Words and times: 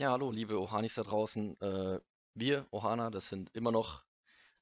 Ja, 0.00 0.12
hallo, 0.12 0.30
liebe 0.30 0.60
Ohanis 0.60 0.94
da 0.94 1.02
draußen. 1.02 1.60
Äh, 1.60 1.98
wir, 2.34 2.68
Ohana, 2.70 3.10
das 3.10 3.30
sind 3.30 3.50
immer 3.52 3.72
noch 3.72 4.04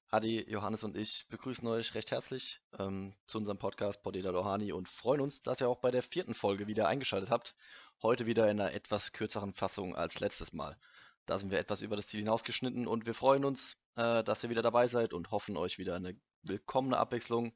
Adi, 0.08 0.42
Johannes 0.50 0.82
und 0.82 0.96
ich, 0.96 1.26
begrüßen 1.28 1.68
euch 1.68 1.94
recht 1.94 2.10
herzlich 2.10 2.62
ähm, 2.78 3.14
zu 3.26 3.36
unserem 3.36 3.58
Podcast 3.58 4.02
Podela 4.02 4.32
Ohani 4.32 4.72
und 4.72 4.88
freuen 4.88 5.20
uns, 5.20 5.42
dass 5.42 5.60
ihr 5.60 5.68
auch 5.68 5.80
bei 5.80 5.90
der 5.90 6.02
vierten 6.02 6.32
Folge 6.32 6.68
wieder 6.68 6.88
eingeschaltet 6.88 7.30
habt. 7.30 7.54
Heute 8.02 8.24
wieder 8.24 8.50
in 8.50 8.58
einer 8.58 8.72
etwas 8.72 9.12
kürzeren 9.12 9.52
Fassung 9.52 9.94
als 9.94 10.20
letztes 10.20 10.54
Mal. 10.54 10.78
Da 11.26 11.38
sind 11.38 11.50
wir 11.50 11.58
etwas 11.58 11.82
über 11.82 11.96
das 11.96 12.06
Ziel 12.06 12.20
hinausgeschnitten 12.20 12.86
und 12.86 13.04
wir 13.04 13.12
freuen 13.12 13.44
uns, 13.44 13.76
äh, 13.96 14.24
dass 14.24 14.42
ihr 14.42 14.48
wieder 14.48 14.62
dabei 14.62 14.88
seid 14.88 15.12
und 15.12 15.32
hoffen, 15.32 15.58
euch 15.58 15.76
wieder 15.76 15.96
eine 15.96 16.18
willkommene 16.44 16.96
Abwechslung 16.96 17.52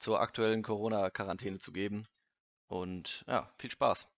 zur 0.00 0.20
aktuellen 0.20 0.64
Corona-Quarantäne 0.64 1.60
zu 1.60 1.70
geben. 1.70 2.08
Und 2.66 3.24
ja, 3.28 3.54
viel 3.56 3.70
Spaß. 3.70 4.08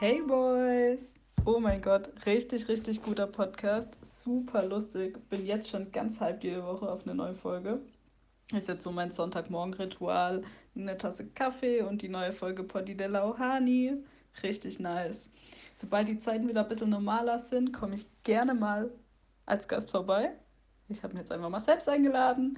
Hey 0.00 0.22
Boys! 0.22 1.12
Oh 1.44 1.58
mein 1.58 1.82
Gott, 1.82 2.08
richtig, 2.24 2.68
richtig 2.68 3.02
guter 3.02 3.26
Podcast. 3.26 3.88
Super 4.00 4.64
lustig. 4.64 5.18
Bin 5.28 5.44
jetzt 5.44 5.70
schon 5.70 5.90
ganz 5.90 6.20
halb 6.20 6.44
jede 6.44 6.64
Woche 6.64 6.88
auf 6.88 7.04
eine 7.04 7.16
neue 7.16 7.34
Folge. 7.34 7.80
Ist 8.54 8.68
jetzt 8.68 8.84
so 8.84 8.92
mein 8.92 9.10
Sonntagmorgen-Ritual. 9.10 10.44
Eine 10.76 10.96
Tasse 10.96 11.26
Kaffee 11.26 11.82
und 11.82 12.00
die 12.00 12.08
neue 12.08 12.30
Folge 12.30 12.62
Poddy 12.62 12.96
della 12.96 13.28
Ohani. 13.28 13.94
Richtig 14.44 14.78
nice. 14.78 15.28
Sobald 15.74 16.06
die 16.06 16.20
Zeiten 16.20 16.46
wieder 16.46 16.62
ein 16.62 16.68
bisschen 16.68 16.90
normaler 16.90 17.40
sind, 17.40 17.72
komme 17.72 17.96
ich 17.96 18.06
gerne 18.22 18.54
mal 18.54 18.92
als 19.46 19.66
Gast 19.66 19.90
vorbei. 19.90 20.30
Ich 20.88 21.02
habe 21.02 21.14
mir 21.14 21.20
jetzt 21.22 21.32
einfach 21.32 21.50
mal 21.50 21.58
selbst 21.58 21.88
eingeladen. 21.88 22.56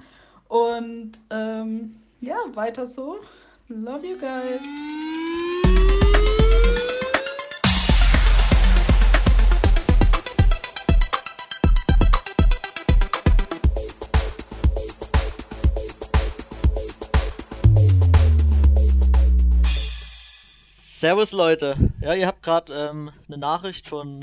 Und 0.49 1.13
ähm, 1.31 2.03
ja, 2.21 2.37
weiter 2.53 2.87
so. 2.87 3.21
Love 3.69 4.07
you 4.07 4.19
guys. 4.19 5.00
Servus 21.01 21.33
Leute. 21.33 21.77
Ja, 22.03 22.13
ihr 22.13 22.27
habt 22.27 22.43
gerade 22.43 22.75
ähm, 22.75 23.11
eine 23.27 23.39
Nachricht 23.39 23.89
von 23.89 24.23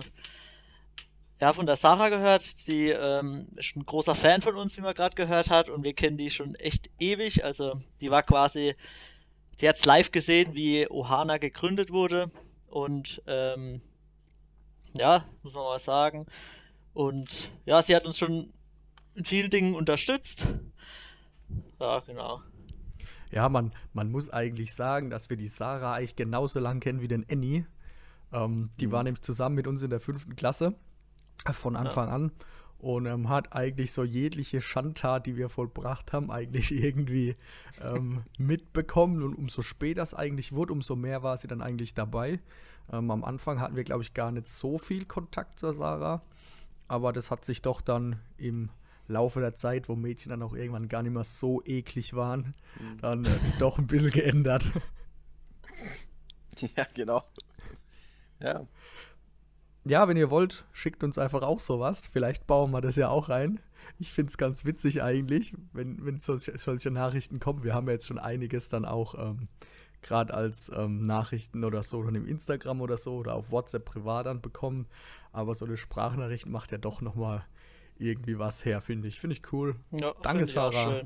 ja, 1.41 1.51
von 1.51 1.65
der 1.65 1.75
Sarah 1.75 2.09
gehört. 2.09 2.43
Sie 2.43 2.89
ähm, 2.89 3.47
ist 3.55 3.75
ein 3.75 3.83
großer 3.83 4.13
Fan 4.13 4.43
von 4.43 4.55
uns, 4.55 4.77
wie 4.77 4.81
man 4.81 4.93
gerade 4.93 5.15
gehört 5.15 5.49
hat. 5.49 5.69
Und 5.69 5.81
wir 5.81 5.95
kennen 5.95 6.17
die 6.17 6.29
schon 6.29 6.53
echt 6.53 6.91
ewig. 6.99 7.43
Also 7.43 7.81
die 7.99 8.11
war 8.11 8.21
quasi, 8.21 8.75
sie 9.55 9.67
hat 9.67 9.77
es 9.77 9.85
live 9.85 10.11
gesehen, 10.11 10.53
wie 10.53 10.87
Ohana 10.87 11.39
gegründet 11.39 11.89
wurde. 11.89 12.29
Und 12.67 13.23
ähm, 13.25 13.81
ja, 14.93 15.25
muss 15.41 15.55
man 15.55 15.63
mal 15.63 15.79
sagen. 15.79 16.27
Und 16.93 17.49
ja, 17.65 17.81
sie 17.81 17.95
hat 17.95 18.05
uns 18.05 18.19
schon 18.19 18.53
in 19.15 19.25
vielen 19.25 19.49
Dingen 19.49 19.73
unterstützt. 19.73 20.47
Ja, 21.79 22.01
genau. 22.01 22.43
Ja, 23.31 23.49
man, 23.49 23.71
man 23.93 24.11
muss 24.11 24.29
eigentlich 24.29 24.73
sagen, 24.73 25.09
dass 25.09 25.29
wir 25.29 25.37
die 25.37 25.47
Sarah 25.47 25.93
eigentlich 25.93 26.15
genauso 26.15 26.59
lang 26.59 26.79
kennen 26.79 27.01
wie 27.01 27.07
den 27.07 27.25
Annie. 27.29 27.65
Ähm, 28.31 28.69
die 28.79 28.87
mhm. 28.87 28.91
war 28.91 29.03
nämlich 29.03 29.21
zusammen 29.21 29.55
mit 29.55 29.67
uns 29.67 29.81
in 29.83 29.89
der 29.89 29.99
fünften 29.99 30.35
Klasse 30.35 30.75
äh, 31.45 31.53
von 31.53 31.75
Anfang 31.75 32.07
ja. 32.07 32.15
an 32.15 32.31
und 32.79 33.07
ähm, 33.07 33.29
hat 33.29 33.53
eigentlich 33.53 33.91
so 33.91 34.03
jegliche 34.03 34.61
Schandtat, 34.61 35.25
die 35.25 35.35
wir 35.35 35.49
vollbracht 35.49 36.13
haben, 36.13 36.29
eigentlich 36.29 36.71
irgendwie 36.83 37.35
ähm, 37.81 38.23
mitbekommen. 38.37 39.23
Und 39.23 39.35
umso 39.35 39.61
später 39.61 40.01
es 40.01 40.13
eigentlich 40.13 40.53
wurde, 40.53 40.73
umso 40.73 40.95
mehr 40.95 41.23
war 41.23 41.37
sie 41.37 41.47
dann 41.47 41.61
eigentlich 41.61 41.93
dabei. 41.93 42.39
Ähm, 42.91 43.11
am 43.11 43.23
Anfang 43.23 43.59
hatten 43.59 43.75
wir, 43.75 43.83
glaube 43.83 44.03
ich, 44.03 44.13
gar 44.13 44.31
nicht 44.31 44.47
so 44.47 44.77
viel 44.77 45.05
Kontakt 45.05 45.59
zur 45.59 45.73
Sarah, 45.73 46.21
aber 46.87 47.11
das 47.13 47.31
hat 47.31 47.43
sich 47.45 47.61
doch 47.61 47.81
dann 47.81 48.19
im 48.37 48.69
Laufe 49.07 49.39
der 49.39 49.55
Zeit, 49.55 49.89
wo 49.89 49.95
Mädchen 49.95 50.29
dann 50.29 50.43
auch 50.43 50.53
irgendwann 50.53 50.89
gar 50.89 51.03
nicht 51.03 51.13
mehr 51.13 51.23
so 51.23 51.61
eklig 51.65 52.13
waren, 52.13 52.53
mhm. 52.79 52.97
dann 53.01 53.25
äh, 53.25 53.39
doch 53.59 53.77
ein 53.77 53.87
bisschen 53.87 54.11
geändert. 54.11 54.71
Ja, 56.75 56.87
genau. 56.95 57.23
Ja. 58.39 58.65
Ja, 59.85 60.07
wenn 60.07 60.17
ihr 60.17 60.29
wollt, 60.29 60.65
schickt 60.73 61.03
uns 61.03 61.17
einfach 61.17 61.41
auch 61.43 61.59
sowas. 61.59 62.07
Vielleicht 62.07 62.47
bauen 62.47 62.71
wir 62.71 62.81
das 62.81 62.95
ja 62.95 63.09
auch 63.09 63.29
ein. 63.29 63.59
Ich 63.99 64.11
finde 64.11 64.31
es 64.31 64.37
ganz 64.37 64.65
witzig 64.65 65.01
eigentlich, 65.01 65.53
wenn, 65.71 66.03
wenn 66.05 66.19
solche, 66.19 66.57
solche, 66.57 66.91
Nachrichten 66.91 67.39
kommen. 67.39 67.63
Wir 67.63 67.73
haben 67.73 67.87
ja 67.87 67.93
jetzt 67.93 68.07
schon 68.07 68.19
einiges 68.19 68.67
dann 68.69 68.85
auch 68.85 69.15
ähm, 69.15 69.47
gerade 70.01 70.33
als 70.33 70.71
ähm, 70.75 71.03
Nachrichten 71.03 71.63
oder 71.63 71.83
so 71.83 72.03
dann 72.03 72.15
im 72.15 72.27
Instagram 72.27 72.81
oder 72.81 72.97
so 72.97 73.15
oder 73.15 73.35
auf 73.35 73.51
WhatsApp 73.51 73.85
privat 73.85 74.25
dann 74.25 74.41
bekommen. 74.41 74.87
Aber 75.31 75.55
so 75.55 75.65
eine 75.65 75.77
Sprachnachricht 75.77 76.47
macht 76.47 76.71
ja 76.71 76.77
doch 76.77 77.01
nochmal 77.01 77.45
irgendwie 77.99 78.39
was 78.39 78.65
her, 78.65 78.81
finde 78.81 79.07
ich. 79.07 79.19
Finde 79.19 79.35
ich 79.35 79.51
cool. 79.51 79.75
Ja, 79.91 80.13
Danke, 80.21 80.45
Sarah. 80.47 81.01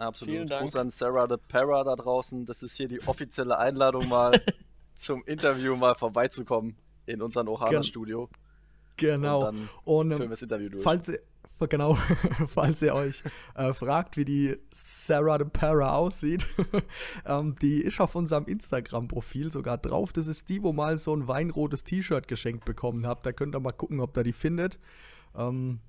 Absolut. 0.00 0.34
Vielen 0.34 0.48
Dank. 0.48 0.62
Gruß 0.62 0.76
an 0.76 0.90
Sarah 0.90 1.26
the 1.28 1.36
Para 1.48 1.84
da 1.84 1.94
draußen. 1.94 2.46
Das 2.46 2.62
ist 2.62 2.74
hier 2.76 2.88
die 2.88 3.06
offizielle 3.06 3.58
Einladung, 3.58 4.08
mal 4.08 4.40
zum 4.96 5.22
Interview 5.24 5.76
mal 5.76 5.94
vorbeizukommen 5.94 6.76
in 7.06 7.20
unserem 7.20 7.48
Ohana-Studio. 7.48 8.28
Genau. 8.96 9.38
Und 9.38 9.44
dann 9.44 9.68
Und, 9.84 10.10
ähm, 10.12 10.30
das 10.30 10.42
Interview 10.42 10.70
durch. 10.70 10.82
Falls 10.82 11.08
ihr, 11.08 11.20
genau, 11.68 11.94
falls 12.46 12.80
ihr 12.80 12.94
euch 12.94 13.22
äh, 13.54 13.72
fragt, 13.74 14.16
wie 14.16 14.24
die 14.24 14.56
Sarah 14.72 15.38
the 15.38 15.44
Para 15.44 15.94
aussieht, 15.94 16.46
ähm, 17.26 17.56
die 17.60 17.82
ist 17.82 18.00
auf 18.00 18.14
unserem 18.14 18.46
Instagram-Profil 18.46 19.52
sogar 19.52 19.76
drauf. 19.76 20.12
Das 20.12 20.26
ist 20.26 20.48
die, 20.48 20.62
wo 20.62 20.72
mal 20.72 20.96
so 20.96 21.14
ein 21.14 21.28
weinrotes 21.28 21.84
T-Shirt 21.84 22.26
geschenkt 22.26 22.64
bekommen 22.64 23.06
habt. 23.06 23.26
Da 23.26 23.32
könnt 23.32 23.54
ihr 23.54 23.60
mal 23.60 23.72
gucken, 23.72 24.00
ob 24.00 24.16
ihr 24.16 24.24
die 24.24 24.32
findet. 24.32 24.78
Ähm, 25.36 25.80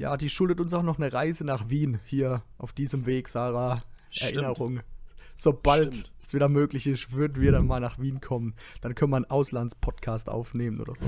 ja, 0.00 0.16
die 0.16 0.30
schuldet 0.30 0.60
uns 0.60 0.72
auch 0.72 0.82
noch 0.82 0.98
eine 0.98 1.12
Reise 1.12 1.44
nach 1.44 1.68
Wien 1.68 2.00
hier 2.06 2.42
auf 2.56 2.72
diesem 2.72 3.04
Weg, 3.04 3.28
Sarah. 3.28 3.82
Stimmt. 4.08 4.32
Erinnerung. 4.32 4.80
Sobald 5.36 5.94
Stimmt. 5.94 6.12
es 6.18 6.32
wieder 6.32 6.48
möglich 6.48 6.86
ist, 6.86 7.12
würden 7.12 7.42
wir 7.42 7.52
dann 7.52 7.66
mal 7.66 7.80
nach 7.80 7.98
Wien 7.98 8.22
kommen. 8.22 8.54
Dann 8.80 8.94
können 8.94 9.12
wir 9.12 9.16
einen 9.16 9.30
Auslandspodcast 9.30 10.30
aufnehmen 10.30 10.80
oder 10.80 10.94
so. 10.94 11.04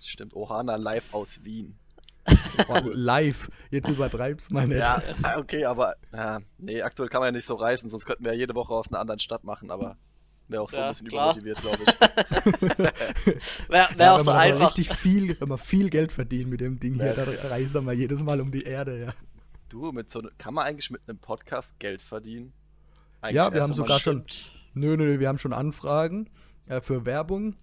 Stimmt, 0.00 0.36
Ohana 0.36 0.76
live 0.76 1.14
aus 1.14 1.42
Wien. 1.44 1.78
Oh, 2.68 2.80
live, 2.84 3.50
jetzt 3.70 3.90
übertreib's 3.90 4.48
mal 4.48 4.66
nicht. 4.66 4.78
Ja, 4.78 5.02
okay, 5.36 5.64
aber 5.64 5.96
äh, 6.12 6.40
nee, 6.56 6.80
aktuell 6.82 7.08
kann 7.08 7.20
man 7.20 7.28
ja 7.28 7.32
nicht 7.32 7.44
so 7.44 7.54
reisen, 7.54 7.90
sonst 7.90 8.06
könnten 8.06 8.24
wir 8.24 8.32
ja 8.32 8.38
jede 8.38 8.54
Woche 8.54 8.72
aus 8.72 8.88
einer 8.88 9.00
anderen 9.00 9.18
Stadt 9.18 9.44
machen, 9.44 9.70
aber 9.70 9.98
Wäre 10.48 10.62
auch 10.62 10.70
so 10.70 10.76
ja, 10.76 10.84
ein 10.84 10.88
bisschen 10.90 11.08
klar. 11.08 11.36
übermotiviert, 11.36 11.60
glaube 11.62 11.78
ich. 11.82 12.00
Wäre 13.68 13.88
wär 13.96 14.06
ja, 14.06 14.16
auch 14.16 14.20
so 14.20 14.30
einfach. 14.30 14.66
richtig 14.66 14.94
viel, 14.94 15.40
wenn 15.40 15.48
man 15.48 15.58
viel 15.58 15.88
Geld 15.88 16.12
verdient 16.12 16.50
mit 16.50 16.60
dem 16.60 16.78
Ding 16.78 16.94
hier, 16.94 17.14
dann 17.14 17.28
reisen 17.28 17.86
wir 17.86 17.94
jedes 17.94 18.22
Mal 18.22 18.40
um 18.40 18.50
die 18.50 18.62
Erde, 18.62 19.06
ja. 19.06 19.14
Du, 19.70 19.90
mit 19.90 20.10
so 20.10 20.22
kann 20.36 20.54
man 20.54 20.66
eigentlich 20.66 20.90
mit 20.90 21.00
einem 21.08 21.18
Podcast 21.18 21.78
Geld 21.78 22.02
verdienen? 22.02 22.52
Eigentlich 23.22 23.36
ja, 23.36 23.52
wir 23.52 23.62
haben 23.62 23.74
sogar 23.74 23.98
schon. 24.00 24.24
Nö, 24.74 24.96
nö, 24.96 25.18
wir 25.18 25.28
haben 25.28 25.38
schon 25.38 25.54
Anfragen 25.54 26.28
äh, 26.66 26.80
für 26.80 27.06
Werbung. 27.06 27.56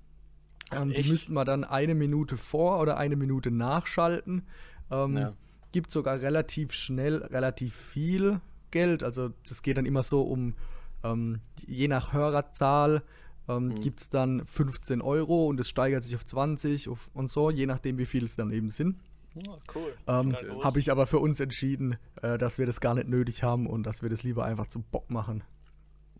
Ähm, 0.71 0.91
die 0.93 1.03
müssten 1.03 1.33
wir 1.33 1.45
dann 1.45 1.63
eine 1.63 1.93
Minute 1.93 2.37
vor 2.37 2.79
oder 2.79 2.97
eine 2.97 3.15
Minute 3.15 3.51
nachschalten. 3.51 4.47
Ähm, 4.89 5.17
ja. 5.17 5.33
Gibt 5.71 5.91
sogar 5.91 6.21
relativ 6.21 6.71
schnell 6.71 7.17
relativ 7.17 7.75
viel 7.75 8.41
Geld. 8.71 9.03
Also 9.03 9.31
das 9.47 9.61
geht 9.61 9.77
dann 9.77 9.85
immer 9.85 10.03
so 10.03 10.23
um 10.23 10.55
ähm, 11.03 11.41
je 11.67 11.87
nach 11.87 12.13
Hörerzahl 12.13 13.03
ähm, 13.47 13.67
mhm. 13.67 13.79
gibt 13.81 14.01
es 14.01 14.09
dann 14.09 14.45
15 14.45 15.01
Euro 15.01 15.47
und 15.47 15.59
es 15.59 15.69
steigert 15.69 16.03
sich 16.03 16.15
auf 16.15 16.25
20 16.25 16.89
auf, 16.89 17.09
und 17.13 17.29
so, 17.29 17.49
je 17.49 17.65
nachdem, 17.65 17.97
wie 17.97 18.05
viel 18.05 18.23
es 18.23 18.35
dann 18.35 18.51
eben 18.51 18.69
sind. 18.69 18.97
Oh, 19.35 19.57
cool. 19.75 19.93
Ähm, 20.07 20.35
Habe 20.61 20.79
ich 20.79 20.91
aber 20.91 21.07
für 21.07 21.19
uns 21.19 21.39
entschieden, 21.39 21.97
äh, 22.21 22.37
dass 22.37 22.57
wir 22.57 22.65
das 22.65 22.81
gar 22.81 22.93
nicht 22.93 23.07
nötig 23.07 23.43
haben 23.43 23.65
und 23.65 23.83
dass 23.83 24.01
wir 24.01 24.09
das 24.09 24.23
lieber 24.23 24.43
einfach 24.43 24.67
zum 24.67 24.83
Bock 24.83 25.09
machen. 25.09 25.43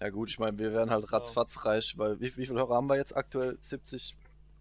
Ja 0.01 0.09
gut, 0.09 0.29
ich 0.29 0.39
meine, 0.39 0.57
wir 0.57 0.71
werden 0.71 0.89
halt 0.89 1.11
ratzfatz 1.11 1.65
reich, 1.65 1.97
weil 1.97 2.19
wie, 2.19 2.35
wie 2.37 2.45
viele 2.45 2.59
Hörer 2.59 2.75
haben 2.75 2.87
wir 2.87 2.95
jetzt 2.95 3.15
aktuell? 3.15 3.57
70, 3.59 4.15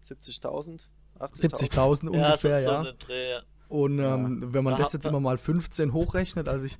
70.000? 0.07 0.83
70.000 1.19 2.07
ungefähr, 2.09 2.61
ja. 2.61 2.83
So 2.83 2.91
Dreh, 2.99 3.31
ja. 3.31 3.41
Und 3.69 3.99
ähm, 3.99 4.41
ja. 4.41 4.53
wenn 4.53 4.63
man 4.63 4.77
das 4.77 4.91
jetzt 4.91 5.05
immer 5.05 5.19
mal 5.21 5.37
15 5.37 5.93
hochrechnet, 5.93 6.47
also 6.49 6.65
ich 6.65 6.75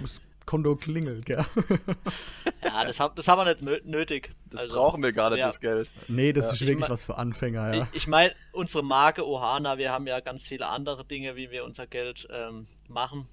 muss 0.00 0.20
Konto 0.50 0.74
klingelt, 0.74 1.26
gell? 1.26 1.46
Ja, 2.64 2.84
das, 2.84 2.98
hab, 2.98 3.14
das 3.14 3.28
haben 3.28 3.38
wir 3.38 3.54
nicht 3.54 3.86
nötig. 3.86 4.34
Das 4.46 4.62
also, 4.62 4.74
brauchen 4.74 5.02
wir 5.02 5.12
gar 5.12 5.30
nicht, 5.30 5.38
ja. 5.38 5.46
das 5.46 5.60
Geld. 5.60 5.92
Nee, 6.08 6.32
das 6.32 6.46
ja. 6.46 6.52
ist 6.54 6.66
wirklich 6.66 6.90
was 6.90 7.04
für 7.04 7.16
Anfänger, 7.16 7.74
ja. 7.74 7.88
Ich, 7.92 8.02
ich 8.02 8.06
meine, 8.08 8.34
unsere 8.52 8.82
Marke 8.82 9.26
Ohana, 9.26 9.78
wir 9.78 9.92
haben 9.92 10.08
ja 10.08 10.18
ganz 10.18 10.42
viele 10.42 10.66
andere 10.66 11.04
Dinge, 11.04 11.36
wie 11.36 11.52
wir 11.52 11.64
unser 11.64 11.86
Geld 11.86 12.26
ähm, 12.32 12.66
machen. 12.88 13.28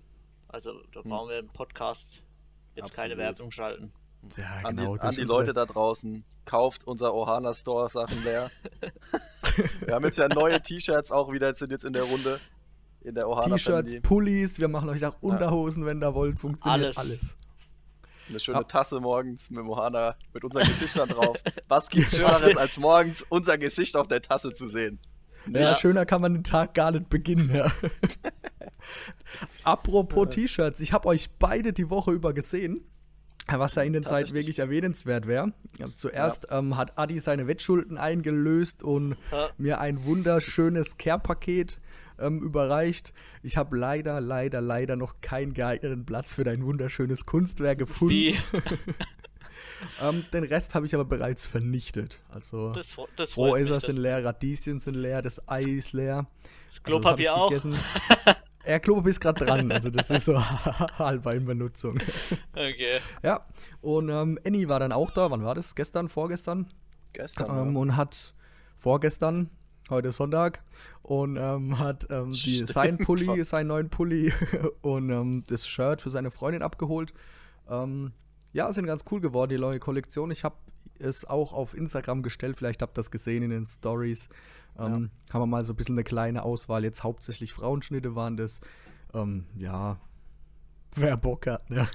Also 0.48 0.80
da 0.94 1.04
hm. 1.04 1.10
brauchen 1.10 1.30
wir 1.30 1.40
im 1.40 1.50
Podcast 1.50 2.22
jetzt 2.76 2.92
Absolut. 2.92 2.96
keine 2.96 3.18
Werbung 3.18 3.52
schalten. 3.52 3.92
Ja, 4.38 4.70
genau. 4.70 4.94
An 4.94 5.00
die, 5.00 5.08
an 5.08 5.16
die 5.16 5.22
Leute 5.22 5.54
da 5.54 5.66
draußen, 5.66 6.24
kauft 6.46 6.86
unser 6.86 7.16
Ohana 7.16 7.54
Store 7.54 7.90
Sachen 7.90 8.24
leer. 8.24 8.52
wir 9.86 9.96
haben 9.96 10.06
jetzt 10.06 10.20
ja 10.20 10.28
neue 10.28 10.62
T-Shirts 10.62 11.12
auch 11.12 11.32
wieder, 11.32 11.54
sind 11.56 11.72
jetzt 11.72 11.84
in 11.84 11.94
der 11.94 12.04
Runde 12.04 12.40
in 13.08 13.16
der 13.16 13.30
Ohana 13.30 13.56
T-Shirts, 13.56 13.96
Pullis, 14.02 14.60
wir 14.60 14.68
machen 14.68 14.90
euch 14.90 15.06
auch 15.06 15.16
Unterhosen, 15.22 15.84
ja. 15.84 15.90
wenn 15.90 16.04
ihr 16.04 16.14
wollt, 16.14 16.40
funktioniert 16.40 16.98
alles. 16.98 16.98
alles. 16.98 17.38
Eine 18.30 18.40
schöne 18.42 18.68
Tasse 18.68 19.00
morgens 19.00 19.50
mit 19.50 19.64
Mohana, 19.64 20.16
mit 20.34 20.44
unseren 20.44 20.68
Gesichtern 20.68 21.08
drauf. 21.08 21.38
Was 21.70 21.90
gibt 21.90 22.10
Schöneres, 22.10 22.58
als 22.58 22.78
morgens 22.78 23.26
unser 23.30 23.58
Gesicht 23.58 23.96
auf 23.96 24.10
der 24.10 24.22
Tasse 24.22 24.54
zu 24.54 24.68
sehen? 24.68 25.00
Ja, 25.50 25.62
ja, 25.62 25.76
schöner 25.78 26.06
kann 26.06 26.20
man 26.20 26.34
den 26.34 26.44
Tag 26.44 26.74
gar 26.74 26.92
nicht 26.92 27.08
beginnen. 27.10 27.50
Ja. 27.56 27.72
Apropos 29.64 30.28
T-Shirts, 30.30 30.82
ich 30.82 30.92
habe 30.92 31.08
euch 31.08 31.30
beide 31.40 31.72
die 31.72 31.90
Woche 31.90 32.12
über 32.12 32.34
gesehen. 32.34 32.82
Was 33.50 33.76
ja 33.76 33.84
in 33.84 33.94
der 33.94 34.02
Zeit 34.02 34.34
wirklich 34.34 34.60
erwähnenswert 34.60 35.26
wäre. 35.26 35.54
Zuerst 35.96 36.48
ja. 36.50 36.60
ähm, 36.60 36.76
hat 36.76 36.98
Adi 36.98 37.18
seine 37.22 37.48
Wettschulden 37.48 37.98
eingelöst 37.98 38.84
und 38.84 39.16
ja. 39.32 39.52
mir 39.58 39.80
ein 39.80 40.04
wunderschönes 40.04 40.98
Care-Paket 40.98 41.80
ähm, 42.20 42.42
überreicht. 42.42 43.14
Ich 43.44 43.58
habe 43.58 43.78
leider, 43.78 44.22
leider, 44.22 44.62
leider 44.62 44.96
noch 44.96 45.22
keinen 45.22 45.54
geeigneten 45.54 46.06
Platz 46.06 46.36
für 46.36 46.44
dein 46.44 46.66
wunderschönes 46.66 47.26
Kunstwerk 47.26 47.80
gefunden. 47.80 48.14
Wie? 48.14 48.38
ähm, 50.02 50.26
den 50.34 50.44
Rest 50.44 50.76
habe 50.76 50.86
ich 50.86 50.96
aber 50.96 51.06
bereits 51.06 51.46
vernichtet. 51.46 52.22
Also 52.30 52.74
das, 52.74 52.96
das 53.16 53.38
Rohäser 53.38 53.80
sind 53.80 53.98
leer, 53.98 54.24
Radieschen 54.24 54.80
sind 54.80 54.96
leer, 54.96 55.22
das 55.22 55.48
Ei 55.48 55.64
ist 55.64 55.94
leer. 55.94 56.28
Das 56.70 56.84
Klopapier 56.84 57.34
also, 57.34 57.72
auch. 57.72 58.36
Ja, 58.68 58.80
Klopapier 58.80 59.12
ist 59.12 59.22
gerade 59.22 59.46
dran, 59.46 59.72
also 59.72 59.90
das 59.90 60.10
ist 60.10 60.26
so 60.26 60.38
halber 61.00 61.34
in 61.34 61.46
Benutzung. 61.46 62.00
Okay. 62.52 63.00
Ja, 63.24 63.46
und 63.80 64.10
ähm, 64.10 64.38
Annie 64.46 64.68
war 64.68 64.82
dann 64.82 64.92
auch 64.92 65.12
da, 65.12 65.32
wann 65.32 65.44
war 65.46 65.56
das? 65.56 65.74
Gestern, 65.74 66.10
vorgestern? 66.10 66.68
Gestern. 67.14 67.50
Ähm, 67.50 67.74
ja. 67.74 67.80
Und 67.80 67.96
hat 67.96 68.34
vorgestern, 68.78 69.50
heute 69.90 70.10
ist 70.10 70.18
Sonntag, 70.18 70.64
und 71.04 71.38
ähm, 71.38 71.80
hat 71.80 72.08
ähm, 72.10 72.32
die, 72.32 72.66
sein 72.66 72.98
Pulli, 72.98 73.44
seinen 73.46 73.68
neuen 73.68 73.90
Pulli 73.90 74.34
und 74.82 75.10
ähm, 75.10 75.44
das 75.48 75.68
Shirt 75.68 76.02
für 76.02 76.10
seine 76.10 76.32
Freundin 76.32 76.62
abgeholt. 76.62 77.14
Ähm, 77.70 78.12
ja, 78.54 78.72
sind 78.72 78.86
ganz 78.86 79.06
cool 79.12 79.22
geworden, 79.22 79.50
die 79.50 79.58
neue 79.58 79.80
Kollektion. 79.80 80.32
Ich 80.32 80.44
habe 80.44 80.56
es 81.00 81.26
auch 81.26 81.54
auf 81.54 81.76
Instagram 81.76 82.24
gestellt, 82.24 82.58
vielleicht 82.58 82.82
habt 82.82 82.94
ihr 82.94 83.02
das 83.02 83.12
gesehen 83.12 83.44
in 83.44 83.50
den 83.50 83.66
Stories. 83.66 84.30
Ähm, 84.78 85.10
ja. 85.28 85.34
Haben 85.34 85.42
wir 85.42 85.48
mal 85.48 85.66
so 85.66 85.74
ein 85.74 85.76
bisschen 85.76 85.96
eine 85.96 86.04
kleine 86.04 86.44
Auswahl. 86.44 86.84
Jetzt 86.84 87.04
hauptsächlich 87.04 87.54
Frauenschnitte 87.54 88.16
waren 88.16 88.38
das. 88.38 88.62
Ähm, 89.14 89.46
ja, 89.58 90.00
wer 90.96 91.18
Bock 91.18 91.48
hat, 91.48 91.70
ne? 91.70 91.88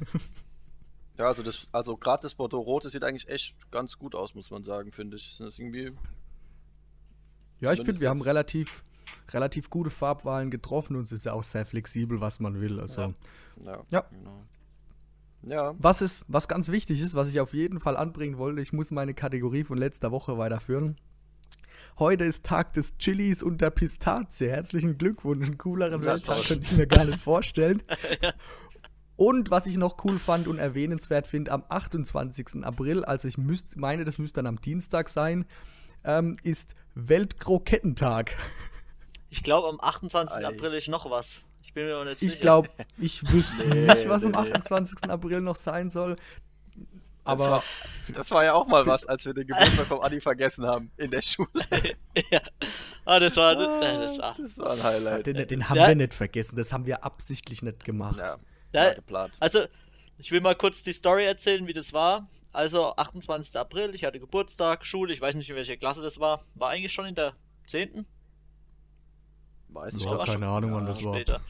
Ja, 1.19 1.27
also 1.27 1.43
das, 1.43 1.69
also 1.73 1.97
gerade 1.97 2.23
das 2.23 2.35
Bordeaux 2.35 2.61
Rote 2.61 2.89
sieht 2.89 3.05
eigentlich 3.05 3.29
echt 3.29 3.71
ganz 3.71 3.99
gut 3.99 4.15
aus, 4.15 4.35
muss 4.35 4.50
man 4.50 4.65
sagen, 4.65 4.93
finde 4.93 5.17
ich. 5.17 5.31
Ist 5.31 5.41
das 5.41 5.59
irgendwie. 5.59 5.93
Ja, 7.62 7.73
ich 7.73 7.82
finde, 7.82 8.00
wir 8.00 8.11
haben 8.11 8.20
relativ, 8.20 8.82
relativ 9.31 9.70
gute 9.70 9.91
Farbwahlen 9.91 10.50
getroffen 10.50 10.97
und 10.97 11.05
es 11.05 11.12
ist 11.12 11.26
ja 11.26 11.32
auch 11.32 11.44
sehr 11.44 11.64
flexibel, 11.64 12.20
was 12.20 12.41
man 12.41 12.61
will. 12.61 12.81
Also, 12.81 13.00
ja. 13.03 13.14
ja, 13.64 13.82
ja. 13.91 14.05
Genau. 14.11 14.44
Ja. 15.44 15.75
Was 15.79 16.03
ist, 16.03 16.25
was 16.29 16.49
ganz 16.49 16.70
wichtig 16.70 17.00
ist, 17.00 17.14
was 17.14 17.29
ich 17.29 17.41
auf 17.41 17.55
jeden 17.55 17.81
Fall 17.81 17.97
anbringen 17.97 18.37
wollte, 18.37 18.61
ich 18.61 18.73
muss 18.73 18.91
meine 18.91 19.14
Kategorie 19.14 19.64
von 19.64 19.79
letzter 19.79 20.11
Woche 20.11 20.38
weiterführen. 20.38 20.97
Heute 21.99 22.25
ist 22.25 22.44
Tag 22.44 22.73
des 22.73 22.97
Chilis 22.99 23.43
und 23.43 23.61
der 23.61 23.70
Pistazie. 23.70 24.49
Herzlichen 24.49 24.99
Glückwunsch. 24.99 25.47
Einen 25.47 25.58
cooleren 25.58 26.03
ja, 26.03 26.15
Welttag 26.15 26.43
könnte 26.44 26.65
ich 26.65 26.73
mir 26.73 26.87
gar 26.87 27.05
nicht 27.05 27.20
vorstellen. 27.23 27.82
ja. 28.20 28.32
Und 29.17 29.50
was 29.53 29.67
ich 29.67 29.76
noch 29.76 30.05
cool 30.05 30.19
fand 30.19 30.49
und 30.49 30.58
erwähnenswert 30.58 31.29
finde, 31.29 31.53
am 31.53 31.62
28. 31.69 32.65
April, 32.65 33.05
also 33.05 33.29
ich 33.29 33.38
müsst, 33.38 33.76
meine, 33.76 34.05
das 34.05 34.19
müsste 34.19 34.37
dann 34.37 34.47
am 34.47 34.61
Dienstag 34.61 35.08
sein, 35.08 35.44
ähm, 36.04 36.37
ist 36.43 36.75
Weltkrokettentag. 36.94 38.37
Ich 39.31 39.43
glaube, 39.43 39.69
am 39.69 39.81
28. 39.81 40.37
Ei. 40.37 40.46
April 40.46 40.75
ist 40.75 40.88
noch 40.88 41.10
was. 41.10 41.43
Ich 41.62 41.72
bin 41.72 41.87
mir 41.87 41.96
auch 41.96 42.04
nicht 42.04 42.20
sicher. 42.20 42.34
Ich 42.34 42.40
glaube, 42.40 42.69
ich 42.99 43.32
wüsste 43.32 43.66
nee, 43.66 43.87
nicht, 43.87 44.08
was 44.08 44.25
nee, 44.25 44.28
am 44.28 44.34
28. 44.34 45.04
April 45.08 45.40
noch 45.40 45.56
sein 45.56 45.88
soll. 45.88 46.16
Aber 47.25 47.44
das 47.44 48.08
war, 48.08 48.16
das 48.16 48.31
war, 48.32 48.44
ja 48.44 48.52
auch 48.54 48.66
mal 48.66 48.84
was, 48.84 49.06
als 49.06 49.25
wir 49.25 49.32
den 49.32 49.46
Geburtstag 49.46 49.87
vom 49.87 50.00
Adi 50.00 50.20
vergessen 50.20 50.66
haben 50.66 50.90
in 50.96 51.10
der 51.10 51.22
Schule. 51.22 51.49
ja. 52.31 52.40
Ah, 53.05 53.20
das 53.20 53.37
war, 53.37 53.55
das, 53.55 54.16
das, 54.19 54.37
das 54.37 54.58
war 54.58 54.72
ein 54.72 54.82
Highlight. 54.82 55.26
Den, 55.26 55.46
den 55.46 55.69
haben 55.69 55.76
ja. 55.76 55.88
wir 55.88 55.94
nicht 55.94 56.14
vergessen, 56.14 56.56
das 56.56 56.72
haben 56.72 56.84
wir 56.84 57.05
absichtlich 57.05 57.62
nicht 57.62 57.84
gemacht. 57.84 58.19
Ja, 58.19 58.37
ja 58.72 58.94
geplant. 58.94 59.32
Also, 59.38 59.66
ich 60.19 60.32
will 60.32 60.40
mal 60.40 60.56
kurz 60.56 60.82
die 60.82 60.93
Story 60.93 61.25
erzählen, 61.25 61.66
wie 61.66 61.72
das 61.72 61.93
war. 61.93 62.28
Also, 62.52 62.94
28. 62.96 63.56
April, 63.56 63.94
ich 63.94 64.04
hatte 64.04 64.20
Geburtstag, 64.20 64.84
Schule, 64.84 65.14
ich 65.14 65.20
weiß 65.20 65.34
nicht, 65.34 65.49
in 65.49 65.56
welcher 65.56 65.76
Klasse 65.76 66.02
das 66.02 66.20
war. 66.20 66.44
War 66.54 66.70
eigentlich 66.70 66.93
schon 66.93 67.06
in 67.06 67.14
der 67.14 67.34
10. 67.66 68.06
Weiß 69.69 69.94
ich 69.94 70.04
ja, 70.04 70.25
keine 70.25 70.49
Ahnung, 70.49 70.75
wann 70.75 70.87
das 70.87 71.02
war. 71.02 71.14
Später. 71.14 71.40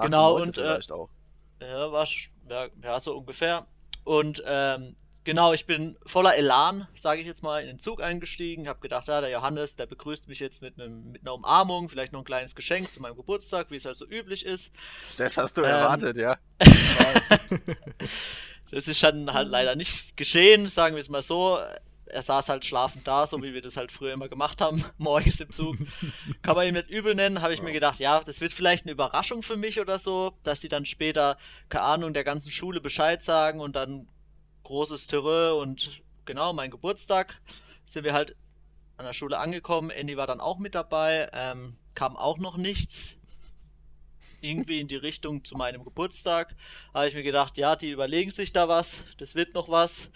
Genau, 0.00 0.36
und. 0.36 0.58
Äh, 0.58 0.80
auch. 0.90 1.08
Ja, 1.60 1.90
war 1.90 2.06
ja, 2.48 2.68
ja, 2.82 3.00
so 3.00 3.16
ungefähr. 3.16 3.66
Und 4.04 4.42
ähm, 4.44 4.96
genau, 5.24 5.52
ich 5.52 5.64
bin 5.64 5.96
voller 6.04 6.36
Elan, 6.36 6.86
sage 6.96 7.20
ich 7.20 7.26
jetzt 7.26 7.42
mal, 7.42 7.60
in 7.60 7.66
den 7.66 7.78
Zug 7.78 8.02
eingestiegen. 8.02 8.68
Habe 8.68 8.80
gedacht, 8.80 9.08
ja, 9.08 9.20
der 9.20 9.30
Johannes, 9.30 9.76
der 9.76 9.86
begrüßt 9.86 10.28
mich 10.28 10.38
jetzt 10.38 10.60
mit, 10.60 10.78
einem, 10.78 11.12
mit 11.12 11.22
einer 11.22 11.34
Umarmung, 11.34 11.88
vielleicht 11.88 12.12
noch 12.12 12.20
ein 12.20 12.24
kleines 12.24 12.54
Geschenk 12.54 12.88
zu 12.88 13.00
meinem 13.00 13.16
Geburtstag, 13.16 13.70
wie 13.70 13.76
es 13.76 13.84
halt 13.84 13.96
so 13.96 14.06
üblich 14.06 14.44
ist. 14.44 14.70
Das 15.16 15.38
hast 15.38 15.56
du 15.56 15.62
ähm, 15.62 15.68
erwartet, 15.68 16.16
ja. 16.18 16.36
das 18.70 18.88
ist 18.88 19.02
dann 19.02 19.32
halt 19.32 19.48
leider 19.48 19.76
nicht 19.76 20.16
geschehen, 20.16 20.66
sagen 20.66 20.96
wir 20.96 21.00
es 21.00 21.08
mal 21.08 21.22
so. 21.22 21.58
Er 22.08 22.22
saß 22.22 22.48
halt 22.48 22.64
schlafend 22.64 23.06
da, 23.06 23.26
so 23.26 23.42
wie 23.42 23.52
wir 23.52 23.62
das 23.62 23.76
halt 23.76 23.90
früher 23.90 24.12
immer 24.12 24.28
gemacht 24.28 24.60
haben, 24.60 24.84
morgens 24.98 25.40
im 25.40 25.50
Zug. 25.50 25.76
Kann 26.42 26.54
man 26.54 26.66
ihn 26.68 26.74
nicht 26.74 26.88
übel 26.88 27.14
nennen, 27.14 27.42
habe 27.42 27.52
ich 27.52 27.62
mir 27.62 27.72
gedacht, 27.72 27.98
ja, 27.98 28.22
das 28.22 28.40
wird 28.40 28.52
vielleicht 28.52 28.84
eine 28.84 28.92
Überraschung 28.92 29.42
für 29.42 29.56
mich 29.56 29.80
oder 29.80 29.98
so, 29.98 30.32
dass 30.44 30.60
die 30.60 30.68
dann 30.68 30.86
später, 30.86 31.36
keine 31.68 31.84
Ahnung, 31.84 32.14
der 32.14 32.22
ganzen 32.22 32.52
Schule 32.52 32.80
Bescheid 32.80 33.24
sagen 33.24 33.60
und 33.60 33.74
dann 33.74 34.06
großes 34.62 35.08
Terrain 35.08 35.54
und 35.54 36.00
genau, 36.24 36.52
mein 36.52 36.70
Geburtstag 36.70 37.40
sind 37.86 38.04
wir 38.04 38.12
halt 38.12 38.36
an 38.96 39.06
der 39.06 39.12
Schule 39.12 39.38
angekommen. 39.38 39.90
Andy 39.90 40.16
war 40.16 40.26
dann 40.26 40.40
auch 40.40 40.58
mit 40.58 40.74
dabei, 40.74 41.28
ähm, 41.32 41.76
kam 41.94 42.16
auch 42.16 42.38
noch 42.38 42.56
nichts. 42.56 43.15
Irgendwie 44.46 44.80
in 44.80 44.88
die 44.88 44.96
Richtung 44.96 45.44
zu 45.44 45.56
meinem 45.56 45.84
Geburtstag. 45.84 46.54
Habe 46.94 47.08
ich 47.08 47.14
mir 47.14 47.22
gedacht, 47.22 47.58
ja, 47.58 47.76
die 47.76 47.90
überlegen 47.90 48.30
sich 48.30 48.52
da 48.52 48.68
was, 48.68 49.02
das 49.18 49.34
wird 49.34 49.54
noch 49.54 49.68
was. 49.68 50.08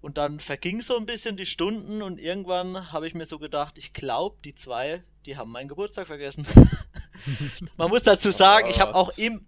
Und 0.00 0.16
dann 0.16 0.40
verging 0.40 0.80
so 0.80 0.96
ein 0.96 1.04
bisschen 1.04 1.36
die 1.36 1.46
Stunden 1.46 2.00
und 2.00 2.18
irgendwann 2.18 2.90
habe 2.90 3.06
ich 3.06 3.14
mir 3.14 3.26
so 3.26 3.38
gedacht, 3.38 3.76
ich 3.76 3.92
glaube, 3.92 4.36
die 4.44 4.54
zwei, 4.54 5.02
die 5.26 5.36
haben 5.36 5.52
meinen 5.52 5.68
Geburtstag 5.68 6.06
vergessen. 6.06 6.46
Man 7.76 7.90
muss 7.90 8.02
dazu 8.02 8.30
sagen, 8.30 8.70
ich 8.70 8.80
habe 8.80 8.94
auch, 8.94 9.16
im, 9.18 9.46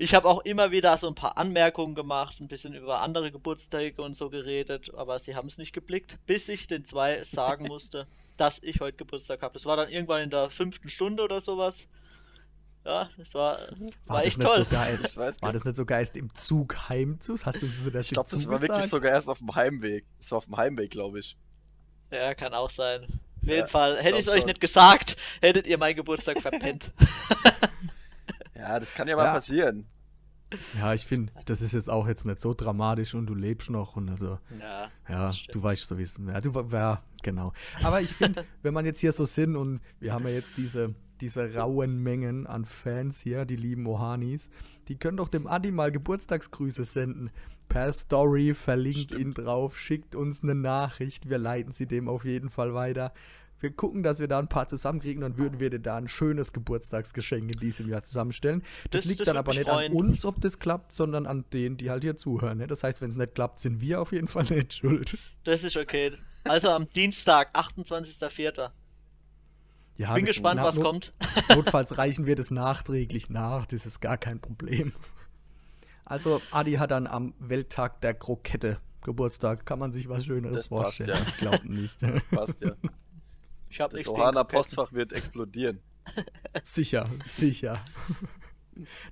hab 0.00 0.24
auch 0.24 0.40
immer 0.44 0.72
wieder 0.72 0.96
so 0.98 1.06
ein 1.06 1.14
paar 1.14 1.36
Anmerkungen 1.36 1.94
gemacht, 1.94 2.40
ein 2.40 2.48
bisschen 2.48 2.74
über 2.74 3.00
andere 3.00 3.30
Geburtstage 3.30 4.02
und 4.02 4.16
so 4.16 4.28
geredet, 4.28 4.92
aber 4.94 5.20
sie 5.20 5.36
haben 5.36 5.46
es 5.46 5.56
nicht 5.56 5.72
geblickt, 5.72 6.18
bis 6.26 6.48
ich 6.48 6.66
den 6.66 6.84
zwei 6.84 7.22
sagen 7.22 7.66
musste, 7.68 8.08
dass 8.36 8.60
ich 8.62 8.80
heute 8.80 8.96
Geburtstag 8.96 9.42
habe. 9.42 9.54
Das 9.54 9.66
war 9.66 9.76
dann 9.76 9.88
irgendwann 9.88 10.22
in 10.22 10.30
der 10.30 10.50
fünften 10.50 10.88
Stunde 10.88 11.22
oder 11.22 11.40
sowas. 11.40 11.86
Ja, 12.84 13.08
das 13.16 13.32
war, 13.32 13.58
war, 13.58 13.90
war 14.06 14.24
echt 14.24 14.40
toll. 14.40 14.56
So 14.56 14.64
das 14.64 15.16
war 15.16 15.52
das 15.52 15.64
nicht 15.64 15.76
so 15.76 15.84
geist 15.84 16.16
im 16.16 16.34
Zug 16.34 16.88
heim 16.88 17.20
zu? 17.20 17.34
Hast 17.44 17.62
du 17.62 17.68
das 17.90 18.06
Ich 18.06 18.12
glaube, 18.12 18.28
das 18.30 18.48
war 18.48 18.60
wirklich 18.60 18.86
sogar 18.86 19.12
erst 19.12 19.28
auf 19.28 19.38
dem 19.38 19.54
Heimweg. 19.54 20.04
Das 20.18 20.32
war 20.32 20.38
auf 20.38 20.46
dem 20.46 20.56
Heimweg, 20.56 20.90
glaube 20.90 21.20
ich. 21.20 21.36
Ja, 22.10 22.34
kann 22.34 22.54
auch 22.54 22.70
sein. 22.70 23.04
Auf 23.04 23.48
jeden 23.48 23.60
ja, 23.60 23.66
Fall, 23.66 23.96
hätte 23.96 24.18
ich 24.18 24.26
es 24.26 24.32
euch 24.32 24.46
nicht 24.46 24.60
gesagt, 24.60 25.16
hättet 25.40 25.66
ihr 25.66 25.78
meinen 25.78 25.96
Geburtstag 25.96 26.40
verpennt. 26.40 26.92
ja, 28.54 28.78
das 28.78 28.92
kann 28.94 29.08
ja 29.08 29.16
mal 29.16 29.24
ja. 29.24 29.32
passieren. 29.32 29.86
Ja, 30.78 30.92
ich 30.92 31.06
finde, 31.06 31.32
das 31.46 31.62
ist 31.62 31.72
jetzt 31.72 31.88
auch 31.88 32.06
jetzt 32.06 32.26
nicht 32.26 32.40
so 32.40 32.52
dramatisch 32.54 33.14
und 33.14 33.26
du 33.26 33.34
lebst 33.34 33.70
noch 33.70 33.96
und 33.96 34.10
also, 34.10 34.38
ja, 34.60 34.90
ja 35.08 35.32
du 35.50 35.62
weißt 35.62 35.88
so 35.88 35.98
wissen. 35.98 36.28
Ja, 36.28 36.40
du, 36.40 36.52
ja, 36.70 37.02
genau. 37.22 37.52
Aber 37.82 38.00
ich 38.00 38.10
finde, 38.10 38.44
wenn 38.62 38.74
man 38.74 38.84
jetzt 38.84 39.00
hier 39.00 39.12
so 39.12 39.24
sind 39.24 39.56
und 39.56 39.80
wir 39.98 40.12
haben 40.12 40.26
ja 40.26 40.34
jetzt 40.34 40.56
diese 40.56 40.94
diese 41.22 41.54
rauen 41.54 42.02
Mengen 42.02 42.46
an 42.46 42.64
Fans 42.64 43.20
hier, 43.20 43.44
die 43.44 43.56
lieben 43.56 43.86
Ohanis, 43.86 44.50
die 44.88 44.96
können 44.96 45.16
doch 45.16 45.28
dem 45.28 45.46
Adi 45.46 45.70
mal 45.70 45.92
Geburtstagsgrüße 45.92 46.84
senden. 46.84 47.30
Per 47.68 47.92
Story, 47.92 48.52
verlinkt 48.52 49.12
Stimmt. 49.12 49.20
ihn 49.20 49.32
drauf, 49.32 49.78
schickt 49.78 50.14
uns 50.14 50.42
eine 50.42 50.56
Nachricht, 50.56 51.30
wir 51.30 51.38
leiten 51.38 51.72
sie 51.72 51.86
dem 51.86 52.08
auf 52.08 52.24
jeden 52.24 52.50
Fall 52.50 52.74
weiter. 52.74 53.14
Wir 53.60 53.70
gucken, 53.70 54.02
dass 54.02 54.18
wir 54.18 54.26
da 54.26 54.40
ein 54.40 54.48
paar 54.48 54.66
zusammenkriegen, 54.66 55.20
dann 55.20 55.38
würden 55.38 55.60
wir 55.60 55.70
dir 55.70 55.78
da 55.78 55.96
ein 55.96 56.08
schönes 56.08 56.52
Geburtstagsgeschenk 56.52 57.44
in 57.44 57.60
diesem 57.60 57.88
Jahr 57.88 58.02
zusammenstellen. 58.02 58.64
Das, 58.90 59.02
das 59.02 59.04
liegt 59.04 59.20
das 59.20 59.26
dann 59.26 59.36
aber 59.36 59.52
nicht 59.52 59.68
freuen. 59.68 59.92
an 59.92 59.96
uns, 59.96 60.24
ob 60.24 60.40
das 60.40 60.58
klappt, 60.58 60.92
sondern 60.92 61.26
an 61.26 61.44
denen, 61.52 61.76
die 61.76 61.88
halt 61.88 62.02
hier 62.02 62.16
zuhören. 62.16 62.58
Ne? 62.58 62.66
Das 62.66 62.82
heißt, 62.82 63.00
wenn 63.00 63.10
es 63.10 63.16
nicht 63.16 63.36
klappt, 63.36 63.60
sind 63.60 63.80
wir 63.80 64.00
auf 64.00 64.10
jeden 64.10 64.26
Fall 64.26 64.44
nicht 64.50 64.74
schuld. 64.74 65.16
Das 65.44 65.62
ist 65.62 65.76
okay. 65.76 66.12
Also 66.42 66.70
am 66.70 66.88
Dienstag, 66.88 67.54
28.04. 67.56 68.72
Ja, 69.96 70.14
Bin 70.14 70.24
gespannt, 70.24 70.60
was 70.62 70.76
not 70.76 70.84
kommt. 70.84 71.12
Notfalls 71.54 71.98
reichen 71.98 72.26
wir 72.26 72.34
das 72.34 72.50
nachträglich 72.50 73.30
nach, 73.30 73.66
das 73.66 73.86
ist 73.86 74.00
gar 74.00 74.16
kein 74.16 74.40
Problem. 74.40 74.92
Also, 76.04 76.40
Adi 76.50 76.74
hat 76.74 76.90
dann 76.90 77.06
am 77.06 77.34
Welttag 77.38 78.00
der 78.00 78.14
Krokette 78.14 78.80
Geburtstag. 79.02 79.66
Kann 79.66 79.78
man 79.78 79.92
sich 79.92 80.08
was 80.08 80.24
Schöneres 80.24 80.56
das 80.56 80.66
vorstellen? 80.68 81.10
Passt, 81.10 81.22
ja. 81.22 81.28
Ich 81.28 81.36
glaube 81.36 81.72
nicht. 81.72 82.02
Das 82.02 82.24
passt 82.24 82.62
ja. 82.62 82.72
Ich 83.68 83.78
das 83.78 84.06
Ohana 84.06 84.44
Postfach 84.44 84.92
wird 84.92 85.12
explodieren. 85.12 85.80
Sicher, 86.62 87.08
sicher. 87.24 87.82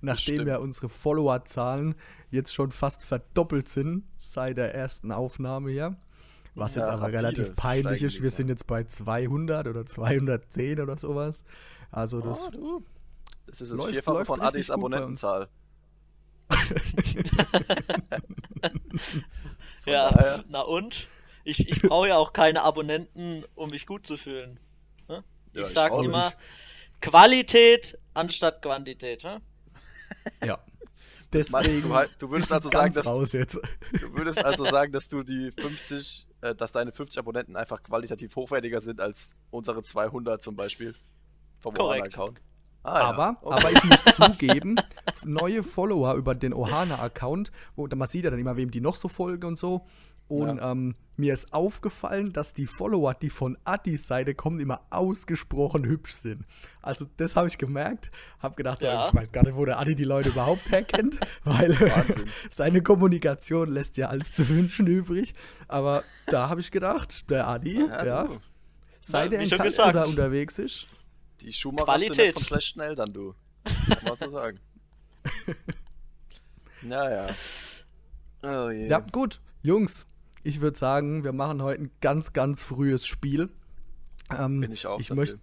Nachdem 0.01 0.47
ja 0.47 0.59
unsere 0.59 0.89
Followerzahlen 0.89 1.95
jetzt 2.31 2.53
schon 2.53 2.71
fast 2.71 3.05
verdoppelt 3.05 3.69
sind 3.69 4.05
seit 4.19 4.59
der 4.59 4.75
ersten 4.75 5.13
Aufnahme 5.13 5.71
hier. 5.71 5.97
Was 6.61 6.75
Ja, 6.75 6.83
jetzt 6.83 6.91
aber 6.91 7.03
rapide 7.03 7.19
relativ 7.19 7.57
peinlich 7.57 8.03
ist. 8.03 8.23
Wir 8.23 8.31
sind 8.31 8.49
jetzt 8.49 8.67
bei 8.67 8.85
200 8.85 9.67
oder 9.67 9.87
210 9.87 10.81
oder 10.81 10.97
sowas. 10.99 11.45
Also 11.91 12.21
das 12.21 12.47
Oh, 12.47 12.51
du. 12.51 12.85
Das 13.47 13.61
ist 13.61 13.73
das 13.73 13.79
Läuft- 13.79 13.91
Vierfache 13.91 14.17
läuft 14.19 14.27
von 14.29 14.41
richtig 14.41 14.55
Adis. 14.55 14.71
Abonnentenzahl. 14.71 15.49
Ja, 19.87 20.11
daher- 20.11 20.45
na 20.49 20.61
und? 20.61 21.09
Ich, 21.45 21.69
ich 21.69 21.83
brauche 21.83 22.09
ja 22.09 22.17
auch 22.17 22.33
keine 22.33 22.63
Abonnenten, 22.63 23.45
um 23.55 23.71
mich 23.71 23.87
gut 23.87 24.07
zu 24.07 24.17
fühlen. 24.19 24.61
Ne? 25.09 25.25
Ja, 25.55 25.63
ich 25.63 25.69
sage 25.69 26.05
immer 26.05 26.27
nicht. 26.27 26.37
Qualität 27.01 27.99
anstatt 28.13 28.61
Quantität. 28.63 29.25
Ne? 29.25 29.41
ja. 30.47 30.59
Deswegen 31.33 31.83
du 31.89 31.95
halt- 31.95 32.11
du 32.19 32.31
würdest 32.31 32.53
also 32.53 32.69
sagen, 32.69 32.93
dass- 32.93 33.07
raus 33.07 33.33
jetzt. 33.33 33.59
Du 33.93 34.15
würdest 34.17 34.45
also 34.45 34.65
sagen, 34.67 34.93
dass 34.93 35.09
du 35.09 35.23
die 35.23 35.51
50, 35.59 36.27
äh, 36.41 36.55
dass 36.55 36.73
deine 36.73 36.93
50 36.93 37.19
Abonnenten 37.19 37.57
einfach 37.57 37.83
qualitativ 37.83 38.35
hochwertiger 38.37 38.81
sind 38.81 39.01
als 39.01 39.35
unsere 39.51 39.83
200 39.83 40.43
zum 40.43 40.57
Beispiel 40.57 40.95
vom. 41.59 41.77
Ohana-Account. 41.79 42.41
Ah, 42.83 42.99
ja. 42.99 43.05
Aber, 43.11 43.37
Okay. 43.43 43.55
aber 43.57 43.73
ich 43.73 43.85
muss 43.85 44.05
zugeben, 44.15 44.77
neue 45.25 45.63
Follower 45.63 46.15
über 46.15 46.35
den 46.35 46.55
Ohana-Account, 46.55 47.53
wo 47.77 47.87
man 47.87 48.09
sieht 48.09 48.25
ja 48.25 48.31
dann 48.31 48.41
immer, 48.41 48.57
wem 48.57 48.71
die 48.71 48.81
noch 48.81 48.97
so 48.97 49.09
folgen 49.09 49.47
und 49.47 49.57
so. 49.59 49.87
Und 50.31 50.61
ähm, 50.63 50.95
mir 51.17 51.35
ist 51.35 51.53
aufgefallen, 51.53 52.33
dass 52.33 52.55
die 52.55 52.67
Follower, 52.67 53.15
die 53.15 53.31
von 53.31 53.59
Addis 53.65 54.07
Seite 54.07 54.35
kommen, 54.35 54.61
immer 54.61 54.81
ausgesprochen 54.91 55.85
hübsch 55.85 56.13
sind. 56.13 56.45
Also 56.83 57.07
das 57.17 57.35
habe 57.37 57.49
ich 57.49 57.59
gemerkt. 57.59 58.11
Habe 58.39 58.55
gedacht, 58.55 58.81
so, 58.81 58.87
Ja. 58.87 59.09
ich 59.09 59.15
weiß 59.15 59.33
gar 59.33 59.43
nicht, 59.45 59.57
wo 59.57 59.65
der 59.65 59.79
Adi 59.81 59.95
die 59.95 60.05
Leute 60.05 60.29
überhaupt 60.31 60.71
herkennt, 60.71 61.19
weil 61.45 61.79
Wahnsinn. 61.81 62.25
seine 62.49 62.81
Kommunikation 62.83 63.71
lässt 63.71 63.97
ja 63.97 64.09
alles 64.09 64.33
zu 64.33 64.49
wünschen 64.49 64.87
übrig. 64.87 65.35
Aber 65.69 66.05
da 66.27 66.49
habe 66.49 66.61
ich 66.61 66.71
gedacht, 66.71 67.29
der 67.31 67.49
Adi, 67.49 67.81
Ja, 67.87 68.05
ja, 68.07 68.29
seit 69.01 69.33
er 69.33 69.41
in 69.41 69.49
da 69.49 70.05
unterwegs 70.05 70.59
ist, 70.59 70.87
Die 71.41 71.53
Schumacher 71.53 71.85
Qualität. 71.87 72.15
sind 72.17 72.25
nicht 72.27 72.35
von 72.39 72.45
schlechten 72.47 72.81
Eltern, 72.81 73.13
du. 73.13 73.35
Kann 73.65 74.05
man 74.05 74.17
so 74.17 74.31
sagen. 74.31 74.61
Naja. 76.83 77.29
Oh 78.43 78.71
je. 78.71 78.89
Ja, 78.89 79.01
gut. 79.01 79.41
Jungs, 79.63 80.07
ich 80.43 80.61
würde 80.61 80.79
sagen, 80.79 81.25
wir 81.25 81.33
machen 81.33 81.63
heute 81.63 81.83
ein 81.85 81.91
ganz, 82.01 82.33
ganz 82.33 82.63
frühes 82.63 83.07
Spiel. 83.07 83.51
Ähm, 84.37 84.61
Bin 84.61 84.73
ich 84.73 84.87
auch 84.87 85.01
ich 85.01 85.11
möchte 85.13 85.39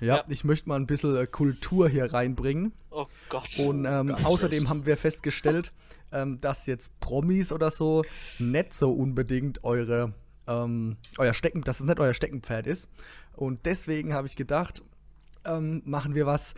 ja, 0.00 0.16
Ja. 0.16 0.24
ich 0.28 0.44
möchte 0.44 0.68
mal 0.68 0.76
ein 0.76 0.86
bisschen 0.86 1.16
äh, 1.16 1.26
Kultur 1.26 1.88
hier 1.88 2.12
reinbringen. 2.12 2.72
Oh 2.90 3.06
Gott. 3.28 3.58
Und 3.58 3.86
ähm, 3.86 4.14
außerdem 4.14 4.68
haben 4.68 4.84
wir 4.86 4.96
festgestellt, 4.96 5.72
ähm, 6.12 6.40
dass 6.40 6.66
jetzt 6.66 6.98
Promis 7.00 7.50
oder 7.52 7.70
so 7.70 8.04
nicht 8.38 8.74
so 8.74 8.92
unbedingt 8.92 9.64
eure, 9.64 10.12
ähm, 10.46 10.96
euer 11.18 11.32
Stecken, 11.32 11.62
dass 11.62 11.80
es 11.80 11.86
nicht 11.86 11.98
euer 11.98 12.14
Steckenpferd 12.14 12.66
ist. 12.66 12.88
Und 13.34 13.64
deswegen 13.66 14.12
habe 14.12 14.26
ich 14.26 14.36
gedacht, 14.36 14.82
ähm, 15.44 15.82
machen 15.84 16.14
wir 16.14 16.26
was, 16.26 16.54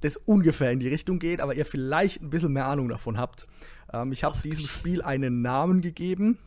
das 0.00 0.16
ungefähr 0.16 0.70
in 0.70 0.78
die 0.78 0.88
Richtung 0.88 1.18
geht, 1.18 1.40
aber 1.40 1.54
ihr 1.54 1.64
vielleicht 1.64 2.22
ein 2.22 2.30
bisschen 2.30 2.52
mehr 2.52 2.66
Ahnung 2.66 2.88
davon 2.88 3.18
habt. 3.18 3.48
Ähm, 3.92 4.12
ich 4.12 4.24
habe 4.24 4.38
diesem 4.42 4.66
Spiel 4.66 5.02
einen 5.02 5.42
Namen 5.42 5.80
gegeben 5.80 6.38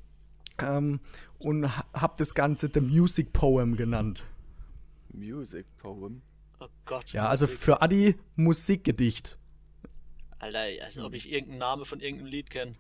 ähm, 0.63 0.99
und 1.37 1.65
ha- 1.77 1.85
habe 1.93 2.15
das 2.17 2.35
Ganze 2.35 2.69
The 2.73 2.81
Music 2.81 3.33
Poem 3.33 3.75
genannt. 3.75 4.25
Music 5.13 5.65
Poem. 5.77 6.21
oh 6.59 6.67
Gott. 6.85 7.11
Ja, 7.11 7.27
also 7.27 7.45
Musik. 7.45 7.59
für 7.59 7.81
Adi 7.81 8.15
Musikgedicht. 8.35 9.37
Alter, 10.39 10.59
als 10.85 10.97
ob 10.97 11.13
ich 11.13 11.29
irgendeinen 11.31 11.59
Namen 11.59 11.85
von 11.85 11.99
irgendeinem 11.99 12.27
Lied 12.27 12.49
kenne. 12.49 12.75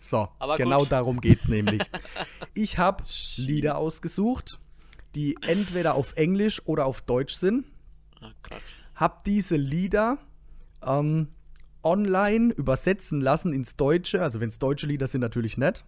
So, 0.00 0.28
Aber 0.38 0.56
genau 0.56 0.80
gut. 0.80 0.92
darum 0.92 1.20
geht's 1.20 1.48
nämlich. 1.48 1.82
Ich 2.54 2.78
habe 2.78 3.04
Lieder 3.36 3.78
ausgesucht, 3.78 4.58
die 5.14 5.36
entweder 5.42 5.94
auf 5.94 6.14
Englisch 6.16 6.60
oder 6.66 6.84
auf 6.86 7.00
Deutsch 7.02 7.34
sind. 7.34 7.64
Oh 8.20 8.26
Gott. 8.42 8.60
Hab 8.94 9.24
diese 9.24 9.56
Lieder 9.56 10.18
ähm, 10.82 11.28
online 11.82 12.52
übersetzen 12.52 13.20
lassen 13.20 13.52
ins 13.54 13.76
Deutsche, 13.76 14.20
also 14.22 14.40
wenn 14.40 14.48
es 14.48 14.58
deutsche 14.58 14.86
Lieder 14.86 15.06
sind, 15.06 15.20
natürlich 15.20 15.56
nicht. 15.58 15.84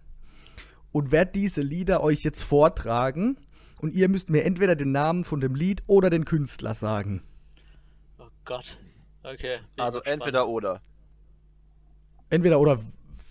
Und 0.92 1.10
werde 1.10 1.32
diese 1.32 1.62
Lieder 1.62 2.02
euch 2.02 2.22
jetzt 2.22 2.42
vortragen. 2.42 3.38
Und 3.80 3.94
ihr 3.94 4.08
müsst 4.08 4.30
mir 4.30 4.44
entweder 4.44 4.76
den 4.76 4.92
Namen 4.92 5.24
von 5.24 5.40
dem 5.40 5.54
Lied 5.54 5.82
oder 5.86 6.10
den 6.10 6.24
Künstler 6.24 6.74
sagen. 6.74 7.22
Oh 8.18 8.28
Gott. 8.44 8.78
Okay. 9.24 9.58
Also 9.76 10.00
entweder 10.02 10.48
oder. 10.48 10.80
Entweder 12.30 12.60
oder, 12.60 12.80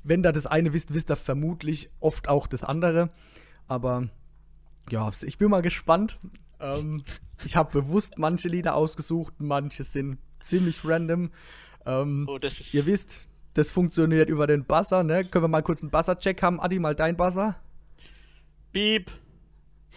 wenn 0.03 0.24
da 0.24 0.32
das 0.32 0.48
eine 0.48 0.74
wisst, 0.74 0.94
wisst 0.94 1.10
ihr 1.10 1.15
vermutlich 1.15 1.89
oft 2.00 2.27
auch 2.27 2.48
das 2.48 2.63
andere. 2.63 3.10
Aber 3.68 4.10
ja, 4.89 5.10
ich 5.24 5.38
bin 5.38 5.50
mal 5.50 5.62
gespannt. 5.62 6.20
Ähm, 6.60 7.03
ich 7.44 7.56
habe 7.56 7.82
bewusst 7.82 8.18
manche 8.18 8.48
Lieder 8.48 8.75
ausgesucht, 8.75 9.36
manche 9.39 9.84
sind 9.84 10.18
ziemlich 10.41 10.84
random. 10.86 11.32
Ähm, 11.86 12.27
Oh, 12.30 12.38
das 12.38 12.60
ist. 12.60 12.74
Ihr 12.74 12.86
wisst, 12.86 13.30
das 13.53 13.72
funktioniert 13.72 14.29
über 14.29 14.48
den 14.48 14.65
Buzzer, 14.65 15.03
ne? 15.03 15.25
Können 15.25 15.43
wir 15.43 15.50
mal 15.50 15.63
kurz 15.63 15.84
einen 15.84 15.91
Buzzer-Check 15.91 16.41
haben? 16.41 16.60
Adi, 16.60 16.79
mal 16.79 16.96
dein 16.96 17.17
Buzzer. 17.17 17.55
Beep. 18.72 19.12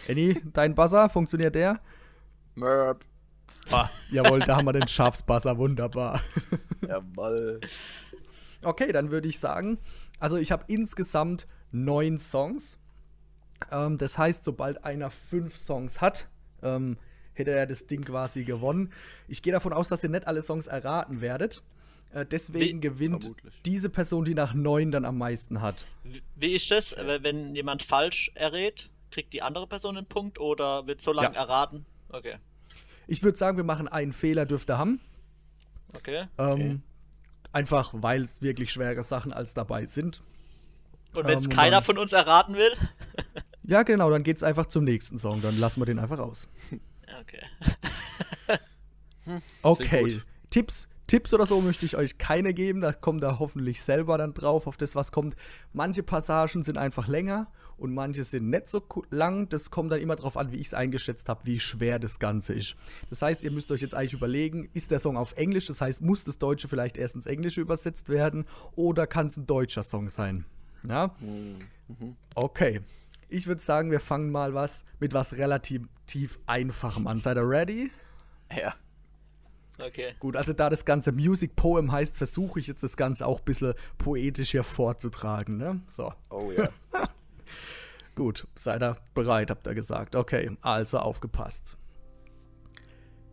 Annie, 0.09 0.41
dein 0.53 0.75
Buzzer, 0.75 1.09
funktioniert 1.09 1.55
der? 1.55 1.79
Merp. 2.55 3.05
Ah, 3.71 3.89
jawohl, 4.11 4.39
da 4.41 4.57
haben 4.57 4.65
wir 4.65 4.73
den 4.73 4.87
Schafsbuzzer, 4.87 5.57
wunderbar. 5.57 6.21
Jawoll. 6.87 7.61
Okay, 8.61 8.91
dann 8.91 9.11
würde 9.11 9.27
ich 9.27 9.39
sagen, 9.39 9.79
also 10.19 10.37
ich 10.37 10.51
habe 10.51 10.65
insgesamt 10.67 11.47
neun 11.71 12.19
Songs. 12.19 12.77
Ähm, 13.71 13.97
das 13.97 14.17
heißt, 14.17 14.43
sobald 14.43 14.83
einer 14.83 15.09
fünf 15.09 15.57
Songs 15.57 16.01
hat, 16.01 16.27
ähm, 16.61 16.97
hätte 17.33 17.51
er 17.51 17.65
das 17.65 17.87
Ding 17.87 18.03
quasi 18.03 18.43
gewonnen. 18.43 18.91
Ich 19.27 19.41
gehe 19.41 19.53
davon 19.53 19.73
aus, 19.73 19.89
dass 19.89 20.03
ihr 20.03 20.09
nicht 20.09 20.27
alle 20.27 20.41
Songs 20.41 20.67
erraten 20.67 21.21
werdet. 21.21 21.63
Äh, 22.11 22.25
deswegen 22.25 22.77
Wie- 22.77 22.81
gewinnt 22.87 23.23
Vermutlich. 23.23 23.53
diese 23.65 23.89
Person, 23.89 24.23
die 24.25 24.33
nach 24.33 24.53
neun 24.53 24.91
dann 24.91 25.05
am 25.05 25.17
meisten 25.17 25.61
hat. 25.61 25.85
Wie- 26.35 26.53
ist 26.55 26.71
das, 26.71 26.91
äh, 26.93 27.19
wenn 27.23 27.55
jemand 27.55 27.83
falsch 27.83 28.31
errät? 28.35 28.89
Kriegt 29.11 29.33
die 29.33 29.41
andere 29.41 29.67
Person 29.67 29.97
einen 29.97 30.05
Punkt 30.05 30.39
oder 30.39 30.87
wird 30.87 31.01
so 31.01 31.11
lange 31.13 31.35
Ja. 31.35 31.41
erraten? 31.41 31.85
Okay. 32.09 32.35
Ich 33.07 33.23
würde 33.23 33.37
sagen, 33.37 33.57
wir 33.57 33.63
machen 33.63 33.87
einen 33.87 34.13
Fehler, 34.13 34.45
dürft 34.45 34.69
ihr 34.69 34.77
haben. 34.77 34.99
Okay. 35.95 36.25
Ähm, 36.37 36.81
Einfach 37.51 37.91
weil 37.93 38.21
es 38.23 38.41
wirklich 38.41 38.71
schwere 38.73 39.01
Sachen 39.03 39.31
als 39.31 39.53
dabei 39.53 39.85
sind. 39.85 40.21
Und 41.13 41.25
wenn 41.25 41.39
es 41.39 41.45
ähm, 41.45 41.51
keiner 41.51 41.77
dann- 41.77 41.83
von 41.85 41.97
uns 41.97 42.11
erraten 42.13 42.55
will? 42.55 42.71
Ja, 43.67 43.81
genau, 43.81 44.11
dann 44.11 44.21
geht's 44.21 44.43
einfach 44.43 44.67
zum 44.67 44.83
nächsten 44.83 45.17
Song. 45.17 45.41
Dann 45.41 45.57
lassen 45.57 45.81
wir 45.81 45.85
den 45.85 45.97
einfach 45.99 46.19
aus. 46.19 46.47
Okay. 47.21 47.41
Okay. 49.63 50.21
Tipps, 50.49 50.87
Tipps 51.07 51.33
oder 51.33 51.45
so 51.45 51.61
möchte 51.61 51.85
ich 51.85 51.95
euch 51.95 52.17
keine 52.17 52.53
geben. 52.53 52.81
Da 52.81 52.91
kommt 52.93 53.21
da 53.21 53.37
hoffentlich 53.39 53.81
selber 53.81 54.17
dann 54.17 54.33
drauf, 54.33 54.67
auf 54.67 54.77
das, 54.77 54.95
was 54.95 55.11
kommt. 55.11 55.35
Manche 55.73 56.03
Passagen 56.03 56.63
sind 56.63 56.77
einfach 56.77 57.07
länger 57.07 57.47
und 57.77 57.93
manche 57.93 58.23
sind 58.23 58.49
nicht 58.49 58.67
so 58.67 58.81
lang. 59.11 59.47
Das 59.49 59.69
kommt 59.69 59.91
dann 59.91 60.01
immer 60.01 60.15
drauf 60.15 60.37
an, 60.37 60.51
wie 60.51 60.57
ich 60.57 60.67
es 60.67 60.73
eingeschätzt 60.73 61.29
habe, 61.29 61.45
wie 61.45 61.59
schwer 61.59 61.99
das 61.99 62.19
Ganze 62.19 62.53
ist. 62.53 62.75
Das 63.09 63.21
heißt, 63.21 63.43
ihr 63.43 63.51
müsst 63.51 63.71
euch 63.71 63.81
jetzt 63.81 63.93
eigentlich 63.93 64.13
überlegen, 64.13 64.69
ist 64.73 64.91
der 64.91 64.99
Song 64.99 65.17
auf 65.17 65.33
Englisch? 65.37 65.67
Das 65.67 65.81
heißt, 65.81 66.01
muss 66.01 66.23
das 66.23 66.37
Deutsche 66.37 66.67
vielleicht 66.67 66.97
erst 66.97 67.15
ins 67.15 67.25
Englische 67.25 67.61
übersetzt 67.61 68.09
werden 68.09 68.45
oder 68.75 69.05
kann 69.05 69.27
es 69.27 69.37
ein 69.37 69.45
deutscher 69.45 69.83
Song 69.83 70.09
sein? 70.09 70.45
Ja? 70.87 71.15
Okay. 72.33 72.81
Ich 73.27 73.47
würde 73.47 73.61
sagen, 73.61 73.91
wir 73.91 73.99
fangen 73.99 74.31
mal 74.31 74.53
was 74.53 74.85
mit 74.99 75.13
was 75.13 75.37
relativ 75.37 75.87
tief 76.07 76.39
einfachem 76.45 77.07
an. 77.07 77.21
Seid 77.21 77.37
ihr 77.37 77.49
ready? 77.49 77.91
Ja. 78.55 78.75
Okay. 79.79 80.15
Gut, 80.19 80.35
also 80.35 80.53
da 80.53 80.69
das 80.69 80.85
Ganze 80.85 81.11
Music 81.11 81.55
Poem 81.55 81.91
heißt, 81.91 82.17
versuche 82.17 82.59
ich 82.59 82.67
jetzt 82.67 82.83
das 82.83 82.97
Ganze 82.97 83.25
auch 83.25 83.39
ein 83.39 83.45
bisschen 83.45 83.73
poetisch 83.97 84.51
hier 84.51 84.63
vorzutragen. 84.63 85.57
Ne? 85.57 85.81
So, 85.87 86.13
Oh 86.29 86.51
ja. 86.51 86.69
gut, 88.15 88.47
seid 88.55 88.81
ihr 88.81 88.97
bereit, 89.13 89.51
habt 89.51 89.67
ihr 89.67 89.75
gesagt. 89.75 90.15
Okay, 90.15 90.55
also 90.61 90.99
aufgepasst. 90.99 91.77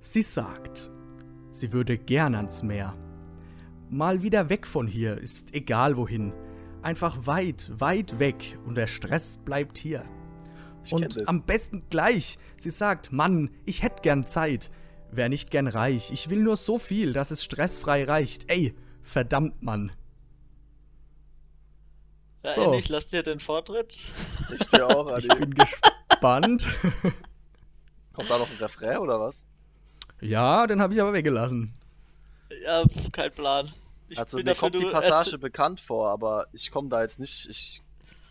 Sie 0.01 0.23
sagt, 0.23 0.91
sie 1.53 1.73
würde 1.73 1.97
gern 1.97 2.35
ans 2.35 2.63
Meer. 2.63 2.97
Mal 3.89 4.23
wieder 4.23 4.49
weg 4.49 4.67
von 4.67 4.87
hier, 4.87 5.19
ist 5.19 5.55
egal 5.55 5.97
wohin. 5.97 6.33
Einfach 6.83 7.27
weit, 7.27 7.71
weit 7.79 8.19
weg 8.19 8.59
und 8.67 8.75
der 8.75 8.89
Stress 8.89 9.37
bleibt 9.37 9.79
hier. 9.79 10.05
Ich 10.85 10.93
Und 10.93 11.29
am 11.29 11.43
besten 11.43 11.85
gleich. 11.91 12.39
Sie 12.59 12.71
sagt, 12.71 13.13
Mann, 13.13 13.51
ich 13.65 13.85
hätt 13.85 14.03
gern 14.03 14.27
Zeit. 14.27 14.71
Wär 15.13 15.29
nicht 15.29 15.51
gern 15.51 15.67
reich. 15.69 16.11
Ich 16.11 16.31
will 16.31 16.41
nur 16.43 16.57
so 16.57 16.79
viel, 16.79 17.13
dass 17.13 17.31
es 17.31 17.45
stressfrei 17.45 18.05
reicht. 18.05 18.49
Ey, 18.51 18.75
verdammt, 19.03 19.63
Mann. 19.63 19.93
Ja, 22.43 22.55
So. 22.55 22.75
ich 22.75 22.89
lass 22.89 23.09
dir 23.09 23.23
den 23.23 23.39
Vortritt. 23.41 23.99
Ich 24.59 24.67
dir 24.69 24.87
auch, 24.89 25.07
Ich 25.19 25.31
Adi. 25.31 25.41
bin 25.41 25.55
gespannt. 25.55 26.67
Kommt 28.15 28.31
da 28.31 28.39
noch 28.39 28.51
ein 28.51 28.57
Refrain 28.57 28.99
oder 28.99 29.21
was? 29.21 29.43
ja, 30.21 30.67
den 30.67 30.81
habe 30.81 30.95
ich 30.95 31.01
aber 31.01 31.13
weggelassen. 31.13 31.75
Ja, 32.65 32.85
kein 33.13 33.33
Plan. 33.33 33.73
ich 34.09 34.19
Also 34.19 34.37
mir 34.37 34.45
dafür, 34.45 34.71
kommt 34.71 34.81
die 34.81 34.87
Passage 34.87 35.39
bekannt 35.39 35.81
vor, 35.81 36.11
aber 36.11 36.47
ich 36.53 36.71
komme 36.71 36.89
da 36.89 37.03
jetzt 37.03 37.19
nicht. 37.19 37.49
Ich 37.49 37.83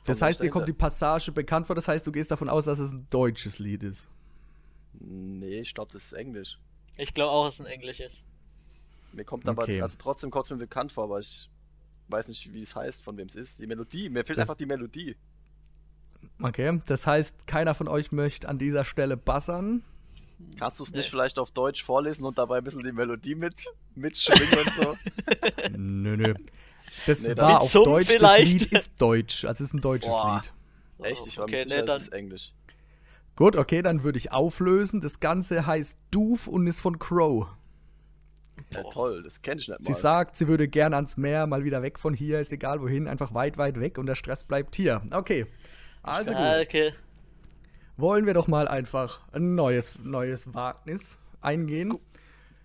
Das 0.06 0.20
da 0.20 0.28
heißt, 0.28 0.42
dir 0.42 0.50
kommt 0.50 0.68
die. 0.68 0.74
Passage 0.74 1.32
bekannt 1.32 1.68
vor, 1.68 1.76
das 1.76 1.88
heißt, 1.88 2.06
du 2.08 2.12
gehst 2.12 2.32
davon 2.32 2.50
aus, 2.50 2.66
dass 2.66 2.80
es 2.80 2.92
ein 2.94 3.08
deutsches 3.10 3.60
Lied 3.60 3.84
ist. 3.84 4.08
Nee, 4.94 5.60
ich 5.62 5.74
glaube, 5.74 5.92
das 5.92 6.04
ist 6.06 6.14
Englisch. 6.14 6.58
Ich 7.02 7.14
glaube 7.16 7.32
auch, 7.32 7.46
dass 7.46 7.56
es 7.56 7.62
ein 7.62 7.66
Englisch 7.66 8.00
ist. 8.00 8.22
Mir 9.12 9.26
kommt 9.26 9.48
aber, 9.48 9.64
Okay. 9.64 9.82
also 9.82 9.98
trotzdem 10.00 10.30
kommt 10.30 10.46
es 10.46 10.52
mir 10.52 10.58
bekannt 10.58 10.92
vor, 10.92 11.06
aber 11.06 11.20
ich 11.20 11.50
weiß 12.10 12.28
nicht, 12.28 12.54
wie 12.54 12.62
es 12.62 12.76
heißt, 12.76 13.04
von 13.04 13.18
wem 13.18 13.28
es 13.28 13.36
ist. 13.36 13.58
Die 13.60 13.66
Melodie, 13.66 14.08
mir 14.10 14.24
fehlt 14.24 14.38
Das- 14.38 14.44
einfach 14.50 14.58
die 14.58 14.68
Melodie. 14.68 15.16
Okay, 16.42 16.80
das 16.86 17.08
heißt, 17.08 17.48
keiner 17.48 17.74
von 17.74 17.88
euch 17.88 18.12
möchte 18.12 18.48
an 18.48 18.60
dieser 18.60 18.86
Stelle 18.86 19.18
buzzern. 19.18 19.84
Kannst 20.60 20.80
du 20.80 20.84
es 20.84 20.92
Nee. 20.92 20.98
nicht 20.98 21.10
vielleicht 21.10 21.40
auf 21.40 21.50
Deutsch 21.52 21.84
vorlesen 21.84 22.24
und 22.24 22.38
dabei 22.38 22.60
ein 22.60 22.64
bisschen 22.64 22.84
die 22.84 22.92
Melodie 22.92 23.34
mit 23.36 23.56
mitschwingen 23.96 24.60
und 24.60 24.74
so? 24.76 24.98
Nö, 25.78 26.18
nö. 26.18 26.34
Das 27.08 27.28
Nee, 27.28 27.36
war 27.38 27.62
auf 27.62 27.72
Deutsch, 27.72 28.08
vielleicht. 28.10 28.54
das 28.56 28.62
Lied 28.62 28.72
ist 28.74 28.92
deutsch, 29.02 29.46
also 29.46 29.64
es 29.64 29.70
ist 29.70 29.74
ein 29.74 29.82
deutsches 29.82 30.12
Boah. 30.12 30.42
Lied. 30.44 30.54
Echt? 31.12 31.26
Ich 31.28 31.38
war 31.38 31.46
okay, 31.46 31.58
mir 31.58 31.64
sicher, 31.64 31.80
nee, 31.80 31.86
dann, 31.86 31.98
es 31.98 32.04
ist 32.04 32.14
Englisch. 32.14 32.52
Gut, 33.42 33.56
okay, 33.56 33.82
dann 33.82 34.04
würde 34.04 34.20
ich 34.20 34.32
auflösen. 34.32 35.02
Das 35.02 35.20
Ganze 35.20 35.66
heißt 35.66 35.98
Doof 36.12 36.46
und 36.46 36.68
ist 36.68 36.80
von 36.80 37.00
Crow. 37.00 37.48
Ja, 38.70 38.84
toll, 38.84 39.24
das 39.24 39.42
kenne 39.42 39.60
ich 39.60 39.68
nicht 39.68 39.82
Sie 39.82 39.94
mal. 39.94 39.98
sagt, 39.98 40.36
sie 40.36 40.48
würde 40.48 40.68
gern 40.68 40.94
ans 40.94 41.18
Meer, 41.18 41.48
mal 41.48 41.64
wieder 41.64 41.82
weg 41.82 41.98
von 41.98 42.14
hier, 42.14 42.40
ist 42.40 42.52
egal 42.52 42.82
wohin, 42.82 43.08
einfach 43.08 43.34
weit, 43.34 43.58
weit 43.58 43.80
weg 43.80 43.98
und 43.98 44.06
der 44.06 44.14
Stress 44.14 44.44
bleibt 44.44 44.76
hier. 44.76 45.02
Okay. 45.12 45.48
Also 46.04 46.34
ah, 46.36 46.58
gut, 46.58 46.68
okay. 46.68 46.94
wollen 47.98 48.28
wir 48.28 48.36
doch 48.36 48.48
mal 48.48 48.68
einfach 48.68 49.22
ein 49.32 49.56
neues, 49.56 49.98
neues 50.04 50.54
Wagnis 50.54 51.18
eingehen. 51.42 51.98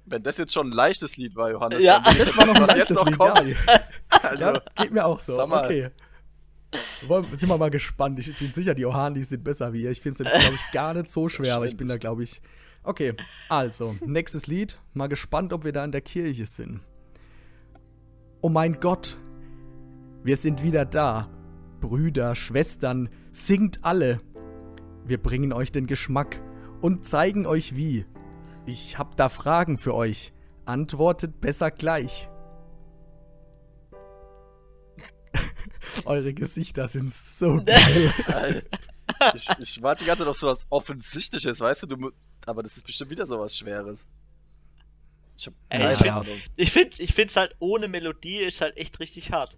Wenn 0.04 0.24
das 0.24 0.36
jetzt 0.36 0.52
schon 0.52 0.68
ein 0.68 0.72
leichtes 0.72 1.16
Lied 1.16 1.36
war, 1.36 1.52
Johannes, 1.52 1.80
Ja. 1.80 2.02
Das 2.18 2.36
war 2.36 2.44
noch 2.44 2.54
ein 2.54 2.68
was 2.68 2.76
jetzt 2.76 2.90
leichtes 2.90 2.96
noch 2.98 3.06
Lied, 3.06 3.18
kommt. 3.18 3.48
ja. 3.48 3.80
Also, 4.22 4.44
Ja, 4.44 4.62
geht 4.74 4.92
mir 4.92 5.06
auch 5.06 5.20
so. 5.20 5.36
Sag 5.36 5.48
mal. 5.48 5.64
Okay. 5.64 5.90
Sind 7.32 7.48
wir 7.48 7.58
mal 7.58 7.70
gespannt. 7.70 8.18
Ich 8.18 8.38
bin 8.38 8.52
sicher, 8.52 8.74
die 8.74 8.84
Ohanis 8.84 9.28
sind 9.28 9.44
besser 9.44 9.72
wie 9.72 9.82
ihr. 9.82 9.90
Ich 9.90 10.00
finde 10.00 10.24
es, 10.24 10.30
glaube 10.30 10.54
ich, 10.54 10.72
gar 10.72 10.94
nicht 10.94 11.10
so 11.10 11.28
schwer, 11.28 11.56
aber 11.56 11.66
ich 11.66 11.76
bin 11.76 11.88
da, 11.88 11.96
glaube 11.96 12.22
ich. 12.22 12.40
Okay, 12.82 13.14
also, 13.48 13.96
nächstes 14.04 14.46
Lied. 14.46 14.78
Mal 14.94 15.08
gespannt, 15.08 15.52
ob 15.52 15.64
wir 15.64 15.72
da 15.72 15.84
in 15.84 15.92
der 15.92 16.00
Kirche 16.00 16.46
sind. 16.46 16.80
Oh 18.40 18.48
mein 18.48 18.80
Gott, 18.80 19.16
wir 20.22 20.36
sind 20.36 20.62
wieder 20.62 20.84
da. 20.84 21.28
Brüder, 21.80 22.34
Schwestern, 22.34 23.08
singt 23.32 23.84
alle. 23.84 24.18
Wir 25.04 25.22
bringen 25.22 25.52
euch 25.52 25.72
den 25.72 25.86
Geschmack 25.86 26.40
und 26.80 27.04
zeigen 27.04 27.46
euch 27.46 27.76
wie. 27.76 28.06
Ich 28.64 28.98
hab 28.98 29.16
da 29.16 29.28
Fragen 29.28 29.78
für 29.78 29.94
euch. 29.94 30.32
Antwortet 30.64 31.40
besser 31.40 31.70
gleich. 31.70 32.28
Eure 36.04 36.32
Gesichter 36.34 36.88
sind 36.88 37.12
so 37.12 37.62
geil. 37.64 38.62
ich, 39.34 39.48
ich 39.58 39.82
warte 39.82 40.00
die 40.04 40.06
ganze 40.06 40.22
Zeit 40.24 40.28
auf 40.30 40.38
sowas 40.38 40.66
Offensichtliches, 40.70 41.60
weißt 41.60 41.84
du, 41.84 41.86
du, 41.86 42.10
aber 42.46 42.62
das 42.62 42.76
ist 42.76 42.86
bestimmt 42.86 43.10
wieder 43.10 43.26
sowas 43.26 43.56
Schweres. 43.56 44.06
Ich 45.38 45.46
hab 45.46 45.54
Ey, 45.68 45.78
keine 45.80 45.92
ich 45.92 45.98
find- 45.98 46.12
Ahnung. 46.12 46.38
Ich 46.56 46.72
finde 46.72 47.02
ich 47.02 47.14
find's 47.14 47.36
halt 47.36 47.54
ohne 47.58 47.88
Melodie 47.88 48.38
ist 48.38 48.60
halt 48.60 48.76
echt 48.76 48.98
richtig 49.00 49.32
hart. 49.32 49.56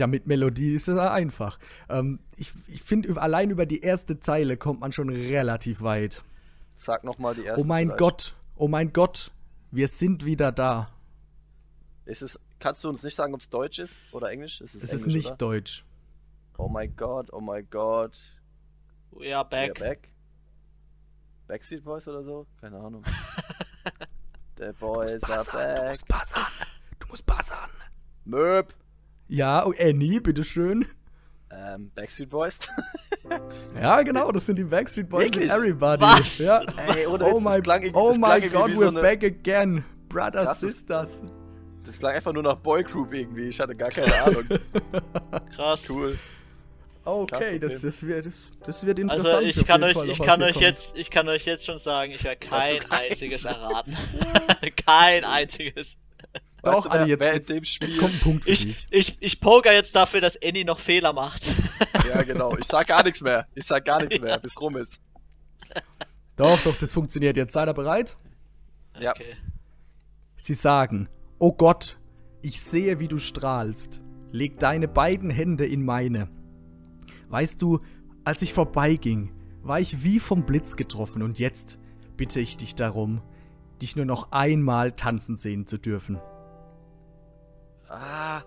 Ja, 0.00 0.06
mit 0.08 0.26
Melodie 0.26 0.74
ist 0.74 0.88
es 0.88 0.98
einfach. 0.98 1.60
Ähm, 1.88 2.18
ich 2.36 2.50
ich 2.66 2.82
finde, 2.82 3.20
allein 3.20 3.50
über 3.50 3.66
die 3.66 3.80
erste 3.82 4.18
Zeile 4.18 4.56
kommt 4.56 4.80
man 4.80 4.90
schon 4.90 5.08
relativ 5.10 5.80
weit. 5.80 6.22
Sag 6.74 7.04
nochmal 7.04 7.36
die 7.36 7.44
erste. 7.44 7.60
Oh 7.62 7.64
mein 7.64 7.86
vielleicht. 7.88 7.98
Gott, 8.00 8.34
oh 8.56 8.66
mein 8.66 8.92
Gott, 8.92 9.30
wir 9.70 9.86
sind 9.86 10.24
wieder 10.24 10.50
da. 10.50 10.90
Ist 12.06 12.22
es, 12.22 12.38
kannst 12.58 12.84
du 12.84 12.88
uns 12.90 13.02
nicht 13.02 13.14
sagen, 13.14 13.32
ob 13.34 13.40
es 13.40 13.48
Deutsch 13.48 13.78
ist 13.78 13.94
oder 14.12 14.30
Englisch? 14.30 14.60
Es 14.60 14.74
ist, 14.74 14.84
Es 14.84 14.92
ist 14.92 15.02
Englisch, 15.04 15.14
nicht 15.14 15.26
oder? 15.28 15.36
deutsch. 15.36 15.84
Oh 16.58 16.68
mein 16.68 16.94
Gott, 16.96 17.32
oh 17.32 17.40
mein 17.40 17.66
Gott. 17.70 18.16
Ja, 19.20 19.42
back. 19.42 19.78
Ja, 19.78 19.84
back. 19.86 20.08
Backstreet 21.46 21.84
Boys 21.84 22.06
oder 22.08 22.22
so? 22.22 22.46
Keine 22.60 22.78
Ahnung. 22.78 23.04
The 24.58 24.70
Boys 24.78 25.22
are 25.24 25.44
back. 25.52 25.98
buzzern. 26.08 26.46
Du 27.00 27.08
musst 27.08 27.26
buzzern. 27.26 27.70
Möb. 28.24 28.72
Ja, 29.28 29.66
oh, 29.66 29.74
Annie, 29.78 30.20
bitteschön. 30.20 30.86
Ähm, 31.50 31.90
Backstreet 31.94 32.30
Boys? 32.30 32.58
Ja, 33.74 34.02
genau, 34.02 34.30
das 34.32 34.44
sind 34.44 34.56
die 34.56 34.64
Backstreet 34.64 35.08
Boys 35.08 35.24
Wirklich? 35.24 35.46
mit 35.46 35.52
Everybody. 35.56 36.02
Was? 36.02 36.36
Ja. 36.38 36.58
Ey, 36.76 37.06
Oh 37.06 37.18
Witz, 37.18 37.42
my, 37.42 37.60
klang, 37.62 37.90
oh 37.94 38.12
my 38.18 38.38
God, 38.50 38.70
we're 38.72 38.92
so 38.92 39.00
back 39.00 39.24
again. 39.24 39.82
Brothers, 40.10 40.42
Krasses- 40.46 40.60
Sisters. 40.60 41.22
Das 41.94 42.00
klang 42.00 42.14
einfach 42.16 42.32
nur 42.32 42.42
nach 42.42 42.56
Boygroup 42.56 43.14
irgendwie. 43.14 43.48
Ich 43.48 43.60
hatte 43.60 43.76
gar 43.76 43.90
keine 43.90 44.12
Ahnung. 44.24 44.44
Krass. 45.54 45.88
Cool. 45.88 46.18
Okay, 47.04 47.58
das, 47.60 47.82
das, 47.82 48.02
wird, 48.04 48.26
das, 48.26 48.46
das 48.66 48.84
wird 48.84 48.98
interessant. 48.98 49.28
Also 49.28 49.46
ich 49.46 49.64
kann 49.64 49.82
euch, 49.84 49.92
Fall, 49.94 50.08
ich 50.08 50.18
kann 50.20 50.42
euch 50.42 50.54
kommt. 50.54 50.64
jetzt, 50.64 50.92
ich 50.96 51.10
kann 51.10 51.28
euch 51.28 51.44
jetzt 51.44 51.64
schon 51.66 51.78
sagen, 51.78 52.10
ich 52.12 52.24
werde 52.24 52.38
kein 52.48 52.90
einziges 52.90 53.44
erraten. 53.44 53.96
kein 54.84 55.22
einziges. 55.24 55.86
Doch, 56.64 56.76
Weißt 56.76 56.86
du, 56.86 56.90
Adi, 56.90 57.10
jetzt, 57.10 57.22
jetzt, 57.22 57.48
dem 57.50 57.56
jetzt 57.58 57.68
Spiel- 57.68 57.96
kommt 57.98 58.14
ein 58.14 58.20
Punkt 58.20 58.44
für 58.44 58.50
Ich, 58.50 58.64
dich. 58.64 58.86
ich, 58.90 59.16
ich 59.20 59.40
poker 59.40 59.72
jetzt 59.72 59.94
dafür, 59.94 60.20
dass 60.20 60.36
Annie 60.42 60.64
noch 60.64 60.80
Fehler 60.80 61.12
macht. 61.12 61.42
Ja, 62.08 62.22
genau. 62.22 62.56
Ich 62.56 62.64
sag 62.66 62.88
gar 62.88 63.04
nichts 63.04 63.20
mehr. 63.20 63.46
Ich 63.54 63.66
sag 63.66 63.84
gar 63.84 64.00
nichts 64.00 64.18
mehr, 64.20 64.38
bis 64.38 64.60
rum 64.60 64.76
ist. 64.78 64.98
Doch, 66.36 66.58
doch, 66.62 66.76
das 66.76 66.90
funktioniert 66.90 67.36
jetzt. 67.36 67.52
Seid 67.52 67.68
ihr 67.68 67.74
bereit? 67.74 68.16
Ja. 68.98 69.10
Okay. 69.12 69.36
Sie 70.36 70.54
sagen, 70.54 71.08
oh 71.44 71.52
Gott, 71.52 71.98
ich 72.40 72.60
sehe, 72.62 72.98
wie 73.00 73.08
du 73.08 73.18
strahlst. 73.18 74.00
Leg 74.32 74.58
deine 74.58 74.88
beiden 74.88 75.28
Hände 75.28 75.66
in 75.66 75.84
meine. 75.84 76.28
Weißt 77.28 77.60
du, 77.60 77.80
als 78.24 78.40
ich 78.40 78.54
vorbeiging, 78.54 79.30
war 79.62 79.78
ich 79.78 80.02
wie 80.04 80.20
vom 80.20 80.46
Blitz 80.46 80.76
getroffen 80.76 81.22
und 81.22 81.38
jetzt 81.38 81.78
bitte 82.16 82.40
ich 82.40 82.56
dich 82.56 82.74
darum, 82.74 83.20
dich 83.82 83.94
nur 83.94 84.06
noch 84.06 84.32
einmal 84.32 84.92
tanzen 84.92 85.36
sehen 85.36 85.66
zu 85.66 85.76
dürfen. 85.78 86.18
Ah, 87.88 88.42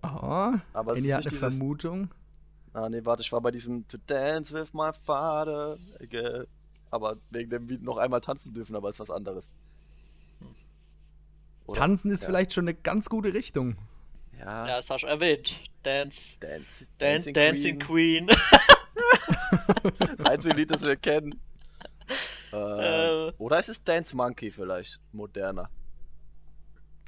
Ah, 0.00 0.60
aber 0.72 0.92
es 0.92 1.00
ist 1.04 1.12
eine 1.12 1.22
dieses... 1.22 1.38
Vermutung. 1.40 2.10
Ah, 2.72 2.88
nee, 2.88 3.04
warte, 3.04 3.22
ich 3.22 3.32
war 3.32 3.40
bei 3.40 3.50
diesem 3.50 3.86
To 3.88 3.98
Dance 4.06 4.54
with 4.54 4.72
my 4.72 4.90
father. 5.04 5.76
Ge- 6.08 6.46
Aber 6.90 7.16
wegen 7.30 7.50
dem 7.50 7.66
noch 7.82 7.96
einmal 7.96 8.20
tanzen 8.20 8.54
dürfen, 8.54 8.76
aber 8.76 8.90
ist 8.90 9.00
was 9.00 9.10
anderes. 9.10 9.48
Oder? 11.68 11.78
Tanzen 11.80 12.10
ist 12.10 12.22
Ja. 12.22 12.26
vielleicht 12.28 12.52
schon 12.52 12.64
eine 12.64 12.74
ganz 12.74 13.08
gute 13.08 13.32
Richtung. 13.34 13.76
Ja, 14.38 14.66
Ja, 14.66 14.76
das 14.76 14.90
hast 14.90 15.02
du 15.02 15.06
erwähnt. 15.06 15.56
Dance. 15.82 16.36
Dance, 16.40 16.86
Dan 16.98 17.32
Dancing, 17.32 17.78
Queen. 17.78 18.26
Das 19.98 20.26
einzige 20.26 20.54
Lied, 20.54 20.70
das 20.70 20.82
wir 20.82 20.96
kennen. 20.96 21.34
Äh, 22.52 23.28
Äh. 23.28 23.32
Oder 23.38 23.58
ist 23.60 23.68
es 23.68 23.82
Dance 23.84 24.16
Monkey 24.16 24.50
vielleicht? 24.50 24.98
Moderner. 25.12 25.68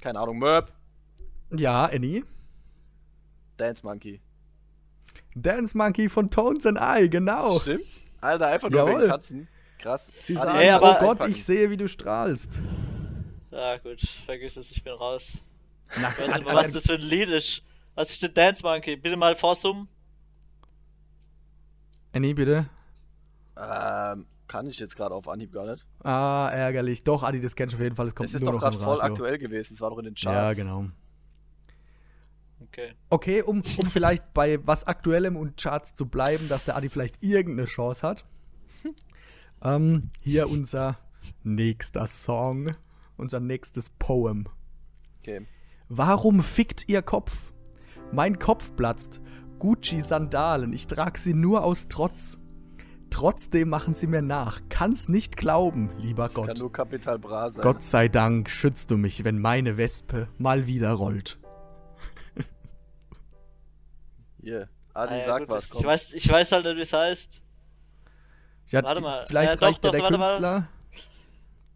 Keine 0.00 0.18
Ahnung, 0.20 0.38
Merp. 0.38 0.72
Ja, 1.50 1.86
Annie. 1.86 2.24
Dance 3.56 3.84
Monkey. 3.84 4.20
Dance 5.34 5.76
Monkey 5.76 6.08
von 6.08 6.30
Tones 6.30 6.64
and 6.66 6.78
I, 6.80 7.08
genau. 7.08 7.58
Stimmt's? 7.60 8.00
Alter, 8.20 8.46
einfach 8.48 8.70
nur 8.70 8.80
Jawohl. 8.80 9.00
wegen 9.02 9.10
Tanzen. 9.10 9.48
Krass. 9.78 10.12
Sie 10.20 10.36
sagen, 10.36 10.58
Ey, 10.58 10.70
aber- 10.70 10.90
oh 10.90 11.00
Gott, 11.00 11.10
einpacken. 11.12 11.32
ich 11.32 11.44
sehe, 11.44 11.70
wie 11.70 11.76
du 11.76 11.88
strahlst. 11.88 12.60
Ja, 13.50 13.78
gut, 13.78 14.00
vergiss 14.26 14.56
es, 14.56 14.70
ich 14.70 14.82
bin 14.84 14.92
raus. 14.92 15.28
Na, 16.00 16.10
Ich 16.10 16.18
weiß 16.18 16.34
nicht, 16.38 16.46
was 16.46 16.72
das 16.72 16.82
für 16.86 16.94
ein 16.94 17.00
Lied 17.00 17.28
ist. 17.30 17.62
Was 17.94 18.10
ist 18.10 18.22
denn 18.22 18.32
Dance 18.34 18.62
Monkey? 18.62 18.96
Bitte 18.96 19.16
mal 19.16 19.34
vorsummen. 19.36 19.88
Annie, 22.12 22.34
bitte. 22.34 22.68
Ähm, 23.56 24.26
kann 24.46 24.66
ich 24.66 24.78
jetzt 24.78 24.96
gerade 24.96 25.14
auf 25.14 25.28
Anhieb 25.28 25.52
gar 25.52 25.66
nicht. 25.66 25.84
Ah, 26.02 26.48
ärgerlich. 26.52 27.04
Doch, 27.04 27.22
Adi, 27.22 27.40
das 27.40 27.54
kennst 27.56 27.74
du 27.74 27.76
auf 27.78 27.82
jeden 27.82 27.96
Fall. 27.96 28.06
Es 28.06 28.14
kommt 28.14 28.28
Es 28.28 28.34
ist 28.34 28.42
nur 28.42 28.52
doch 28.52 28.60
gerade 28.60 28.78
voll 28.78 28.98
Radio. 28.98 29.12
aktuell 29.14 29.38
gewesen. 29.38 29.74
Es 29.74 29.80
war 29.80 29.90
doch 29.90 29.98
in 29.98 30.06
den 30.06 30.14
Ja, 30.16 30.32
Charts. 30.32 30.56
genau. 30.58 30.86
Okay. 32.62 32.94
Okay, 33.10 33.42
um, 33.42 33.62
um 33.78 33.90
vielleicht 33.90 34.32
bei 34.32 34.64
was 34.66 34.84
Aktuellem 34.84 35.36
und 35.36 35.56
Charts 35.60 35.94
zu 35.94 36.06
bleiben, 36.06 36.48
dass 36.48 36.64
der 36.64 36.76
Adi 36.76 36.88
vielleicht 36.88 37.22
irgendeine 37.22 37.66
Chance 37.66 38.06
hat. 38.06 38.24
ähm, 39.62 40.10
hier 40.20 40.48
unser 40.48 40.98
nächster 41.42 42.06
Song, 42.06 42.76
unser 43.20 43.38
nächstes 43.40 43.90
Poem. 43.90 44.48
Okay. 45.20 45.46
Warum 45.88 46.42
fickt 46.42 46.88
ihr 46.88 47.02
Kopf? 47.02 47.52
Mein 48.12 48.38
Kopf 48.38 48.74
platzt. 48.76 49.20
Gucci-Sandalen, 49.58 50.72
ich 50.72 50.86
trag 50.86 51.18
sie 51.18 51.34
nur 51.34 51.62
aus 51.64 51.88
Trotz. 51.88 52.38
Trotzdem 53.10 53.68
machen 53.68 53.94
sie 53.94 54.06
mir 54.06 54.22
nach. 54.22 54.60
Kann's 54.68 55.08
nicht 55.08 55.36
glauben, 55.36 55.90
lieber 55.98 56.24
Das 56.26 56.34
kann 56.34 56.46
Gott. 56.46 56.58
nur 56.60 56.72
Kapital 56.72 57.18
Bra 57.18 57.50
sein. 57.50 57.62
Gott 57.62 57.82
sei 57.84 58.08
Dank 58.08 58.48
schützt 58.48 58.90
du 58.90 58.96
mich, 58.96 59.24
wenn 59.24 59.38
meine 59.40 59.76
Wespe 59.76 60.28
mal 60.38 60.66
wieder 60.66 60.92
rollt. 60.92 61.38
Hier. 64.40 64.68
Adi, 64.94 65.14
Ah, 65.14 65.18
ja, 65.18 65.24
sag 65.24 65.40
gut, 65.40 65.48
was. 65.50 65.64
ich, 65.66 65.70
Komm. 65.70 65.84
weiß, 65.84 66.12
ich 66.14 66.28
weiß 66.28 66.52
halt 66.52 66.64
nicht, 66.64 66.76
wie 66.76 66.80
es 66.82 66.92
heißt. 66.92 67.42
Ja, 68.68 68.82
Warte 68.82 69.02
mal. 69.02 69.24
Vielleicht 69.26 69.54
doch, 69.56 69.62
reicht 69.62 69.84
ja 69.84 69.90
doch, 69.90 69.92
der 69.92 70.02
warte 70.02 70.18
mal. 70.18 70.28
Künstler. 70.28 70.68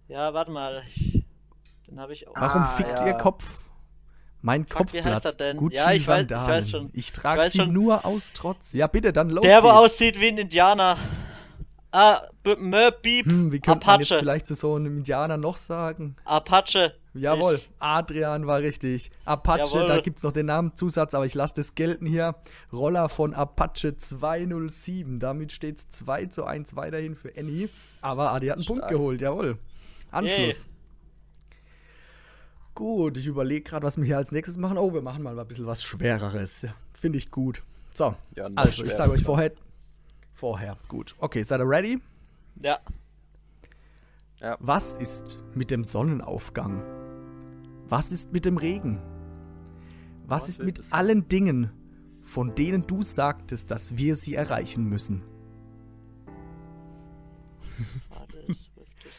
Ja, 0.09 0.35
warte 0.35 0.51
mal. 0.51 0.83
Ich, 0.95 1.14
Den 1.95 2.01
habe 2.01 2.13
ich 2.13 2.27
auch. 2.27 2.35
Warum 2.35 2.63
Ah, 2.63 2.67
fickt 2.67 2.89
ja. 2.91 3.07
ihr 3.07 3.15
Kopf? 3.15 3.61
Mein 4.43 4.65
Fuck, 4.67 4.79
Kopf 4.79 4.93
wie 4.95 5.03
heißt 5.03 5.21
platzt. 5.23 5.39
denn? 5.39 5.57
Gucci 5.57 5.77
Ja, 5.77 5.93
ich 5.93 6.09
weiß- 6.09 6.25
ich 6.25 6.31
weiß 6.49 6.71
schon. 6.71 6.87
Ich 6.93 6.97
Ich 7.07 7.13
trage 7.13 7.43
weiß 7.43 7.53
sie 7.53 7.61
schon. 7.61 7.73
nur 7.73 8.05
aus 8.05 8.33
Trotz. 8.35 8.73
Ja, 8.73 8.89
bitte, 8.89 9.13
dann 9.13 9.31
los 9.31 9.43
Der, 9.43 9.63
wo 9.63 9.69
aussieht 9.69 10.19
wie 10.21 10.27
ein 10.27 10.39
Indianer. 10.39 10.99
Ah, 11.93 12.23
B 12.43 12.57
Mö, 12.57 12.91
Beep, 13.01 13.27
Hm, 13.27 13.53
wie 13.53 13.61
könnte 13.61 13.87
man 13.87 14.01
jetzt 14.01 14.11
Apache. 14.11 14.19
vielleicht 14.25 14.47
zu 14.49 14.57
so 14.57 14.75
einem 14.75 14.99
Indianer 14.99 15.37
noch 15.37 15.57
sagen? 15.57 16.17
Apache. 16.25 16.95
Jawohl, 17.15 17.55
Ich- 17.55 17.71
Adrian 17.79 18.49
war 18.49 18.59
richtig. 18.59 19.13
Apache, 19.25 19.59
Jawohl. 19.61 19.87
da 19.87 20.01
gibt 20.01 20.19
es 20.19 20.25
noch 20.25 20.33
den 20.33 20.47
Namenszusatz, 20.47 21.15
aber 21.15 21.25
ich 21.27 21.35
lasse 21.35 21.55
das 21.55 21.77
gelten 21.77 22.05
hier. 22.07 22.35
Roller 22.73 23.09
von 23.09 23.33
Apache 23.33 23.97
207. 23.97 25.21
Damit 25.21 25.53
steht 25.53 25.77
es 25.79 25.89
2 25.91 26.27
zu 26.27 26.45
1 26.45 26.75
weiterhin 26.75 27.15
für 27.15 27.31
Annie. 27.39 27.69
Aber 28.01 28.33
Adi 28.33 28.49
hat 28.49 28.57
einen 28.57 28.67
Punkt 28.67 28.81
Stark. 28.83 28.93
geholt, 28.93 29.21
jawohl. 29.21 29.59
Anschluss. 30.11 30.67
Gut, 32.75 33.17
ich 33.17 33.27
überlege 33.27 33.63
gerade, 33.63 33.87
was 33.87 33.97
wir 33.97 34.05
hier 34.05 34.17
als 34.17 34.33
nächstes 34.33 34.57
machen. 34.57 34.79
Oh, 34.79 34.93
wir 34.93 35.03
machen 35.03 35.23
mal 35.23 35.39
ein 35.39 35.47
bisschen 35.47 35.67
was 35.67 35.85
Schwereres. 35.85 36.63
Ja, 36.63 36.75
Finde 36.93 37.19
ich 37.19 37.31
gut. 37.31 37.63
So, 37.93 38.17
Ja, 38.35 38.49
also 38.57 38.85
ich 38.85 38.93
sage 38.93 39.13
euch 39.13 39.21
ja. 39.21 39.27
vorher. 39.27 39.53
Vorher, 40.33 40.77
gut. 40.89 41.15
Okay, 41.19 41.45
seid 41.45 41.61
ihr 41.61 41.69
ready? 41.69 42.01
Ja. 42.61 42.81
Was 44.59 44.97
ist 44.97 45.41
mit 45.55 45.71
dem 45.71 45.85
Sonnenaufgang? 45.85 46.83
Was 47.89 48.11
ist 48.13 48.33
mit 48.33 48.45
dem 48.45 48.57
Regen? 48.57 49.01
Was 50.27 50.43
Was 50.43 50.49
ist 50.49 50.63
mit 50.63 50.93
allen 50.93 51.29
Dingen, 51.29 51.71
von 52.23 52.55
denen 52.55 52.87
du 52.87 53.03
sagtest, 53.03 53.71
dass 53.71 53.97
wir 53.97 54.17
sie 54.17 54.35
erreichen 54.35 54.89
müssen? 54.89 55.23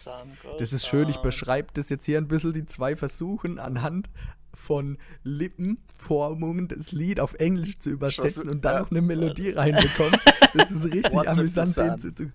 Zusammen, 0.05 0.37
Das 0.59 0.71
ist 0.73 0.85
schön, 0.87 1.09
ich 1.09 1.15
Ghost 1.15 1.23
beschreibe 1.23 1.69
das 1.73 1.89
jetzt 1.89 2.05
hier 2.05 2.17
ein 2.17 2.27
bisschen, 2.27 2.53
die 2.53 2.65
zwei 2.65 2.95
versuchen 2.95 3.59
anhand 3.59 4.09
von 4.53 4.97
Lippenformungen 5.23 6.67
das 6.67 6.91
Lied 6.91 7.19
auf 7.19 7.33
Englisch 7.35 7.79
zu 7.79 7.89
übersetzen 7.89 8.49
und 8.49 8.63
dann 8.63 8.83
noch 8.83 8.91
eine 8.91 9.01
Melodie 9.01 9.49
reinbekommen. 9.51 10.19
Das 10.53 10.71
ist 10.71 10.85
richtig 10.85 11.11
What's 11.11 11.27
with 11.31 11.37
amüsant, 11.37 11.75
den 11.77 11.97
zu 11.99 12.11
tun. 12.15 12.33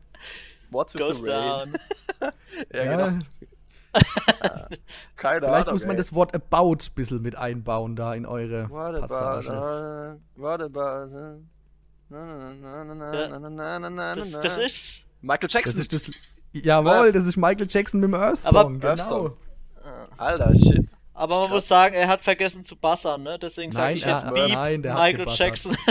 What's 0.70 0.94
with 0.94 1.00
Goes 1.02 1.18
the 1.20 1.28
rain? 1.30 1.72
down. 1.72 1.72
Ja, 2.74 2.84
Ja, 2.84 2.96
genau. 3.08 3.18
Keine 5.16 5.40
vielleicht 5.46 5.46
Ahnung, 5.66 5.72
muss 5.74 5.82
man 5.84 5.92
ey. 5.92 5.96
das 5.96 6.12
Wort 6.12 6.34
about 6.34 6.72
ein 6.72 6.94
bisschen 6.94 7.22
mit 7.22 7.34
einbauen 7.36 7.96
da 7.96 8.12
in 8.14 8.26
eure 8.26 8.68
What 8.68 8.94
about, 8.94 9.06
Passage. 9.06 9.48
uh, 9.48 10.40
what 10.40 10.60
about, 10.60 11.14
uh, 11.14 11.40
na, 12.10 12.24
na, 12.84 12.84
ist. 15.66 15.86
Ist. 15.88 16.20
Jawohl, 16.52 17.12
das 17.12 17.26
ist 17.26 17.36
Michael 17.36 17.66
Jackson 17.68 18.00
mit 18.00 18.08
dem 18.08 18.14
Earth 18.14 18.40
Aber- 18.44 18.62
Song, 18.62 18.82
Earth 18.82 18.96
genau. 18.98 19.08
Song. 19.08 19.32
Alter, 20.16 20.54
shit. 20.54 20.86
Aber 21.14 21.36
man 21.40 21.44
Krass. 21.48 21.54
muss 21.54 21.68
sagen, 21.68 21.94
er 21.94 22.08
hat 22.08 22.22
vergessen 22.22 22.64
zu 22.64 22.76
buzzern, 22.76 23.22
ne? 23.22 23.38
Deswegen 23.38 23.72
sage 23.72 23.94
ich 23.94 24.04
er- 24.06 24.14
jetzt 24.20 24.32
Beep, 24.34 24.48
nein, 24.52 24.82
der 24.82 24.94
hat 24.94 25.00
Michael 25.00 25.18
gebuzzert. 25.18 25.38
Jackson. 25.38 25.76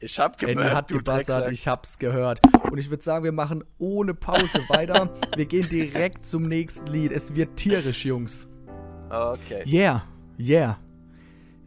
Ich 0.00 0.18
hab 0.20 0.34
Andy 0.42 0.52
gemerkt, 0.54 0.74
hat 0.74 0.90
Drecksack. 1.06 1.50
ich 1.50 1.66
hab's 1.66 1.98
gehört. 1.98 2.38
Und 2.70 2.76
ich 2.76 2.90
würde 2.90 3.02
sagen, 3.02 3.24
wir 3.24 3.32
machen 3.32 3.64
ohne 3.78 4.12
Pause 4.12 4.60
weiter. 4.68 5.08
Wir 5.34 5.46
gehen 5.46 5.66
direkt 5.70 6.26
zum 6.26 6.46
nächsten 6.46 6.88
Lied. 6.88 7.10
Es 7.10 7.34
wird 7.34 7.56
tierisch, 7.56 8.04
Jungs. 8.04 8.46
Okay. 9.08 9.62
Yeah, 9.66 10.04
yeah. 10.38 10.78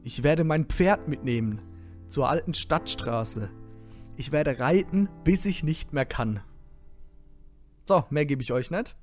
Ich 0.03 0.21
werde 0.21 0.43
mein 0.43 0.65
Pferd 0.65 1.07
mitnehmen 1.07 1.63
zur 2.09 2.29
alten 2.29 2.53
Stadtstraße. 2.53 3.49
Ich 4.17 4.31
werde 4.31 4.59
reiten, 4.59 5.09
bis 5.23 5.47
ich 5.47 5.63
nicht 5.63 5.93
mehr 5.93 6.05
kann. 6.05 6.41
So, 7.87 8.03
mehr 8.09 8.25
gebe 8.25 8.43
ich 8.43 8.51
euch 8.51 8.69
nicht. 8.69 8.95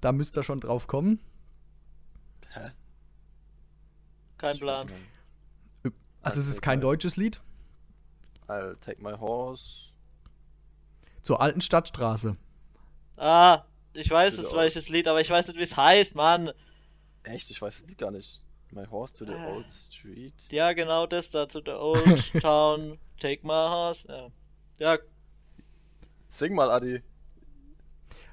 Da 0.00 0.12
müsst 0.12 0.36
ihr 0.36 0.42
schon 0.42 0.60
drauf 0.60 0.86
kommen. 0.86 1.20
Hä? 2.52 2.70
Kein 4.38 4.58
Plan. 4.58 4.90
Also 6.22 6.40
es 6.40 6.48
ist 6.48 6.60
kein 6.62 6.80
deutsches 6.80 7.16
Lied. 7.16 7.40
I'll 8.48 8.76
take 8.80 9.02
my 9.02 9.12
horse. 9.12 9.90
Zur 11.22 11.40
alten 11.40 11.60
Stadtstraße. 11.60 12.36
Ah, 13.16 13.64
ich 13.92 14.10
weiß 14.10 14.38
es, 14.38 14.52
welches 14.52 14.88
Lied, 14.88 15.06
aber 15.08 15.20
ich 15.20 15.30
weiß 15.30 15.46
nicht, 15.48 15.58
wie 15.58 15.62
es 15.62 15.76
heißt, 15.76 16.14
Mann. 16.14 16.50
Echt, 17.24 17.50
ich 17.50 17.60
weiß 17.60 17.80
das 17.80 17.88
Lied 17.88 17.98
gar 17.98 18.10
nicht. 18.10 18.40
My 18.70 18.86
horse 18.86 19.14
to 19.14 19.24
the 19.24 19.32
Ah. 19.32 19.48
old 19.48 19.70
street. 19.70 20.34
Ja, 20.50 20.72
genau 20.72 21.06
das 21.06 21.30
da, 21.30 21.46
to 21.46 21.60
the 21.64 21.70
old 21.72 22.32
town, 22.42 22.98
take 23.20 23.46
my 23.46 23.52
horse. 23.68 24.06
Ja, 24.08 24.28
ja 24.78 24.98
Sing 26.28 26.54
mal, 26.54 26.70
Adi. 26.70 27.02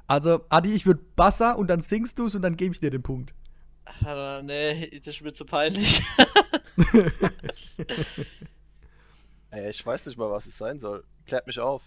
Also, 0.08 0.46
Adi, 0.50 0.74
ich 0.74 0.86
würde 0.86 1.02
Bassa 1.16 1.54
und 1.54 1.68
dann 1.68 1.82
singst 1.82 2.20
du 2.20 2.28
es 2.28 2.36
und 2.36 2.42
dann 2.42 2.58
gebe 2.58 2.74
ich 2.74 2.80
dir 2.80 2.92
den 2.92 3.04
Punkt. 3.04 3.34
aber 4.06 4.42
nee, 4.44 4.90
das 4.98 5.08
ist 5.08 5.22
mir 5.22 5.34
zu 5.34 5.46
peinlich. 5.46 6.04
Ey, 9.52 9.70
ich 9.70 9.86
weiß 9.86 10.06
nicht 10.06 10.18
mal, 10.18 10.30
was 10.30 10.46
es 10.46 10.58
sein 10.58 10.80
soll. 10.80 11.04
Klärt 11.26 11.48
mich 11.48 11.60
auf. 11.60 11.82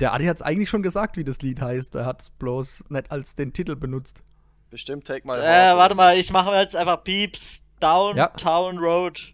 Der 0.00 0.12
Adi 0.12 0.26
hat 0.26 0.36
es 0.36 0.42
eigentlich 0.42 0.68
schon 0.68 0.82
gesagt, 0.82 1.16
wie 1.16 1.24
das 1.24 1.40
Lied 1.40 1.60
heißt. 1.60 1.94
Er 1.94 2.04
hat 2.04 2.22
es 2.22 2.30
bloß 2.30 2.84
nicht 2.90 3.10
als 3.10 3.34
den 3.34 3.52
Titel 3.52 3.76
benutzt. 3.76 4.22
Bestimmt 4.68 5.06
take 5.06 5.26
my 5.26 5.34
horse. 5.34 5.46
äh, 5.46 5.76
warte 5.76 5.94
mal, 5.94 6.18
ich 6.18 6.30
mache 6.32 6.52
jetzt 6.54 6.76
einfach 6.76 7.02
Beeps 7.02 7.62
Downtown 7.80 8.78
Road. 8.78 9.32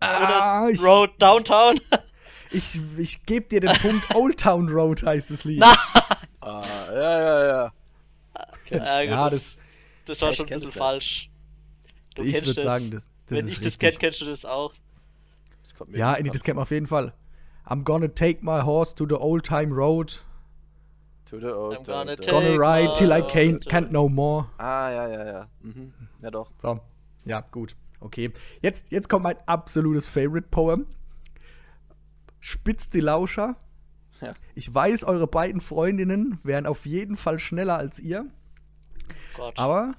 Ah, 0.00 0.68
ich, 0.70 0.82
Road 0.82 1.10
Downtown. 1.18 1.80
ich, 2.50 2.80
ich 2.96 3.24
gebe 3.26 3.46
dir 3.48 3.60
den 3.60 3.76
Punkt. 3.78 4.04
Old 4.14 4.40
Town 4.40 4.68
Road 4.68 5.02
heißt 5.02 5.30
das 5.30 5.44
Lied. 5.44 5.60
Na, 5.60 5.76
Ah, 6.50 6.92
ja, 6.92 7.20
ja, 7.20 7.46
ja. 7.46 7.72
Ja, 8.70 8.78
gut, 8.78 9.10
ja, 9.10 9.30
das, 9.30 9.32
das, 9.32 9.58
das 10.06 10.22
war 10.22 10.28
Ja, 10.30 10.34
schon 10.36 10.46
ein 10.46 10.48
bisschen 10.50 10.66
das 10.70 10.74
falsch. 10.78 11.30
Du 12.14 12.22
ich 12.22 12.46
würde 12.46 12.60
sagen, 12.60 12.90
das, 12.90 13.10
das 13.26 13.38
Wenn 13.38 13.46
ist 13.46 13.52
ich 13.52 13.60
das 13.60 13.78
kenne, 13.78 13.96
kennst 13.98 14.20
du 14.20 14.24
das 14.24 14.44
auch. 14.44 14.72
Das 15.62 15.74
kommt 15.74 15.90
mir 15.90 15.98
ja, 15.98 16.14
Andy, 16.14 16.30
das 16.30 16.42
kennt 16.42 16.56
man 16.56 16.62
auf 16.62 16.70
jeden 16.70 16.86
Fall. 16.86 17.12
I'm 17.66 17.84
gonna 17.84 18.08
take 18.08 18.44
my 18.44 18.62
horse 18.62 18.94
to 18.96 19.06
the 19.08 19.14
old 19.14 19.44
time 19.44 19.72
road. 19.74 20.22
To 21.26 21.38
the 21.38 21.46
old 21.46 21.78
I'm 21.78 21.84
gonna 21.84 22.16
take- 22.16 22.30
Gonna 22.30 22.56
ride 22.56 22.92
till 22.94 23.10
I 23.12 23.20
can't, 23.22 23.64
can't 23.66 23.90
no 23.92 24.08
more. 24.08 24.48
Ah, 24.58 24.90
ja, 24.90 25.08
ja, 25.08 25.24
ja. 25.26 25.48
Mhm. 25.60 25.92
Ja, 26.22 26.30
doch. 26.30 26.50
So, 26.58 26.80
ja, 27.24 27.40
gut. 27.40 27.76
Okay. 28.00 28.32
Jetzt, 28.62 28.90
jetzt 28.90 29.08
kommt 29.08 29.24
mein 29.24 29.36
absolutes 29.46 30.06
Favorite 30.06 30.48
Poem. 30.50 30.86
Spitzt 32.40 32.94
die 32.94 33.00
Lauscher. 33.00 33.56
Ja. 34.20 34.34
Ich 34.54 34.72
weiß, 34.72 35.04
eure 35.04 35.26
beiden 35.26 35.60
Freundinnen 35.60 36.38
wären 36.42 36.66
auf 36.66 36.84
jeden 36.86 37.16
Fall 37.16 37.38
schneller 37.38 37.76
als 37.78 37.98
ihr, 37.98 38.26
Gott. 39.36 39.58
aber 39.58 39.94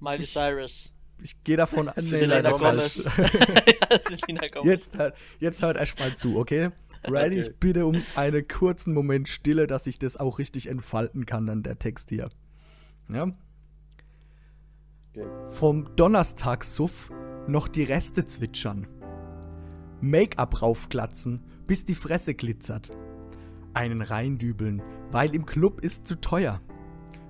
Miley 0.00 0.22
ich- 0.22 0.32
Cyrus. 0.32 0.90
ich 1.22 1.42
gehe 1.44 1.56
davon 1.56 1.88
an, 1.88 1.94
nee, 1.96 2.02
Selena 2.02 2.34
leider 2.36 2.52
Gomez. 2.52 3.04
ja, 3.04 4.48
Gomez. 4.52 4.64
Jetzt, 4.64 4.98
hört- 4.98 5.14
jetzt 5.40 5.62
hört 5.62 5.76
erst 5.76 5.98
mal 5.98 6.14
zu, 6.16 6.36
okay? 6.38 6.70
Ready? 7.04 7.40
Okay. 7.40 7.50
Ich 7.50 7.56
bitte 7.60 7.86
um 7.86 8.02
einen 8.16 8.48
kurzen 8.48 8.92
Moment 8.94 9.28
Stille, 9.28 9.66
dass 9.66 9.86
ich 9.86 9.98
das 9.98 10.16
auch 10.16 10.38
richtig 10.38 10.66
entfalten 10.68 11.24
kann, 11.26 11.46
dann 11.46 11.62
der 11.62 11.78
Text 11.78 12.08
hier. 12.08 12.30
Ja? 13.12 13.30
Okay. 15.14 15.26
Vom 15.48 15.94
Donnerstagssuff 15.96 17.10
noch 17.46 17.68
die 17.68 17.84
Reste 17.84 18.26
zwitschern. 18.26 18.88
Make-up 20.00 20.62
raufklatzen, 20.62 21.44
bis 21.66 21.84
die 21.84 21.94
Fresse 21.94 22.34
glitzert. 22.34 22.90
Einen 23.76 24.00
reindübeln, 24.00 24.82
weil 25.10 25.34
im 25.34 25.44
Club 25.44 25.80
ist 25.80 26.06
zu 26.06 26.18
teuer. 26.20 26.60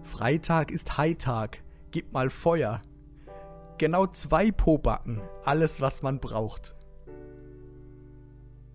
Freitag 0.03 0.71
ist 0.71 0.97
Hightag, 0.97 1.59
gib 1.91 2.13
mal 2.13 2.31
Feuer. 2.31 2.81
Genau 3.79 4.07
zwei 4.07 4.53
Pobacken, 4.53 5.21
alles 5.45 5.81
was 5.81 6.03
man 6.03 6.21
braucht. 6.21 6.77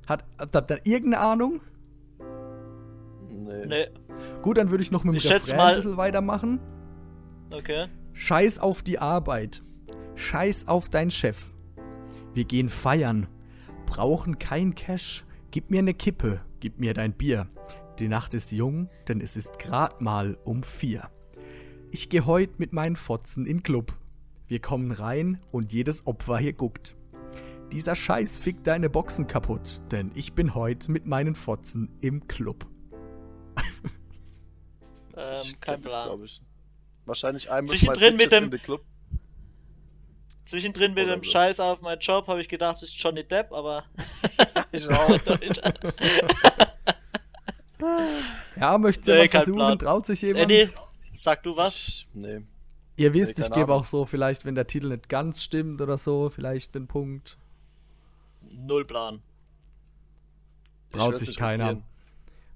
Hat, 0.05 0.25
habt 0.37 0.55
ihr 0.55 0.61
da 0.61 0.75
irgendeine 0.83 1.19
Ahnung? 1.23 1.61
Nee. 3.29 3.65
Nee, 3.65 3.87
Gut, 4.41 4.57
dann 4.57 4.69
würde 4.69 4.83
ich 4.83 4.91
noch 4.91 5.03
mit 5.05 5.13
dem 5.13 5.17
Ich 5.17 5.23
schätz 5.23 5.43
Refrain 5.45 5.57
mal- 5.57 5.69
ein 5.71 5.75
bisschen 5.75 5.97
weitermachen. 5.97 6.59
okay. 7.53 7.87
Scheiß 8.13 8.59
auf 8.59 8.81
die 8.83 8.99
Arbeit. 8.99 9.63
Scheiß 10.15 10.67
auf 10.67 10.89
deinen 10.89 11.11
Chef. 11.11 11.53
Wir 12.33 12.43
gehen 12.43 12.67
feiern. 12.67 13.27
Brauchen 13.85 14.37
kein 14.39 14.75
Cash. 14.75 15.25
Gib 15.51 15.71
mir 15.71 15.81
ne 15.81 15.93
Kippe. 15.93 16.41
Gib 16.61 16.79
mir 16.79 16.93
dein 16.93 17.11
Bier. 17.13 17.47
Die 17.99 18.07
Nacht 18.07 18.33
ist 18.33 18.51
jung, 18.51 18.87
denn 19.07 19.19
es 19.19 19.35
ist 19.35 19.59
grad 19.59 19.99
mal 19.99 20.37
um 20.45 20.63
vier. 20.63 21.09
Ich 21.89 22.07
geh 22.07 22.21
heut 22.21 22.59
mit 22.59 22.71
meinen 22.71 22.95
Fotzen 22.95 23.45
in 23.45 23.63
Club. 23.63 23.93
Wir 24.47 24.59
kommen 24.61 24.91
rein 24.91 25.41
und 25.51 25.73
jedes 25.73 26.05
Opfer 26.07 26.37
hier 26.37 26.53
guckt. 26.53 26.95
Dieser 27.71 27.95
Scheiß 27.95 28.37
fickt 28.37 28.67
deine 28.67 28.89
Boxen 28.89 29.27
kaputt, 29.27 29.81
denn 29.91 30.11
ich 30.13 30.33
bin 30.33 30.53
heut 30.55 30.87
mit 30.87 31.05
meinen 31.05 31.35
Fotzen 31.35 31.89
im 31.99 32.27
Club. 32.27 32.65
Ähm, 35.17 35.35
Ich 35.43 35.59
kein 35.59 35.81
das, 35.81 35.91
Plan. 35.91 36.23
ich. 36.23 36.41
Wahrscheinlich 37.05 37.49
einmal 37.51 37.75
Zwischendrin 37.75 38.15
mit 38.17 38.31
dem- 38.31 38.49
Club. 38.51 38.83
Zwischendrin 40.51 40.93
mit 40.93 41.07
dem 41.07 41.23
so. 41.23 41.31
Scheiß 41.31 41.59
auf 41.61 41.79
meinen 41.81 41.99
Job 42.01 42.27
habe 42.27 42.41
ich 42.41 42.49
gedacht, 42.49 42.75
das 42.75 42.83
ist 42.83 43.01
Johnny 43.01 43.23
Depp, 43.23 43.51
aber. 43.53 43.85
Ich 44.73 44.87
auch. 44.89 45.19
Ja, 48.55 48.77
möchtest 48.77 49.07
du 49.07 49.13
Nee, 49.13 49.17
mal 49.19 49.29
versuchen? 49.29 49.55
Plan. 49.57 49.79
Traut 49.79 50.05
sich 50.05 50.23
äh, 50.23 50.27
jemand? 50.27 50.47
nee, 50.49 50.69
sag 51.19 51.41
du 51.43 51.55
was? 51.57 51.75
Ich, 51.75 52.07
nee. 52.13 52.41
Ihr 52.97 53.13
wisst, 53.13 53.39
Nee, 53.39 53.45
ich 53.45 53.51
gebe 53.51 53.73
auch 53.73 53.85
so, 53.85 54.05
vielleicht, 54.05 54.45
wenn 54.45 54.53
der 54.55 54.67
Titel 54.67 54.89
nicht 54.89 55.09
ganz 55.09 55.41
stimmt 55.41 55.81
oder 55.81 55.97
so, 55.97 56.29
vielleicht 56.29 56.75
den 56.75 56.87
Punkt. 56.87 57.37
Null 58.41 58.85
Plan. 58.85 59.21
Traut 60.91 61.17
sich 61.17 61.35
keiner. 61.37 61.81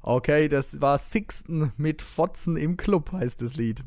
Okay, 0.01 0.47
das 0.47 0.79
war 0.81 0.97
Sixten 0.99 1.71
mit 1.77 2.01
Fotzen 2.03 2.57
im 2.57 2.77
Club, 2.77 3.11
heißt 3.11 3.41
das 3.41 3.55
Lied. 3.55 3.83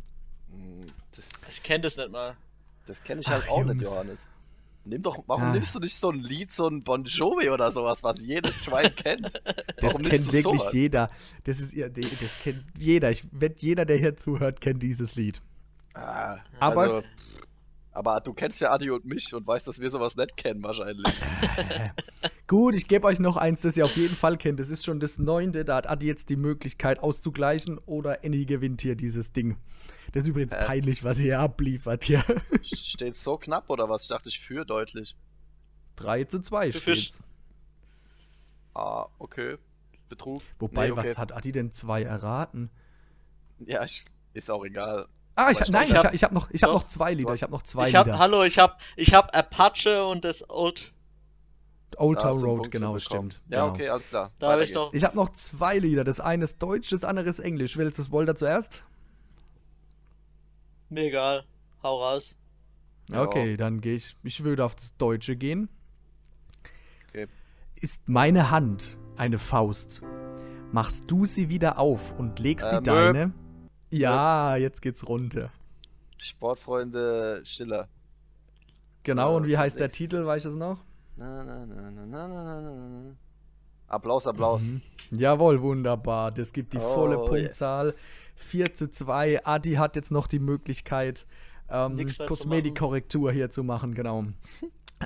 Hm, 0.51 0.87
Das, 1.15 1.51
Ich 1.53 1.63
kenne 1.63 1.83
das 1.83 1.97
nicht 1.97 2.11
mal. 2.11 2.37
Das 2.89 3.03
kenne 3.03 3.21
ich 3.21 3.29
halt 3.29 3.45
Ach, 3.47 3.51
auch 3.51 3.59
Jungs. 3.67 3.75
nicht, 3.75 3.83
Johannes. 3.85 4.27
Nimm 4.85 5.03
doch, 5.03 5.23
warum 5.27 5.43
Ah. 5.45 5.53
nimmst 5.53 5.75
du 5.75 5.81
nicht 5.81 5.97
so 5.97 6.11
ein 6.11 6.21
Lied, 6.21 6.51
so 6.51 6.67
ein 6.67 6.83
Bon 6.83 7.05
Jovi 7.05 7.51
oder 7.51 7.71
sowas, 7.73 8.03
was 8.03 8.21
jedes 8.25 8.65
Schwein 8.65 8.95
kennt? 8.95 9.33
Das 9.81 9.93
Warum 9.95 10.03
kennt 10.07 10.33
wirklich 10.33 10.61
sowas? 10.61 10.73
jeder. 10.73 11.11
Das 11.45 11.61
ist 11.61 11.77
das 11.77 12.39
kennt 12.41 12.65
jeder. 12.79 13.11
Ich 13.11 13.25
wette, 13.31 13.65
jeder, 13.65 13.85
der 13.85 13.97
hier 13.99 14.17
zuhört, 14.17 14.61
kennt 14.61 14.83
dieses 14.83 15.15
Lied. 15.15 15.41
Ah, 15.95 16.39
Aber- 16.59 16.81
also, 16.83 17.03
aber 17.93 18.21
du 18.21 18.33
kennst 18.33 18.61
ja 18.61 18.71
Adi 18.71 18.91
und 18.91 19.05
mich 19.05 19.35
und 19.35 19.47
weißt, 19.47 19.67
dass 19.69 19.79
wir 19.81 19.91
sowas 19.91 20.17
nicht 20.17 20.37
kennen 20.37 20.63
wahrscheinlich. 20.63 21.13
Gut, 22.47 22.75
ich 22.75 22.89
gebe 22.89 23.07
euch 23.07 23.19
noch 23.19 23.37
eins, 23.37 23.63
das 23.63 23.77
ihr 23.77 23.85
auf 23.85 23.97
jeden 23.97 24.15
Fall 24.17 24.37
kennt. 24.39 24.59
Das 24.61 24.71
ist 24.71 24.85
schon 24.85 25.01
das 25.01 25.19
neunte. 25.19 25.65
Da 25.65 25.77
hat 25.77 25.89
Adi 25.89 26.07
jetzt 26.07 26.29
die 26.31 26.37
Möglichkeit 26.37 27.01
auszugleichen 27.01 27.79
oder 27.87 28.21
Annie 28.25 28.47
gewinnt 28.47 28.81
hier 28.83 28.95
dieses 28.97 29.33
Ding. 29.33 29.57
Das 30.13 30.23
ist 30.23 30.29
übrigens 30.29 30.55
Äh. 30.55 30.65
peinlich, 30.65 31.05
was 31.05 31.19
ihr 31.19 31.25
hier 31.25 31.41
abliefert 31.41 32.05
hier. 32.05 32.25
Steht 32.63 33.17
so 33.17 33.37
knapp 33.37 33.69
oder 33.71 33.89
was? 33.89 34.03
Ich 34.03 34.09
dachte, 34.09 34.29
ich 34.29 34.41
führe 34.41 34.65
deutlich. 34.67 35.15
3 35.97 36.25
zu 36.25 36.41
2 36.41 36.73
Für 36.73 36.79
Fisch. 36.81 37.01
steht's. 37.03 37.23
Ah, 38.75 39.07
okay. 39.19 39.57
Betrug. 40.09 40.43
Wobei, 40.59 40.87
Nee, 40.87 40.93
okay. 40.93 41.11
was 41.11 41.19
hat 41.19 41.33
Adi 41.33 41.53
denn 41.53 41.71
zwei 41.71 42.03
erraten? 42.03 42.71
Ja, 43.59 43.85
ich, 43.85 44.05
ist 44.33 44.51
auch 44.51 44.65
egal. 44.65 45.07
Ah, 45.35 45.51
ich, 45.51 45.59
nein, 45.69 45.85
ich 45.85 45.91
ich, 45.91 45.97
hab- 45.97 46.23
habe 46.23 46.35
noch, 46.35 46.51
ich 46.51 46.63
hab 46.63 46.73
noch 46.73 46.85
zwei 46.85 47.13
Lieder. 47.15 47.35
Ich 47.35 47.43
habe 47.43 47.53
noch 47.53 47.63
zwei 47.63 47.89
ich 47.89 47.95
hab, 47.95 48.07
Lieder. 48.07 48.19
hallo, 48.19 48.43
ich 48.45 48.59
hab, 48.59 48.81
ich 48.97 49.13
hab 49.15 49.37
Apache 49.37 50.05
und 50.07 50.25
das 50.25 50.49
Old. 50.49 50.93
Old 51.97 52.21
Town 52.21 52.43
Road, 52.43 52.71
genau, 52.71 52.99
stimmt. 52.99 53.41
Ja, 53.49 53.63
genau. 53.63 53.69
okay, 53.75 53.89
alles 53.89 54.07
klar. 54.09 54.31
Da 54.39 54.49
habe 54.49 54.61
Weiter 54.61 54.65
ich 54.69 54.73
doch. 54.73 54.93
Ich 54.95 55.05
habe 55.05 55.17
noch 55.17 55.31
zwei 55.31 55.79
Lieder. 55.79 56.05
Das 56.05 56.21
eine 56.21 56.45
ist 56.45 56.59
Deutsch, 56.63 56.91
das 56.91 57.03
andere 57.05 57.29
ist 57.29 57.39
Englisch. 57.41 57.77
Willst 57.77 57.99
du 57.99 58.03
das 58.03 58.11
Wolter 58.13 58.37
zuerst? 58.37 58.85
Mir 60.89 61.05
egal. 61.05 61.45
Hau 61.83 62.03
raus. 62.03 62.35
Ja. 63.11 63.23
Okay, 63.23 63.57
dann 63.57 63.81
gehe 63.81 63.95
ich. 63.97 64.17
Ich 64.23 64.45
würde 64.45 64.65
auf 64.65 64.75
das 64.75 64.97
Deutsche 64.97 65.37
gehen. 65.37 65.69
Okay. 67.09 67.27
Ist 67.77 68.09
meine 68.09 68.51
Hand 68.51 68.99
eine 69.17 69.39
Faust? 69.39 70.03
Machst 70.73 71.11
du 71.11 71.25
sie 71.25 71.49
wieder 71.49 71.79
auf 71.79 72.19
und 72.19 72.39
legst 72.39 72.67
Äh, 72.67 72.79
die 72.79 72.83
deine? 72.85 73.33
Ja, 73.91 74.57
jetzt 74.57 74.83
geht's 74.83 75.09
runter. 75.09 75.51
Sportfreunde 76.19 77.41
Stiller. 77.45 77.89
Genau, 79.05 79.31
Ja, 79.31 79.37
und 79.37 79.47
wie 79.47 79.57
heißt 79.57 79.79
der 79.79 79.89
Titel, 79.89 80.27
weißt 80.27 80.45
du 80.45 80.49
es 80.51 80.57
noch? 80.57 80.85
Na, 81.17 81.43
na, 81.45 81.65
na, 81.65 81.91
na, 81.91 82.07
na, 82.07 82.29
na, 82.29 82.61
na, 82.61 82.89
na. 82.89 83.17
Applaus, 83.87 84.27
Applaus. 84.27 84.61
Mhm. 84.61 84.83
Jawohl, 85.11 85.63
wunderbar. 85.63 86.31
Das 86.31 86.53
gibt 86.53 86.75
die 86.75 86.79
Oh, 86.79 86.95
volle 86.95 87.41
yes. 87.41 87.59
Punktzahl. 88.39 88.67
4 88.67 88.75
zu 88.75 88.91
2. 88.91 89.45
Adi 89.45 89.73
hat 89.75 89.97
jetzt 89.97 90.11
noch 90.11 90.27
die 90.27 90.39
Möglichkeit, 90.39 91.27
ähm, 91.69 92.09
Kosmetikkorrektur 92.27 93.33
hier 93.33 93.51
zu 93.51 93.65
machen, 93.65 93.95
genau. 93.95 94.25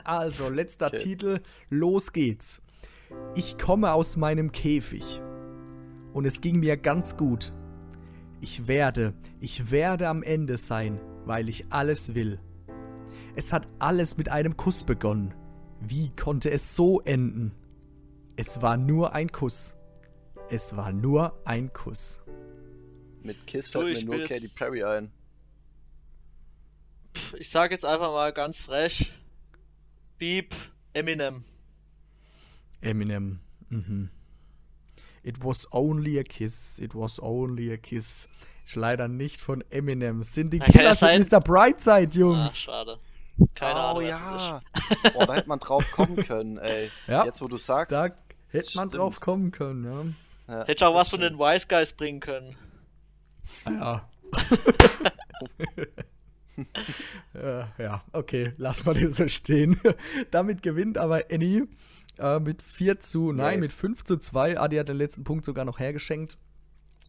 Also, 0.04 0.48
letzter 0.48 0.86
Okay. 0.86 0.98
Titel. 0.98 1.40
Los 1.68 2.12
geht's. 2.12 2.62
Ich 3.34 3.58
komme 3.58 3.92
aus 3.92 4.16
meinem 4.16 4.52
Käfig. 4.52 5.20
Und 6.12 6.24
es 6.24 6.40
ging 6.40 6.60
mir 6.60 6.76
ganz 6.76 7.16
gut. 7.16 7.52
Ich 8.40 8.66
werde, 8.66 9.14
ich 9.40 9.70
werde 9.70 10.08
am 10.08 10.22
Ende 10.22 10.56
sein, 10.56 11.00
weil 11.26 11.48
ich 11.48 11.66
alles 11.70 12.14
will. 12.14 12.40
Es 13.36 13.52
hat 13.52 13.68
alles 13.78 14.16
mit 14.16 14.30
einem 14.30 14.56
Kuss 14.56 14.84
begonnen. 14.84 15.34
Wie 15.80 16.10
konnte 16.16 16.50
es 16.50 16.76
so 16.76 17.00
enden? 17.00 17.52
Es 18.36 18.62
war 18.62 18.76
nur 18.76 19.14
ein 19.14 19.30
Kuss. 19.30 19.74
Es 20.48 20.76
war 20.76 20.92
nur 20.92 21.38
ein 21.44 21.72
Kuss. 21.72 22.20
Mit 23.22 23.46
Kiss 23.46 23.70
fällt 23.70 23.84
mir 23.84 23.90
ich 23.92 24.04
nur 24.04 24.24
Katy 24.24 24.48
Perry 24.48 24.82
ein. 24.84 25.12
Ich 27.38 27.50
sag 27.50 27.70
jetzt 27.70 27.84
einfach 27.84 28.10
mal 28.12 28.32
ganz 28.32 28.60
frech. 28.60 29.12
Beep, 30.18 30.54
Eminem. 30.92 31.44
Eminem. 32.80 33.40
Mhm. 33.68 34.10
It 35.22 35.36
was 35.44 35.70
only 35.72 36.18
a 36.18 36.22
kiss. 36.24 36.78
It 36.78 36.94
was 36.94 37.20
only 37.20 37.72
a 37.72 37.76
kiss. 37.76 38.28
Ist 38.64 38.76
leider 38.76 39.08
nicht 39.08 39.40
von 39.40 39.62
Eminem. 39.70 40.22
Sind 40.22 40.52
die 40.52 40.58
Na, 40.58 40.66
Killers 40.66 41.00
mit 41.00 41.30
Mr. 41.30 41.40
Brightside, 41.40 42.08
Ah, 42.12 42.18
Jungs. 42.18 42.58
schade. 42.58 42.98
Keine 43.54 43.74
oh 43.80 43.82
Ahnung, 43.82 44.06
ja. 44.06 44.60
Boah, 45.14 45.26
da 45.26 45.34
hätte 45.34 45.48
man 45.48 45.58
drauf 45.58 45.90
kommen 45.92 46.16
können, 46.16 46.58
ey. 46.58 46.90
Ja. 47.06 47.24
Jetzt, 47.24 47.40
wo 47.40 47.48
du 47.48 47.56
sagst. 47.56 47.92
Da 47.92 48.04
hätte 48.48 48.76
man 48.76 48.88
Stimmt. 48.88 48.94
drauf 48.94 49.20
kommen 49.20 49.50
können, 49.52 50.14
ja. 50.48 50.54
ja. 50.54 50.66
Hätte 50.66 50.86
auch 50.86 50.94
was 50.94 51.08
von 51.08 51.20
stimmt. 51.20 51.34
den 51.34 51.38
Wise 51.38 51.66
Guys 51.66 51.92
bringen 51.92 52.20
können. 52.20 52.56
Ja. 53.66 54.08
ja, 57.34 57.72
ja, 57.78 58.04
okay, 58.12 58.52
lass 58.56 58.84
mal 58.84 58.94
den 58.94 59.12
so 59.12 59.28
stehen. 59.28 59.80
Damit 60.30 60.62
gewinnt 60.62 60.98
aber 60.98 61.24
Annie 61.30 61.66
äh, 62.18 62.38
mit 62.38 62.62
4 62.62 63.00
zu, 63.00 63.32
nein, 63.32 63.60
mit 63.60 63.72
5 63.72 64.04
zu 64.04 64.16
2. 64.18 64.58
Adi 64.58 64.76
hat 64.76 64.88
den 64.88 64.96
letzten 64.96 65.24
Punkt 65.24 65.44
sogar 65.44 65.64
noch 65.64 65.78
hergeschenkt. 65.78 66.38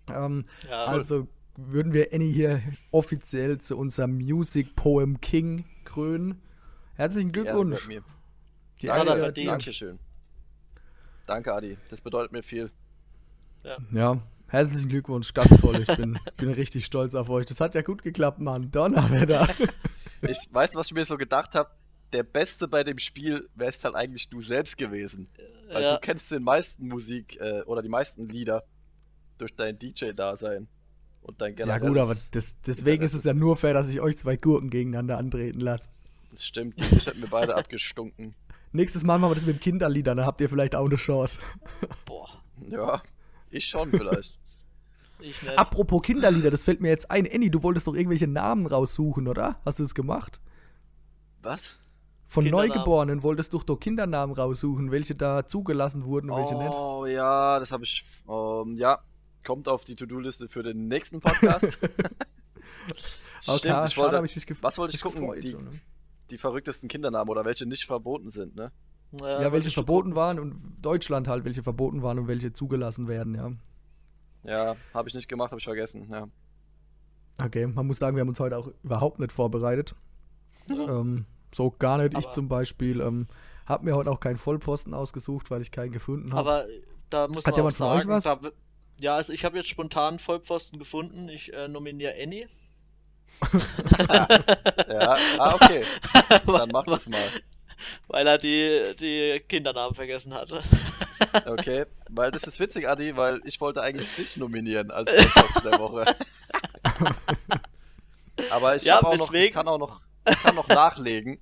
Ähm, 0.09 0.45
Ja, 0.69 0.85
also 0.85 1.27
würden 1.55 1.93
wir 1.93 2.13
Annie 2.13 2.31
hier 2.31 2.61
offiziell 2.91 3.59
zu 3.59 3.77
unserem 3.77 4.15
Music 4.17 4.75
Poem 4.75 5.21
King 5.21 5.65
krönen. 5.85 6.41
Herzlichen 6.95 7.29
Ja, 7.29 7.33
Glückwunsch. 7.43 7.87
mir. 7.87 8.03
Die 8.81 8.87
Danke, 8.87 9.17
verdient. 9.17 9.49
Dankeschön. 9.49 9.99
Danke, 11.25 11.53
Adi. 11.53 11.77
Das 11.89 12.01
bedeutet 12.01 12.31
mir 12.31 12.43
viel. 12.43 12.69
Ja, 13.91 14.21
herzlichen 14.53 14.87
Glückwunsch, 14.87 15.33
ganz 15.33 15.59
toll. 15.59 15.81
Ich 15.81 15.97
bin, 15.97 16.17
bin 16.37 16.49
richtig 16.49 16.85
stolz 16.85 17.15
auf 17.15 17.29
euch. 17.29 17.45
Das 17.45 17.59
hat 17.59 17.75
ja 17.75 17.81
gut 17.81 18.03
geklappt, 18.03 18.39
Mann. 18.39 18.71
Donnerwetter. 18.71 19.47
Ich 20.25 20.47
weiß, 20.53 20.75
was 20.75 20.87
ich 20.87 20.93
mir 20.93 21.03
so 21.03 21.17
gedacht 21.17 21.53
habe. 21.53 21.69
Der 22.13 22.23
Beste 22.23 22.69
bei 22.69 22.85
dem 22.85 22.97
Spiel 22.97 23.49
wärst 23.55 23.83
halt 23.83 23.93
eigentlich 23.93 24.29
du 24.29 24.39
selbst 24.39 24.77
gewesen. 24.77 25.27
Weil 25.69 25.83
ja. 25.83 25.95
du 25.95 25.99
kennst 25.99 26.31
den 26.31 26.43
meisten 26.43 26.87
Musik 26.87 27.37
äh, 27.41 27.63
oder 27.63 27.81
die 27.81 27.89
meisten 27.89 28.29
Lieder 28.29 28.63
durch 29.37 29.53
dein 29.53 29.77
DJ-Dasein. 29.77 30.69
Und 31.23 31.41
dein 31.41 31.57
Ja 31.57 31.77
gut, 31.77 31.97
aber 31.97 32.15
das, 32.31 32.55
deswegen 32.61 33.03
ist 33.03 33.15
es 33.15 33.25
ja 33.25 33.33
nur 33.33 33.57
fair, 33.57 33.73
dass 33.73 33.89
ich 33.89 33.99
euch 33.99 34.17
zwei 34.17 34.37
Gurken 34.37 34.69
gegeneinander 34.69 35.17
antreten 35.17 35.59
lasse. 35.59 35.89
Das 36.31 36.45
stimmt, 36.45 36.79
die 36.79 36.95
mich 36.95 37.05
hätten 37.05 37.21
wir 37.21 37.29
beide 37.29 37.55
abgestunken. 37.55 38.33
Nächstes 38.71 39.03
Mal 39.03 39.19
machen 39.19 39.31
wir 39.31 39.35
das 39.35 39.45
mit 39.45 39.57
dem 39.57 39.59
Kinderlieder, 39.59 40.15
dann 40.15 40.25
habt 40.25 40.39
ihr 40.39 40.47
vielleicht 40.47 40.73
auch 40.75 40.85
eine 40.85 40.95
Chance. 40.95 41.39
Boah, 42.05 42.29
Ja, 42.69 43.01
ich 43.49 43.65
schon 43.65 43.91
vielleicht. 43.91 44.37
Ich 45.23 45.41
nicht. 45.41 45.57
Apropos 45.57 46.01
Kinderlieder, 46.01 46.51
das 46.51 46.63
fällt 46.63 46.81
mir 46.81 46.89
jetzt 46.89 47.09
ein. 47.09 47.27
Annie, 47.31 47.49
du 47.49 47.63
wolltest 47.63 47.87
doch 47.87 47.95
irgendwelche 47.95 48.27
Namen 48.27 48.67
raussuchen, 48.67 49.27
oder? 49.27 49.59
Hast 49.65 49.79
du 49.79 49.83
es 49.83 49.95
gemacht? 49.95 50.39
Was? 51.41 51.77
Von. 52.27 52.45
Neugeborenen 52.45 53.21
wolltest 53.21 53.53
du 53.53 53.59
doch 53.59 53.79
Kindernamen 53.79 54.35
raussuchen, 54.35 54.91
welche 54.91 55.13
da 55.13 55.45
zugelassen 55.45 56.05
wurden 56.05 56.29
und 56.29 56.37
welche 56.37 56.55
nicht. 56.55 56.73
Oh 56.73 57.05
ja, 57.05 57.59
das 57.59 57.71
habe 57.71 57.83
ich. 57.83 58.05
Ähm, 58.27 58.75
ja, 58.75 58.99
kommt 59.45 59.67
auf 59.67 59.83
die 59.83 59.95
To-Do-Liste 59.95 60.47
für 60.47 60.63
den 60.63 60.87
nächsten 60.87 61.19
Podcast. 61.19 61.77
Okay, 63.45 63.57
Stimmt, 63.57 63.87
ich 63.87 63.93
schade, 63.93 64.17
wollte, 64.17 64.39
ich 64.39 64.63
was 64.63 64.77
wollte 64.77 64.95
ich 64.95 65.01
gucken? 65.01 65.21
gefreut 65.21 65.43
Die, 65.43 65.53
ne? 65.53 65.81
die 66.31 66.37
verrücktesten 66.37 66.87
Kindernamen 66.87 67.29
oder 67.29 67.43
welche 67.43 67.65
nicht 67.65 67.85
verboten 67.85 68.29
sind, 68.29 68.55
ne? 68.55 68.71
Ja, 69.11 69.19
wollte 69.19 69.51
welche 69.51 69.67
ich 69.67 69.73
verboten 69.73 70.15
waren 70.15 70.39
und 70.39 70.77
Deutschland 70.81 71.27
halt, 71.27 71.43
welche 71.43 71.61
verboten 71.61 72.01
waren 72.01 72.19
und 72.19 72.27
welche 72.27 72.53
zugelassen 72.53 73.07
werden, 73.07 73.35
ja. 73.35 73.51
Ja, 74.43 74.75
habe 74.93 75.09
ich 75.09 75.15
nicht 75.15 75.27
gemacht, 75.27 75.51
habe 75.51 75.59
ich 75.59 75.65
vergessen. 75.65 76.07
Ja. 76.11 76.27
Okay, 77.43 77.65
man 77.67 77.87
muss 77.87 77.99
sagen, 77.99 78.15
wir 78.15 78.21
haben 78.21 78.29
uns 78.29 78.39
heute 78.39 78.57
auch 78.57 78.69
überhaupt 78.83 79.19
nicht 79.19 79.31
vorbereitet. 79.31 79.95
ähm, 80.69 81.25
so 81.53 81.71
gar 81.71 81.97
nicht. 81.97 82.11
ich 82.17 82.25
Aber- 82.25 82.31
zum 82.31 82.47
Beispiel 82.47 83.01
ähm, 83.01 83.27
habe 83.65 83.85
mir 83.85 83.95
heute 83.95 84.11
auch 84.11 84.19
keinen 84.19 84.37
Vollposten 84.37 84.93
ausgesucht, 84.93 85.49
weil 85.51 85.61
ich 85.61 85.71
keinen 85.71 85.91
gefunden 85.91 86.33
habe. 86.33 86.49
Aber 86.49 86.67
da 87.09 87.27
muss 87.27 87.45
Hat 87.45 87.47
man 87.47 87.55
jemand 87.55 87.75
auch 87.75 87.77
von 87.77 87.87
euch 87.87 88.03
sagen, 88.03 88.41
was? 88.41 88.51
Da, 88.51 88.51
ja, 88.99 89.15
also 89.15 89.33
ich 89.33 89.45
habe 89.45 89.57
jetzt 89.57 89.69
spontan 89.69 90.19
Vollpfosten 90.19 90.79
gefunden. 90.79 91.29
Ich 91.29 91.53
äh, 91.53 91.67
nominiere 91.67 92.13
Annie. 92.21 92.47
ja, 94.89 95.17
ah, 95.39 95.55
okay. 95.55 95.83
Dann 96.45 96.69
mach 96.71 96.83
das 96.85 97.07
mal. 97.07 97.23
Weil 98.07 98.27
er 98.27 98.37
die, 98.37 98.95
die 98.99 99.41
Kindernamen 99.47 99.95
vergessen 99.95 100.33
hatte. 100.33 100.61
Okay, 101.45 101.85
weil 102.09 102.31
das 102.31 102.43
ist 102.43 102.59
witzig, 102.59 102.87
Adi, 102.87 103.15
weil 103.17 103.41
ich 103.45 103.59
wollte 103.59 103.81
eigentlich 103.81 104.13
dich 104.15 104.37
nominieren 104.37 104.91
als 104.91 105.11
Podcast 105.15 105.65
der 105.65 105.79
Woche. 105.79 106.15
Aber 108.51 108.75
ich, 108.75 108.83
Ja, 108.83 109.01
auch 109.01 109.17
noch, 109.17 109.33
ich 109.33 109.51
kann 109.51 109.67
auch 109.67 109.77
noch, 109.77 110.01
ich 110.29 110.41
kann 110.41 110.55
noch 110.55 110.67
nachlegen, 110.67 111.39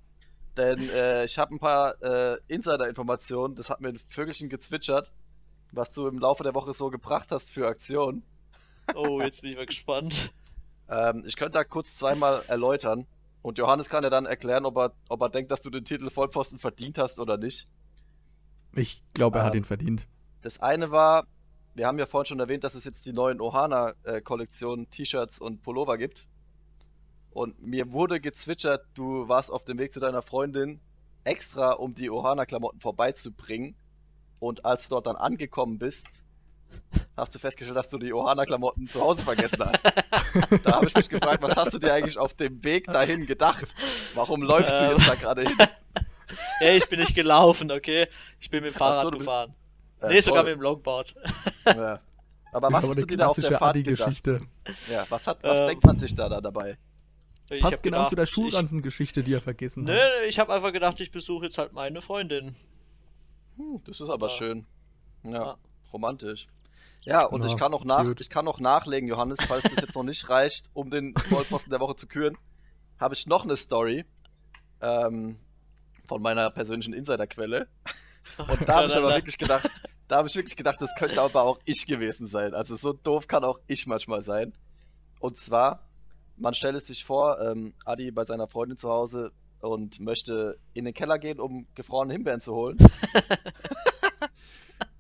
denn 0.58 0.90
äh, 0.90 1.26
ich 1.26 1.38
habe 1.38 1.56
ein 1.56 1.60
paar 1.60 2.02
äh, 2.02 2.38
Insider-Informationen. 2.48 3.56
Das 3.56 3.70
hat 3.70 3.82
mir 3.82 3.90
ein 3.90 4.00
Vögelchen 4.10 4.50
gezwitschert, 4.50 5.12
was 5.72 5.92
du 5.92 6.08
im 6.08 6.20
Laufe 6.20 6.44
der 6.44 6.54
Woche 6.54 6.74
so 6.74 6.90
gebracht 6.90 7.32
hast 7.32 7.52
für 7.52 7.68
Aktionen. 7.68 8.24
Oh, 8.96 9.22
jetzt 9.22 9.42
bin 9.42 9.52
ich 9.52 9.58
mal 9.58 9.66
gespannt. 9.66 10.32
Ähm, 10.90 11.24
ich 11.26 11.36
könnte 11.36 11.54
da 11.54 11.64
kurz 11.64 11.98
zweimal 11.98 12.44
erläutern. 12.48 13.08
Und 13.42 13.58
Johannes 13.58 13.90
kann 13.90 14.04
ja 14.04 14.10
dann 14.10 14.26
erklären, 14.26 14.66
ob 14.66 14.78
er, 14.78 14.94
ob 15.10 15.22
er 15.22 15.30
denkt, 15.30 15.52
dass 15.52 15.62
du 15.62 15.70
den 15.70 15.84
Titel 15.84 16.10
Vollpfosten 16.10 16.60
verdient 16.60 16.98
hast 16.98 17.20
oder 17.20 17.38
nicht. 17.38 17.68
Ich 18.76 19.04
glaube, 19.14 19.40
er 19.40 19.46
hat 19.46 19.54
Ähm, 19.54 19.60
ihn 19.60 19.66
verdient. 19.66 20.08
Das 20.42 20.60
eine 20.60 20.92
war, 20.92 21.26
wir 21.76 21.88
haben 21.88 22.00
ja 22.00 22.06
vorhin 22.06 22.28
schon 22.28 22.40
erwähnt, 22.40 22.64
dass 22.64 22.76
es 22.76 22.86
jetzt 22.86 23.06
die 23.06 23.14
neuen 23.14 23.40
Ohana-Kollektionen 23.42 24.90
T-Shirts 24.90 25.40
und 25.40 25.62
Pullover 25.62 25.98
gibt. 25.98 26.28
Und 27.32 27.62
mir 27.62 27.92
wurde 27.92 28.20
gezwitschert, 28.20 28.86
du 28.94 29.28
warst 29.28 29.52
auf 29.52 29.64
dem 29.66 29.78
Weg 29.78 29.94
zu 29.94 30.00
deiner 30.00 30.22
Freundin 30.22 30.80
extra, 31.24 31.72
um 31.74 31.94
die 31.96 32.10
Ohana-Klamotten 32.10 32.80
vorbeizubringen. 32.82 33.76
Und 34.40 34.66
als 34.66 34.84
du 34.88 34.96
dort 34.96 35.08
dann 35.08 35.16
angekommen 35.16 35.78
bist, 35.78 36.24
hast 37.16 37.36
du 37.36 37.40
festgestellt, 37.40 37.78
dass 37.78 37.90
du 37.90 38.00
die 38.00 38.12
Ohana-Klamotten 38.12 38.90
zu 38.90 39.00
Hause 39.02 39.24
vergessen 39.24 39.60
hast. 39.64 39.84
da 40.64 40.74
habe 40.74 40.88
ich 40.88 40.96
mich 40.96 41.10
gefragt, 41.10 41.42
was 41.44 41.56
hast 41.56 41.74
du 41.74 41.80
dir 41.80 41.94
eigentlich 41.94 42.18
auf 42.18 42.34
dem 42.34 42.64
Weg 42.64 42.86
dahin 42.88 43.26
gedacht? 43.28 43.74
Warum 44.16 44.42
läufst 44.42 44.74
du 44.80 44.84
Ähm. 44.84 44.98
jetzt 44.98 45.08
da 45.08 45.16
gerade 45.16 45.44
hin? 45.44 45.58
Ey, 46.60 46.78
ich 46.78 46.88
bin 46.90 47.00
nicht 47.00 47.16
gelaufen, 47.16 47.72
okay? 47.72 48.08
Ich 48.40 48.50
bin 48.50 48.64
mit 48.64 48.74
dem 48.74 48.82
Ach 48.82 48.88
so, 48.88 48.94
Fahrrad 48.94 49.06
du 49.06 49.10
bist- 49.12 49.20
gefahren. 49.22 49.54
Äh, 50.02 50.08
nee, 50.10 50.22
sogar 50.22 50.44
toll. 50.44 50.52
mit 50.52 50.60
dem 50.60 50.64
Longboard. 50.64 51.16
Ja. 51.66 52.00
Aber 52.54 52.68
Das 52.70 52.74
was 52.78 52.84
ist 52.84 52.90
hast 52.90 53.02
du 53.02 53.06
dir 53.06 53.18
da 53.18 53.28
auf 53.28 53.36
der 53.36 53.44
klassische 53.44 53.58
Fahrt 53.60 53.76
gedacht? 53.76 54.02
Adi-Geschichte. 54.02 54.42
Ja, 54.90 55.06
was, 55.10 55.26
hat, 55.28 55.42
was 55.44 55.60
Ähm. 55.62 55.68
denkt 55.68 55.86
man 55.86 55.98
sich 55.98 56.14
da, 56.16 56.28
da 56.28 56.42
dabei? 56.42 56.78
Ich 57.50 57.62
Passt 57.62 57.82
genau 57.84 57.98
gedacht, 57.98 58.10
zu 58.10 58.16
der 58.16 58.24
ich- 58.24 58.30
Schulranzen-Geschichte, 58.30 59.24
die 59.24 59.34
er 59.34 59.42
vergessen 59.42 59.84
Nö, 59.84 59.92
hat. 59.94 60.00
nö, 60.22 60.28
ich 60.28 60.40
habe 60.40 60.54
einfach 60.54 60.72
gedacht, 60.74 61.00
ich 61.02 61.12
besuche 61.12 61.46
jetzt 61.46 61.58
halt 61.58 61.74
meine 61.74 62.02
Freundin. 62.02 62.56
Hm, 63.58 63.82
das 63.86 64.00
ist 64.02 64.10
aber 64.10 64.28
Ja. 64.28 64.34
schön. 64.34 64.66
Ja, 65.24 65.32
Ja. 65.32 65.58
romantisch. 65.94 66.48
Ja, 67.04 67.26
und 67.26 67.42
Na, 67.42 67.48
ich 67.48 67.58
kann 67.58 67.72
noch 67.72 67.84
nach, 67.84 68.04
cute. 68.04 68.22
ich 68.22 68.30
kann 68.30 68.46
noch 68.46 68.60
nachlegen, 68.60 69.08
Johannes, 69.10 69.40
falls 69.48 69.64
das 69.64 69.74
jetzt 69.82 69.96
noch 69.96 70.04
nicht 70.04 70.30
reicht, 70.30 70.70
um 70.74 70.90
den 70.92 71.16
Vollpfosten 71.30 71.72
der 71.72 71.80
Woche 71.80 71.96
zu 71.96 72.08
küren, 72.08 72.38
habe 73.00 73.14
ich 73.16 73.28
noch 73.28 73.44
eine 73.44 73.56
Story 73.58 74.06
ähm, 74.82 75.38
von 76.12 76.22
meiner 76.22 76.50
persönlichen 76.50 76.94
Insiderquelle. 76.94 77.70
Und 78.38 78.68
da 78.68 78.76
habe 78.76 78.88
ich 78.88 78.98
aber 78.98 79.16
wirklich 79.16 79.38
gedacht, 79.38 79.72
da 80.10 80.18
habe 80.18 80.28
ich 80.28 80.36
wirklich 80.36 80.58
gedacht, 80.58 80.82
das 80.82 80.94
könnte 80.94 81.22
aber 81.22 81.44
auch 81.44 81.58
ich 81.64 81.88
gewesen 81.88 82.28
sein. 82.28 82.54
Also 82.54 82.76
so 82.76 82.92
doof 82.92 83.30
kann 83.30 83.46
auch 83.46 83.62
ich 83.68 83.88
manchmal 83.88 84.22
sein. 84.22 84.52
Und 85.22 85.38
zwar, 85.38 85.88
man 86.36 86.54
stelle 86.54 86.76
es 86.76 86.88
sich 86.88 87.06
vor, 87.06 87.40
ähm, 87.40 87.76
Adi 87.86 88.12
bei 88.12 88.26
seiner 88.26 88.50
Freundin 88.50 88.78
zu 88.78 88.90
Hause 88.90 89.32
und 89.62 90.02
möchte 90.02 90.60
in 90.74 90.84
den 90.84 90.94
Keller 90.94 91.18
gehen, 91.18 91.40
um 91.40 91.66
gefrorene 91.76 92.12
Himbeeren 92.12 92.42
zu 92.42 92.56
holen. 92.56 92.78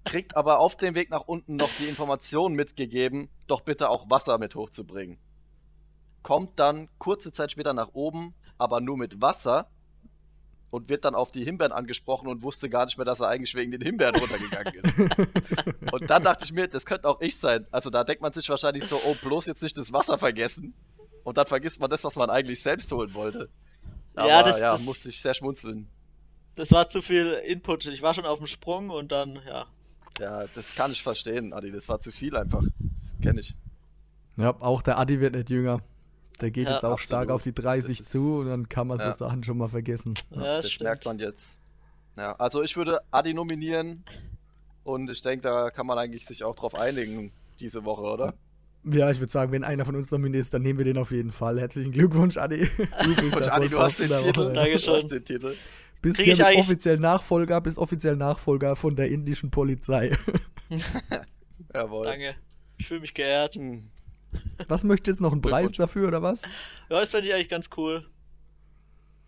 Kriegt 0.06 0.38
aber 0.38 0.60
auf 0.60 0.78
dem 0.78 0.95
Weg 0.95 1.10
nach 1.10 1.28
unten 1.28 1.58
noch 1.58 1.71
die 1.78 1.89
Information 1.89 2.54
mitgegeben, 2.54 3.28
doch 3.47 3.60
bitte 3.60 3.89
auch 3.89 4.10
Wasser 4.10 4.38
mit 4.38 4.56
hochzubringen. 4.56 5.17
Kommt 6.24 6.58
dann 6.58 6.88
kurze 7.00 7.34
Zeit 7.34 7.52
später 7.52 7.74
nach 7.74 7.89
oben, 7.91 8.34
aber 8.58 8.80
nur 8.80 8.97
mit 8.97 9.19
Wasser 9.19 9.69
und 10.72 10.90
wird 10.90 11.06
dann 11.06 11.14
auf 11.16 11.32
die 11.32 11.44
Himbeeren 11.46 11.72
angesprochen 11.72 12.28
und 12.28 12.42
wusste 12.42 12.70
gar 12.70 12.86
nicht 12.86 12.98
mehr, 12.98 13.06
dass 13.06 13.20
er 13.20 13.28
eigentlich 13.28 13.54
wegen 13.56 13.72
den 13.72 13.82
Himbeeren 13.82 14.16
runtergegangen 14.16 14.74
ist. 14.76 15.94
und 15.94 16.10
dann 16.10 16.24
dachte 16.24 16.46
ich 16.46 16.52
mir, 16.54 16.68
das 16.68 16.86
könnte 16.86 17.08
auch 17.08 17.22
ich 17.22 17.38
sein. 17.38 17.68
Also 17.72 17.90
da 17.90 18.04
denkt 18.04 18.22
man 18.22 18.34
sich 18.34 18.50
wahrscheinlich 18.50 18.86
so, 18.86 19.00
oh, 19.06 19.16
bloß 19.22 19.46
jetzt 19.46 19.62
nicht 19.62 19.78
das 19.78 19.94
Wasser 19.94 20.18
vergessen. 20.18 20.74
Und 21.24 21.38
dann 21.38 21.46
vergisst 21.46 21.80
man 21.80 21.90
das, 21.90 22.04
was 22.04 22.16
man 22.16 22.30
eigentlich 22.32 22.62
selbst 22.64 22.92
holen 22.92 23.14
wollte. 23.14 23.50
Aber 24.16 24.28
Ja, 24.28 24.44
das- 24.44 24.60
ja, 24.60 24.72
das- 24.72 24.84
musste 24.84 25.10
ich 25.10 25.22
sehr 25.22 25.34
schmunzeln. 25.36 25.88
Das 26.56 26.72
war 26.72 26.90
zu 26.90 27.02
viel 27.02 27.34
Input. 27.46 27.86
Ich 27.88 28.02
war 28.02 28.14
schon 28.14 28.26
auf 28.26 28.38
dem 28.40 28.48
Sprung 28.48 28.90
und 28.90 29.12
dann, 29.12 29.40
ja. 29.48 29.68
Ja, 30.20 30.48
das 30.54 30.76
kann 30.76 30.92
ich 30.92 31.02
verstehen, 31.04 31.54
Adi. 31.54 31.72
Das 31.72 31.88
war 31.88 32.00
zu 32.02 32.12
viel 32.12 32.36
einfach. 32.36 32.62
Das 32.62 33.16
kenne 33.22 33.40
ich. 33.40 33.56
Ja, 34.38 34.56
auch 34.60 34.82
der 34.82 34.98
Adi 35.00 35.20
wird 35.22 35.36
nicht 35.36 35.50
jünger. 35.50 35.80
Der 36.42 36.52
geht 36.52 36.66
Ja, 36.68 36.74
jetzt 36.74 36.84
auch 36.86 36.94
absolut. 36.94 37.06
stark 37.08 37.30
auf 37.30 37.42
die 37.44 37.54
30 37.54 37.98
Das 38.00 38.08
ist- 38.08 38.12
zu 38.12 38.40
und 38.40 38.48
dann 38.48 38.68
kann 38.70 38.88
man 38.88 38.98
Ja. 39.00 39.12
so 39.12 39.26
Sachen 39.26 39.44
schon 39.44 39.58
mal 39.58 39.68
vergessen. 39.70 40.16
Ja, 40.32 40.38
das 40.56 40.64
das 40.64 40.72
stimmt. 40.72 40.86
merkt 40.88 41.06
man 41.06 41.20
jetzt. 41.20 41.60
Ja, 42.18 42.34
also 42.34 42.62
ich 42.64 42.76
würde 42.76 43.00
Adi 43.12 43.34
nominieren 43.34 44.04
und 44.84 45.10
ich 45.10 45.22
denke, 45.22 45.44
da 45.44 45.70
kann 45.70 45.86
man 45.88 45.98
eigentlich 45.98 46.26
sich 46.26 46.44
auch 46.44 46.56
drauf 46.56 46.76
einigen 46.76 47.32
diese 47.60 47.86
Woche, 47.86 48.02
oder? 48.02 48.34
Ja, 48.84 49.12
ich 49.12 49.20
würde 49.20 49.32
sagen, 49.32 49.52
wenn 49.52 49.64
einer 49.64 49.86
von 49.86 49.96
uns 49.96 50.10
nominiert 50.12 50.42
ist, 50.42 50.54
dann 50.56 50.64
nehmen 50.64 50.80
wir 50.80 50.86
den 50.86 50.98
auf 50.98 51.12
jeden 51.12 51.32
Fall. 51.32 51.60
Herzlichen 51.60 51.92
Glückwunsch, 51.92 52.38
Adi. 52.38 52.68
Du 53.06 53.30
der 53.40 53.54
Adi, 53.54 53.70
du 53.70 53.78
hast 53.80 54.00
den 54.00 54.10
Titel. 54.10 54.48
Du 54.48 54.54
Dankeschön. 54.54 54.96
hast 54.96 55.08
den 55.12 55.24
Titel. 55.24 55.56
Bist 56.02 56.16
Krieg 56.16 56.26
hiermit 56.26 56.42
eigentlich- 56.46 56.60
offiziell 56.66 56.98
Nachfolger, 56.98 57.62
bist 57.62 57.78
offiziell 57.78 58.16
Nachfolger 58.16 58.76
von 58.76 58.96
der 58.96 59.10
indischen 59.10 59.52
Polizei. 59.52 60.18
Jawohl. 61.74 62.06
Danke. 62.08 62.36
Ich 62.78 62.88
fühle 62.88 63.02
mich 63.02 63.14
geehrt. 63.14 63.56
Hm. 63.56 63.84
Was 64.67 64.84
möchtest 64.84 65.08
du 65.08 65.12
jetzt 65.12 65.22
noch 65.22 65.32
einen 65.32 65.41
Preis 65.41 65.74
dafür 65.74 66.08
oder 66.08 66.22
was? 66.22 66.44
Ja, 66.89 67.00
das 67.00 67.12
fände 67.12 67.28
ich 67.28 67.34
eigentlich 67.34 67.50
ganz 67.50 67.70
cool. 67.78 68.06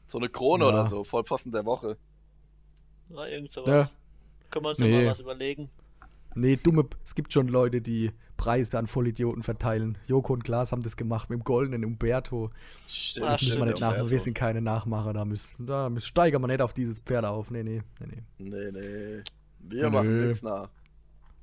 So 0.05 0.17
eine 0.17 0.29
Krone 0.29 0.63
Ja. 0.65 0.69
oder 0.69 0.85
so, 0.85 1.03
Vollpfosten 1.03 1.51
der 1.51 1.65
Woche. 1.65 1.97
Ja, 3.09 3.25
irgend 3.25 3.51
sowas. 3.51 3.67
Ja. 3.69 3.89
Können 4.51 4.65
wir 4.65 4.69
uns 4.69 4.79
Nee. 4.79 4.91
noch 4.91 4.97
mal 5.03 5.07
was 5.11 5.19
überlegen. 5.19 5.69
Nee, 6.35 6.55
dumme. 6.55 6.85
Es 7.03 7.13
gibt 7.15 7.31
schon 7.33 7.47
Leute, 7.47 7.81
die 7.81 8.11
Preise 8.37 8.79
an 8.79 8.87
Vollidioten 8.87 9.43
verteilen. 9.43 9.97
Joko 10.07 10.33
und 10.33 10.43
Klaas 10.43 10.71
haben 10.71 10.81
das 10.81 10.97
gemacht 10.97 11.29
mit 11.29 11.39
dem 11.39 11.43
goldenen 11.43 11.85
Umberto. 11.85 12.49
Stimmt, 12.87 13.27
Ah, 13.27 13.29
Das 13.31 13.41
müssen 13.43 13.59
wir 13.59 13.65
nicht 13.67 13.79
nachmachen. 13.79 14.09
Wir 14.09 14.19
sind 14.19 14.33
keine 14.33 14.59
Nachmacher. 14.61 15.13
Da 15.13 15.25
müssen, 15.25 15.65
da 15.67 15.89
müssen, 15.89 16.05
steigern 16.07 16.41
wir 16.41 16.47
nicht 16.47 16.61
auf 16.61 16.73
dieses 16.73 16.99
Pferd 16.99 17.25
auf. 17.25 17.51
Nee, 17.51 17.63
nee, 17.63 17.81
nee, 17.99 18.23
nee. 18.39 18.49
Nee, 18.49 18.71
nee. 18.71 19.23
Wir 19.59 19.83
Nö. 19.83 19.89
machen 19.91 20.27
nichts 20.27 20.43
nach. 20.43 20.69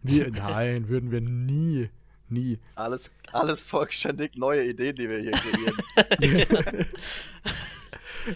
Wir, 0.03 0.31
nein, 0.31 0.88
würden 0.88 1.11
wir 1.11 1.20
nie. 1.20 1.88
Nie. 2.31 2.59
Alles, 2.77 3.11
alles 3.33 3.62
vollständig 3.64 4.37
neue 4.37 4.64
Ideen, 4.69 4.95
die 4.97 5.09
wir 5.09 5.19
hier 5.19 5.33
kreieren. 5.33 6.87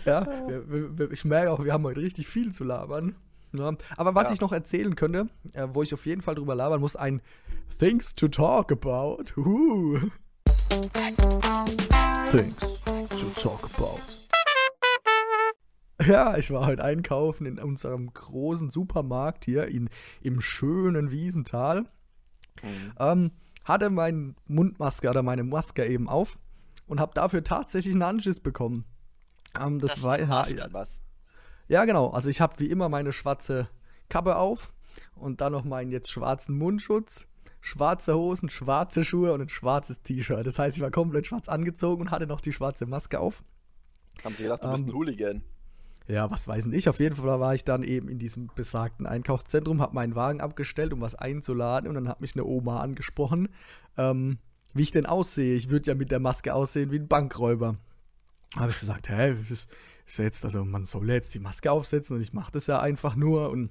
Ja, 0.07 0.27
wir, 0.49 0.99
wir, 0.99 1.13
ich 1.13 1.27
merke 1.27 1.51
auch, 1.51 1.63
wir 1.63 1.73
haben 1.75 1.85
heute 1.85 2.01
richtig 2.01 2.27
viel 2.27 2.53
zu 2.53 2.65
labern. 2.65 3.17
Ja, 3.53 3.71
aber 3.97 4.15
was 4.15 4.29
Ja. 4.29 4.35
ich 4.35 4.41
noch 4.41 4.51
erzählen 4.53 4.97
könnte, 4.97 5.29
äh, 5.53 5.69
wo 5.73 5.83
ich 5.83 5.93
auf 5.93 6.07
jeden 6.07 6.23
Fall 6.23 6.35
drüber 6.35 6.55
labern 6.55 6.81
muss, 6.81 6.97
ein 6.97 7.21
Things 7.79 8.15
to 8.15 8.29
Talk 8.29 8.73
About. 8.73 9.25
Uh. 9.37 9.99
Things 12.31 12.57
to 13.11 13.27
Talk 13.41 13.69
About. 13.75 14.01
Ja, 16.05 16.37
ich 16.39 16.51
war 16.51 16.67
heute 16.67 16.83
einkaufen 16.83 17.47
in 17.47 17.59
unserem 17.59 18.13
großen 18.13 18.71
Supermarkt 18.71 19.45
hier 19.45 19.67
in, 19.69 19.89
im 20.23 20.41
schönen 20.41 21.11
Wiesental. 21.11 21.83
Mhm. 22.63 22.93
Ähm, 22.99 23.31
hatte 23.65 23.91
meine 23.91 24.35
Mundmaske 24.47 25.09
oder 25.11 25.23
meine 25.23 25.45
Maske 25.45 25.87
eben 25.87 26.09
auf 26.09 26.39
und 26.87 27.01
habe 27.01 27.13
dafür 27.15 27.43
tatsächlich 27.45 27.95
einen 27.95 28.03
Anschiss 28.03 28.41
bekommen. 28.41 28.85
Ähm, 29.59 29.79
das, 29.79 29.93
Das 29.95 30.03
war 30.03 30.21
ja, 30.21 30.29
Was? 30.73 31.03
ja, 31.69 31.85
genau. 31.85 32.11
Also 32.11 32.29
ich 32.29 32.41
habe 32.41 32.59
wie 32.59 32.67
immer 32.71 32.89
meine 32.89 33.13
schwarze 33.13 33.69
Kappe 34.09 34.37
auf 34.37 34.73
und 35.15 35.41
dann 35.41 35.53
noch 35.53 35.65
meinen 35.65 35.91
jetzt 35.91 36.11
schwarzen 36.13 36.57
Mundschutz, 36.59 37.27
schwarze 37.61 38.15
Hosen, 38.15 38.51
schwarze 38.51 39.05
Schuhe 39.05 39.33
und 39.33 39.41
ein 39.41 39.49
schwarzes 39.49 40.03
T-Shirt. 40.03 40.47
Das 40.47 40.59
heißt, 40.59 40.77
ich 40.77 40.83
war 40.83 40.91
komplett 40.91 41.27
schwarz 41.27 41.49
angezogen 41.49 42.03
und 42.03 42.11
hatte 42.11 42.27
noch 42.27 42.41
die 42.41 42.53
schwarze 42.53 42.87
Maske 42.87 43.19
auf. 43.19 43.43
Haben 44.23 44.35
sie 44.35 44.45
gedacht, 44.45 44.63
du 44.63 44.71
bist 44.71 44.83
Ähm, 44.83 44.89
ein 44.91 44.95
Hooligan? 44.95 45.43
Ja, 46.07 46.31
was 46.31 46.47
weiß 46.47 46.67
ich. 46.67 46.89
Auf 46.89 47.01
jeden 47.01 47.17
Fall 47.17 47.41
war 47.41 47.55
ich 47.55 47.65
dann 47.65 47.83
eben 47.83 48.09
in 48.09 48.19
diesem 48.19 48.51
besagten 48.55 49.07
Einkaufszentrum, 49.07 49.81
habe 49.81 49.95
meinen 49.95 50.15
Wagen 50.15 50.41
abgestellt, 50.41 50.93
um 50.93 51.01
was 51.01 51.15
einzuladen 51.15 51.89
und 51.89 51.95
dann 51.95 52.09
hat 52.09 52.21
mich 52.21 52.35
eine 52.35 52.45
Oma 52.45 52.81
angesprochen, 52.81 53.49
ähm, 53.97 54.39
wie 54.75 54.83
ich 54.83 54.91
denn 54.91 55.07
aussehe. 55.07 55.55
Ich 55.55 55.71
würde 55.71 55.91
ja 55.91 55.95
mit 55.95 56.11
der 56.11 56.21
Maske 56.21 56.55
aussehen 56.55 56.91
wie 56.91 56.99
ein 56.99 57.09
Bankräuber. 57.09 57.79
Habe 58.55 58.71
ich 58.71 58.79
gesagt, 58.79 59.09
hä, 59.09 59.35
das 59.49 59.67
ist 60.07 60.19
jetzt, 60.19 60.45
also 60.45 60.65
man 60.65 60.85
soll 60.85 61.09
ja 61.09 61.15
jetzt 61.15 61.35
die 61.35 61.39
Maske 61.39 61.73
aufsetzen 61.73 62.17
und 62.17 62.23
ich 62.23 62.35
mache 62.35 62.53
das 62.53 62.67
ja 62.67 62.81
einfach 62.81 63.17
nur 63.17 63.51
und 63.51 63.71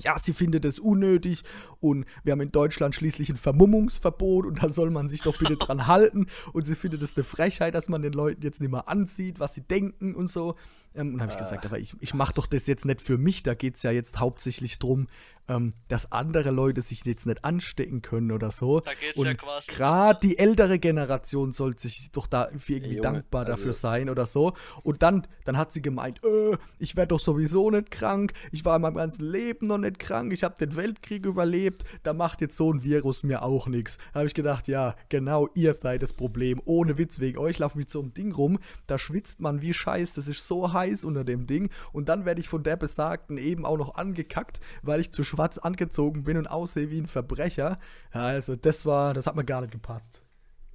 ja, 0.00 0.18
sie 0.18 0.32
findet 0.32 0.64
es 0.64 0.78
unnötig 0.78 1.42
und 1.80 2.06
wir 2.24 2.32
haben 2.32 2.40
in 2.40 2.52
Deutschland 2.52 2.94
schließlich 2.94 3.30
ein 3.30 3.36
Vermummungsverbot 3.36 4.46
und 4.46 4.62
da 4.62 4.68
soll 4.68 4.90
man 4.90 5.08
sich 5.08 5.22
doch 5.22 5.38
bitte 5.38 5.56
dran 5.56 5.86
halten 5.86 6.26
und 6.52 6.64
sie 6.64 6.74
findet 6.74 7.02
es 7.02 7.16
eine 7.16 7.24
Frechheit, 7.24 7.74
dass 7.74 7.88
man 7.88 8.02
den 8.02 8.12
Leuten 8.12 8.42
jetzt 8.42 8.60
nicht 8.60 8.70
mehr 8.70 8.88
ansieht, 8.88 9.40
was 9.40 9.54
sie 9.54 9.62
denken 9.62 10.14
und 10.14 10.30
so. 10.30 10.56
Ähm, 10.94 11.14
und 11.14 11.22
habe 11.22 11.32
ich 11.32 11.38
gesagt, 11.38 11.64
aber 11.64 11.78
ich, 11.78 11.94
ich 12.00 12.14
mache 12.14 12.34
doch 12.34 12.46
das 12.46 12.66
jetzt 12.66 12.84
nicht 12.84 13.00
für 13.00 13.18
mich, 13.18 13.42
da 13.42 13.54
geht 13.54 13.76
es 13.76 13.82
ja 13.82 13.90
jetzt 13.90 14.18
hauptsächlich 14.18 14.78
drum, 14.78 15.08
ähm, 15.48 15.74
dass 15.88 16.12
andere 16.12 16.50
Leute 16.50 16.82
sich 16.82 17.04
jetzt 17.04 17.26
nicht 17.26 17.44
anstecken 17.44 18.02
können 18.02 18.32
oder 18.32 18.50
so. 18.50 18.80
Da 18.80 18.94
geht's 18.94 19.18
und 19.18 19.26
ja 19.26 19.34
quasi. 19.34 19.70
Gerade 19.70 20.20
die 20.20 20.38
ältere 20.38 20.78
Generation 20.78 21.52
sollte 21.52 21.82
sich 21.82 22.10
doch 22.12 22.26
da 22.26 22.46
irgendwie 22.46 22.78
Junge, 22.78 23.00
dankbar 23.00 23.42
also- 23.42 23.52
dafür 23.52 23.72
sein 23.72 24.08
oder 24.08 24.26
so. 24.26 24.52
Und 24.82 25.02
dann, 25.02 25.26
dann 25.44 25.56
hat 25.56 25.72
sie 25.72 25.82
gemeint, 25.82 26.20
äh, 26.24 26.56
ich 26.78 26.96
werde 26.96 27.08
doch 27.08 27.20
sowieso 27.20 27.70
nicht 27.70 27.90
krank, 27.90 28.32
ich 28.50 28.64
war 28.64 28.76
in 28.76 28.82
meinem 28.82 28.94
ganzen 28.94 29.24
Leben 29.24 29.66
noch 29.66 29.78
nicht 29.78 29.98
krank, 29.98 30.32
ich 30.32 30.44
habe 30.44 30.54
den 30.58 30.76
Weltkrieg 30.76 31.26
überlebt, 31.26 31.84
da 32.02 32.12
macht 32.12 32.40
jetzt 32.40 32.56
so 32.56 32.72
ein 32.72 32.84
Virus 32.84 33.22
mir 33.22 33.42
auch 33.42 33.66
nichts. 33.66 33.98
Da 34.12 34.20
habe 34.20 34.26
ich 34.28 34.34
gedacht, 34.34 34.68
ja, 34.68 34.94
genau, 35.08 35.48
ihr 35.54 35.74
seid 35.74 36.02
das 36.02 36.12
Problem. 36.12 36.60
Ohne 36.64 36.98
Witz, 36.98 37.20
wegen 37.20 37.38
euch 37.38 37.58
laufe 37.58 37.72
ich 37.74 37.84
mit 37.84 37.90
so 37.90 38.00
einem 38.00 38.14
Ding 38.14 38.32
rum, 38.32 38.58
da 38.86 38.98
schwitzt 38.98 39.40
man 39.40 39.60
wie 39.60 39.74
Scheiß, 39.74 40.14
das 40.14 40.28
ist 40.28 40.46
so 40.46 40.72
heiß 40.72 41.04
unter 41.04 41.24
dem 41.24 41.46
Ding. 41.46 41.70
Und 41.92 42.08
dann 42.08 42.24
werde 42.24 42.40
ich 42.40 42.48
von 42.48 42.62
der 42.62 42.76
Besagten 42.76 43.38
eben 43.38 43.66
auch 43.66 43.76
noch 43.76 43.94
angekackt, 43.96 44.60
weil 44.82 45.00
ich 45.00 45.10
zu 45.10 45.24
schwarz 45.32 45.58
angezogen 45.58 46.24
bin 46.24 46.36
und 46.36 46.46
aussehe 46.46 46.90
wie 46.90 46.98
ein 47.00 47.06
Verbrecher. 47.06 47.78
Ja, 48.14 48.20
also 48.22 48.54
das 48.56 48.84
war, 48.86 49.14
das 49.14 49.26
hat 49.26 49.34
mir 49.36 49.44
gar 49.44 49.60
nicht 49.62 49.72
gepasst. 49.72 50.22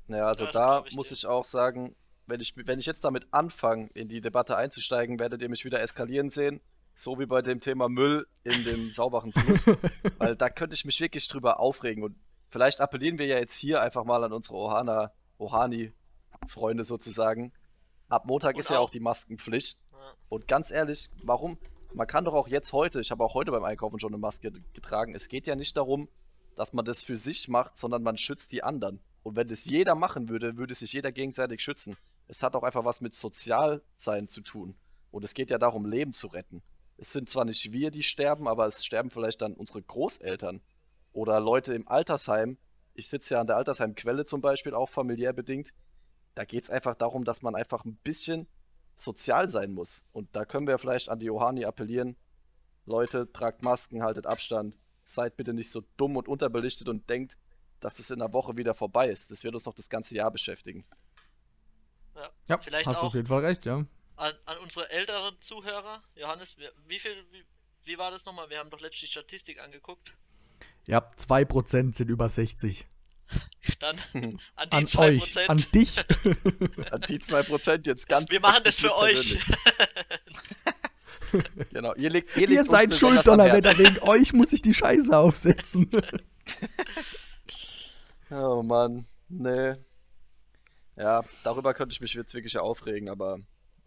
Ja, 0.08 0.28
also 0.28 0.46
Das 0.46 0.54
da 0.54 0.84
ich 0.88 0.96
muss 0.96 1.10
dir. 1.10 1.14
ich 1.16 1.26
auch 1.28 1.46
sagen, 1.46 1.96
wenn 2.26 2.40
ich, 2.42 2.54
wenn 2.58 2.80
ich 2.80 2.86
jetzt 2.86 3.04
damit 3.04 3.28
anfange, 3.32 3.90
in 3.94 4.08
die 4.10 4.22
Debatte 4.22 4.58
einzusteigen, 4.58 5.20
werdet 5.20 5.42
ihr 5.42 5.50
mich 5.50 5.64
wieder 5.66 5.82
eskalieren 5.82 6.30
sehen. 6.30 6.60
So 6.96 7.20
wie 7.20 7.26
bei 7.28 7.42
dem 7.42 7.60
Thema 7.60 7.88
Müll 7.90 8.26
in 8.44 8.64
dem 8.64 8.90
sauberen 9.00 9.32
Fluss. 9.32 9.66
Weil 10.18 10.36
da 10.36 10.50
könnte 10.50 10.74
ich 10.76 10.84
mich 10.86 11.00
wirklich 11.00 11.28
drüber 11.28 11.60
aufregen. 11.60 12.04
Und 12.04 12.16
vielleicht 12.50 12.82
appellieren 12.82 13.18
wir 13.20 13.28
ja 13.28 13.38
jetzt 13.38 13.56
hier 13.56 13.82
einfach 13.82 14.04
mal 14.04 14.24
an 14.24 14.34
unsere 14.34 14.56
Ohana, 14.56 15.12
Ohani-Freunde 15.38 16.84
sozusagen. 16.84 17.52
Ab 18.10 18.26
Montag 18.26 18.56
Und 18.56 18.62
ist 18.62 18.70
ja 18.70 18.80
auch 18.80 18.86
auch- 18.86 18.90
die 18.90 19.00
Maskenpflicht. 19.00 19.80
Ja. 19.92 19.98
Und 20.30 20.48
ganz 20.48 20.72
ehrlich, 20.72 21.10
warum? 21.24 21.58
Man 21.94 22.08
kann 22.08 22.26
doch 22.26 22.34
auch 22.34 22.48
jetzt 22.48 22.74
heute, 22.74 23.00
ich 23.00 23.12
habe 23.12 23.24
auch 23.24 23.34
heute 23.34 23.52
beim 23.52 23.64
Einkaufen 23.64 24.00
schon 24.00 24.14
eine 24.14 24.20
Maske 24.20 24.52
getragen. 24.74 25.16
Es 25.16 25.30
geht 25.30 25.48
ja 25.48 25.56
nicht 25.56 25.76
darum, 25.78 26.10
dass 26.56 26.74
man 26.74 26.86
das 26.86 27.04
für 27.04 27.18
sich 27.18 27.48
macht, 27.48 27.78
sondern 27.78 28.04
man 28.04 28.18
schützt 28.18 28.52
die 28.52 28.64
anderen. 28.64 29.00
Und 29.24 29.36
wenn 29.36 29.48
das 29.48 29.66
jeder 29.66 29.96
machen 29.96 30.30
würde, 30.30 30.58
würde 30.58 30.76
sich 30.76 30.94
jeder 30.94 31.12
gegenseitig 31.12 31.62
schützen. 31.62 31.98
Es 32.28 32.44
hat 32.44 32.56
auch 32.56 32.64
einfach 32.64 32.86
was 32.86 33.02
mit 33.02 33.14
Sozialsein 33.14 34.28
zu 34.28 34.42
tun. 34.42 34.76
Und 35.12 35.24
es 35.24 35.34
geht 35.34 35.50
ja 35.50 35.58
darum, 35.58 35.86
Leben 35.86 36.14
zu 36.14 36.28
retten. 36.28 36.62
Es 36.98 37.14
sind 37.14 37.30
zwar 37.30 37.46
nicht 37.46 37.72
wir, 37.72 37.92
die 37.92 38.04
sterben, 38.04 38.48
aber 38.48 38.66
es 38.66 38.84
sterben 38.84 39.10
vielleicht 39.10 39.42
dann 39.42 39.54
unsere 39.54 39.82
Großeltern 39.82 40.62
oder 41.14 41.40
Leute 41.40 41.74
im 41.74 41.88
Altersheim. 41.88 42.58
Ich 42.94 43.08
sitze 43.08 43.36
ja 43.36 43.42
an 43.42 43.48
der 43.48 43.58
Altersheimquelle 43.58 44.26
zum 44.26 44.42
Beispiel, 44.42 44.74
auch 44.74 44.90
familiär 44.90 45.34
bedingt. 45.34 45.74
Da 46.36 46.44
geht 46.44 46.64
es 46.64 46.70
einfach 46.70 46.96
darum, 46.96 47.24
dass 47.24 47.42
man 47.42 47.56
einfach 47.56 47.86
ein 47.86 47.98
bisschen 48.04 48.48
sozial 49.02 49.50
sein 49.50 49.74
muss. 49.74 50.04
Und 50.12 50.36
da 50.36 50.46
können 50.46 50.68
wir 50.68 50.78
vielleicht 50.78 51.10
an 51.10 51.20
die 51.20 51.28
Johani 51.28 51.66
appellieren. 51.66 52.16
Leute, 52.86 53.32
tragt 53.32 53.62
Masken, 53.64 54.02
haltet 54.04 54.26
Abstand. 54.26 54.76
Seid 55.06 55.38
bitte 55.38 55.54
nicht 55.54 55.72
so 55.72 55.84
dumm 55.98 56.18
und 56.18 56.28
unterbelichtet 56.28 56.88
und 56.90 57.10
denkt, 57.10 57.38
dass 57.80 58.00
es 58.00 58.10
in 58.10 58.22
einer 58.22 58.34
Woche 58.34 58.58
wieder 58.58 58.74
vorbei 58.74 59.08
ist. 59.10 59.30
Das 59.32 59.44
wird 59.44 59.54
uns 59.56 59.66
noch 59.66 59.74
das 59.76 59.90
ganze 59.90 60.16
Jahr 60.16 60.32
beschäftigen. 60.32 60.86
Ja. 62.16 62.30
Ja, 62.48 62.58
Vielleicht 62.58 62.88
hast 62.88 62.96
du 62.98 63.02
auch 63.02 63.08
auf 63.08 63.14
jeden 63.14 63.28
Fall 63.28 63.46
recht, 63.46 63.66
ja. 63.66 63.86
an, 64.16 64.34
an 64.46 64.58
unsere 64.64 64.90
älteren 64.90 65.40
Zuhörer. 65.42 66.02
Johannes, 66.16 66.58
wie- 66.58 66.70
wie 66.88 67.00
viel, 67.00 67.16
wie, 67.32 67.44
wie 67.84 67.98
war 67.98 68.10
das 68.12 68.26
nochmal? 68.26 68.50
Wir 68.50 68.58
haben 68.60 68.70
doch 68.70 68.80
letztlich 68.80 69.02
die 69.02 69.08
Statistik 69.08 69.60
angeguckt. 69.62 70.14
Ja, 70.86 71.00
2% 71.18 71.94
sind 71.96 72.10
über 72.10 72.28
60. 72.28 72.88
Dann 73.80 73.98
an 74.56 74.70
die 74.70 74.76
An 74.78 74.86
2%. 74.86 75.00
euch, 75.00 75.50
an 75.50 75.66
dich. 75.74 75.98
An 76.92 77.02
die 77.10 77.20
2% 77.20 77.86
jetzt 77.86 78.08
ganz. 78.08 78.32
wir 78.32 78.40
machen 78.40 78.64
das 78.64 78.76
für 78.76 78.96
euch. 78.96 79.44
Genau, 81.72 81.94
ihr 81.96 82.10
legt, 82.10 82.36
ihr 82.38 82.48
legt 82.48 82.52
Ihr 82.52 82.64
seid 82.64 82.96
schuld. 82.96 83.28
Donnerwetter, 83.28 83.78
wegen 83.78 84.00
euch 84.00 84.32
muss 84.34 84.54
ich 84.54 84.62
die 84.62 84.74
Scheiße 84.74 85.16
aufsetzen. 85.16 85.90
Oh 88.30 88.62
Mann, 88.62 89.06
nee. 89.30 89.76
Ja, 90.98 91.24
darüber 91.44 91.74
könnte 91.74 91.94
ich 91.94 92.02
mich 92.02 92.14
jetzt 92.14 92.34
wirklich 92.34 92.58
aufregen, 92.58 93.08
aber 93.08 93.40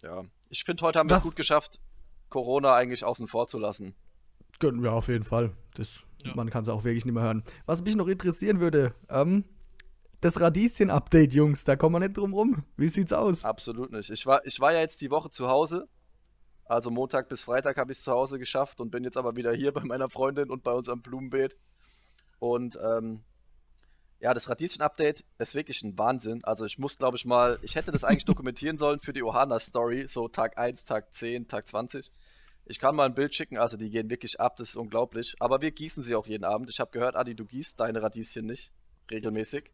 ja. 0.03 0.25
Ich 0.49 0.65
finde, 0.65 0.83
heute 0.83 0.99
haben 0.99 1.11
wir 1.11 1.17
es 1.19 1.23
gut 1.23 1.37
geschafft, 1.37 1.79
Corona 2.31 2.75
eigentlich 2.75 3.05
außen 3.05 3.29
vor 3.29 3.49
zu 3.49 3.59
lassen. 3.59 3.95
Gönnen 4.59 4.83
wir 4.83 4.93
auf 4.93 5.09
jeden 5.09 5.25
Fall. 5.25 5.53
Das, 5.75 6.05
Ja. 6.25 6.35
Man 6.35 6.51
kann 6.51 6.63
es 6.63 6.69
auch 6.69 6.85
wirklich 6.85 7.05
nicht 7.05 7.15
mehr 7.15 7.23
hören. 7.23 7.45
Was 7.67 7.83
mich 7.83 7.97
noch 7.97 8.09
interessieren 8.09 8.61
würde, 8.61 8.95
ähm, 9.09 9.45
das 10.21 10.41
Radieschen-Update, 10.41 11.33
Jungs, 11.33 11.65
da 11.65 11.77
kommen 11.77 11.95
wir 11.95 12.01
nicht 12.01 12.17
drum 12.17 12.35
rum. 12.35 12.65
Wie 12.77 12.89
sieht's 12.89 13.13
aus? 13.13 13.45
Absolut 13.45 13.91
nicht. 13.91 14.11
Ich 14.11 14.27
war, 14.27 14.45
ich 14.45 14.61
war 14.61 14.73
ja 14.73 14.81
jetzt 14.81 15.01
die 15.01 15.11
Woche 15.11 15.31
zu 15.31 15.49
Hause. 15.49 15.89
Also 16.67 16.91
Montag 16.91 17.29
bis 17.29 17.45
Freitag 17.45 17.79
habe 17.79 17.91
ich 17.91 17.99
es 17.99 18.05
zu 18.05 18.13
Hause 18.13 18.39
geschafft 18.39 18.81
und 18.81 18.91
bin 18.91 19.03
jetzt 19.03 19.17
aber 19.17 19.35
wieder 19.37 19.53
hier 19.53 19.73
bei 19.73 19.83
meiner 19.83 20.11
Freundin 20.11 20.51
und 20.51 20.63
bei 20.63 20.73
unserem 20.73 21.01
Blumenbeet. 21.01 21.57
Und 22.39 22.79
ähm, 22.83 23.23
ja, 24.21 24.35
das 24.35 24.49
Radieschen-Update 24.51 25.25
ist 25.39 25.55
wirklich 25.55 25.83
ein 25.83 25.99
Wahnsinn. 25.99 26.45
Also 26.45 26.67
ich 26.67 26.79
muss, 26.79 26.99
glaube 26.99 27.17
ich, 27.17 27.25
mal, 27.25 27.59
ich 27.63 27.75
hätte 27.75 27.91
das 27.91 28.05
eigentlich 28.05 28.25
dokumentieren 28.27 28.77
sollen 28.77 29.01
für 29.01 29.15
die 29.15 29.23
Ohana-Story, 29.23 30.07
so 30.07 30.29
Tag 30.29 30.59
1, 30.59 30.85
Tag 30.85 31.15
10, 31.15 31.49
Tag 31.49 31.67
20. 31.67 32.11
Ich 32.67 32.79
kann 32.79 32.95
mal 32.95 33.07
ein 33.07 33.15
Bild 33.15 33.35
schicken, 33.35 33.59
also 33.59 33.77
die 33.77 33.91
gehen 33.91 34.11
wirklich 34.11 34.39
ab, 34.39 34.57
das 34.57 34.71
ist 34.71 34.77
unglaublich. 34.77 35.35
Aber 35.41 35.61
wir 35.61 35.73
gießen 35.73 36.03
sie 36.03 36.15
auch 36.15 36.27
jeden 36.27 36.45
Abend. 36.45 36.71
Ich 36.71 36.79
habe 36.79 36.91
gehört, 36.93 37.17
Adi, 37.17 37.35
du 37.35 37.45
gießt 37.45 37.81
deine 37.81 38.01
Radieschen 38.03 38.47
nicht 38.47 38.73
regelmäßig. 39.11 39.71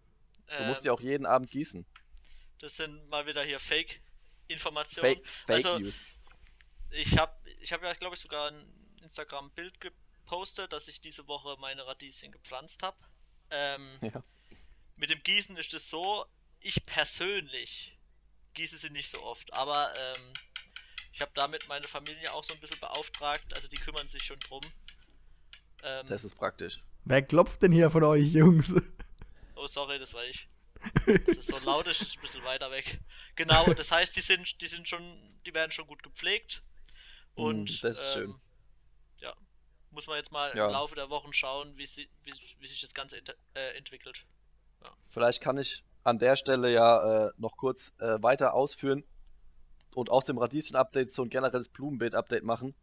Du 0.58 0.64
musst 0.64 0.84
die 0.84 0.88
Ähm, 0.88 0.94
auch 0.94 1.00
jeden 1.00 1.26
Abend 1.26 1.50
gießen. 1.50 1.84
das 2.60 2.76
sind 2.76 3.08
mal 3.10 3.26
wieder 3.26 3.44
hier 3.44 3.58
Fake-Informationen. 3.60 5.16
Fake, 5.16 5.28
Fake 5.28 5.56
also, 5.56 5.78
News. 5.78 6.00
Ich 6.90 7.18
habe 7.18 7.32
ich 7.60 7.72
hab 7.72 7.82
ja, 7.82 7.92
glaube 7.94 8.14
ich, 8.14 8.20
sogar 8.22 8.50
ein 8.50 8.64
Instagram-Bild 9.02 9.78
gepostet, 9.80 10.72
dass 10.72 10.88
ich 10.88 11.00
diese 11.00 11.26
Woche 11.26 11.56
meine 11.60 11.86
Radieschen 11.86 12.32
gepflanzt 12.32 12.82
habe. 12.82 12.96
Ähm, 13.50 13.98
Ja. 14.02 14.22
Mit 14.96 15.10
dem 15.10 15.22
Gießen 15.22 15.56
ist 15.58 15.74
es 15.74 15.90
so, 15.90 16.24
ich 16.60 16.82
persönlich 16.86 17.98
gieße 18.54 18.78
sie 18.78 18.88
nicht 18.88 19.10
so 19.10 19.20
oft, 19.22 19.52
aber 19.52 19.92
ähm, 19.94 20.32
ich 21.16 21.22
habe 21.22 21.32
damit 21.34 21.66
meine 21.66 21.88
Familie 21.88 22.30
auch 22.34 22.44
so 22.44 22.52
ein 22.52 22.60
bisschen 22.60 22.78
beauftragt, 22.78 23.54
also 23.54 23.68
die 23.68 23.78
kümmern 23.78 24.06
sich 24.06 24.22
schon 24.22 24.38
drum. 24.40 24.60
Ähm, 25.82 26.06
Das 26.06 26.24
ist 26.24 26.34
praktisch. 26.34 26.82
Wer 27.06 27.22
klopft 27.22 27.62
denn 27.62 27.72
hier 27.72 27.88
von 27.90 28.04
euch, 28.04 28.34
Jungs? 28.34 28.74
oh, 29.54 29.66
sorry, 29.66 29.98
das 29.98 30.12
war 30.12 30.24
ich. 30.24 30.46
Das 31.24 31.38
ist 31.38 31.48
so 31.48 31.58
laut, 31.64 31.86
das 31.86 32.02
ist 32.02 32.18
ein 32.18 32.20
bisschen 32.20 32.44
weiter 32.44 32.70
weg. 32.70 33.00
Genau, 33.34 33.72
das 33.72 33.90
heißt, 33.90 34.14
die 34.14 34.20
sind, 34.20 34.60
die 34.60 34.66
sind 34.66 34.86
schon, 34.86 35.40
die 35.46 35.54
werden 35.54 35.70
schon 35.72 35.86
gut 35.86 36.02
gepflegt. 36.02 36.62
Und 37.34 37.70
Mm, 37.70 37.80
das 37.80 37.96
ist 37.98 38.12
schön. 38.12 38.30
ähm, 38.32 38.40
ja, 39.20 39.34
muss 39.90 40.06
man 40.06 40.18
jetzt 40.18 40.32
mal 40.32 40.54
Ja. 40.54 40.66
im 40.66 40.72
Laufe 40.72 40.96
der 40.96 41.08
Wochen 41.08 41.32
schauen, 41.32 41.78
wie, 41.78 41.86
sie, 41.86 42.10
wie, 42.24 42.32
wie 42.60 42.66
sich 42.66 42.82
das 42.82 42.92
Ganze 42.92 43.16
ent 43.16 43.34
äh, 43.54 43.74
entwickelt. 43.78 44.26
Vielleicht 45.08 45.40
kann 45.40 45.56
ich 45.56 45.82
an 46.04 46.18
der 46.18 46.36
Stelle 46.36 46.70
ja 46.70 47.28
äh, 47.28 47.32
noch 47.38 47.56
kurz 47.56 47.94
äh, 48.00 48.22
weiter 48.22 48.52
ausführen 48.52 49.02
und 49.96 50.10
aus 50.10 50.26
dem 50.26 50.36
Radieschen-Update 50.36 51.10
so 51.10 51.22
ein 51.22 51.30
generelles 51.30 51.70
Blumenbeet-Update 51.70 52.44
machen, 52.44 52.74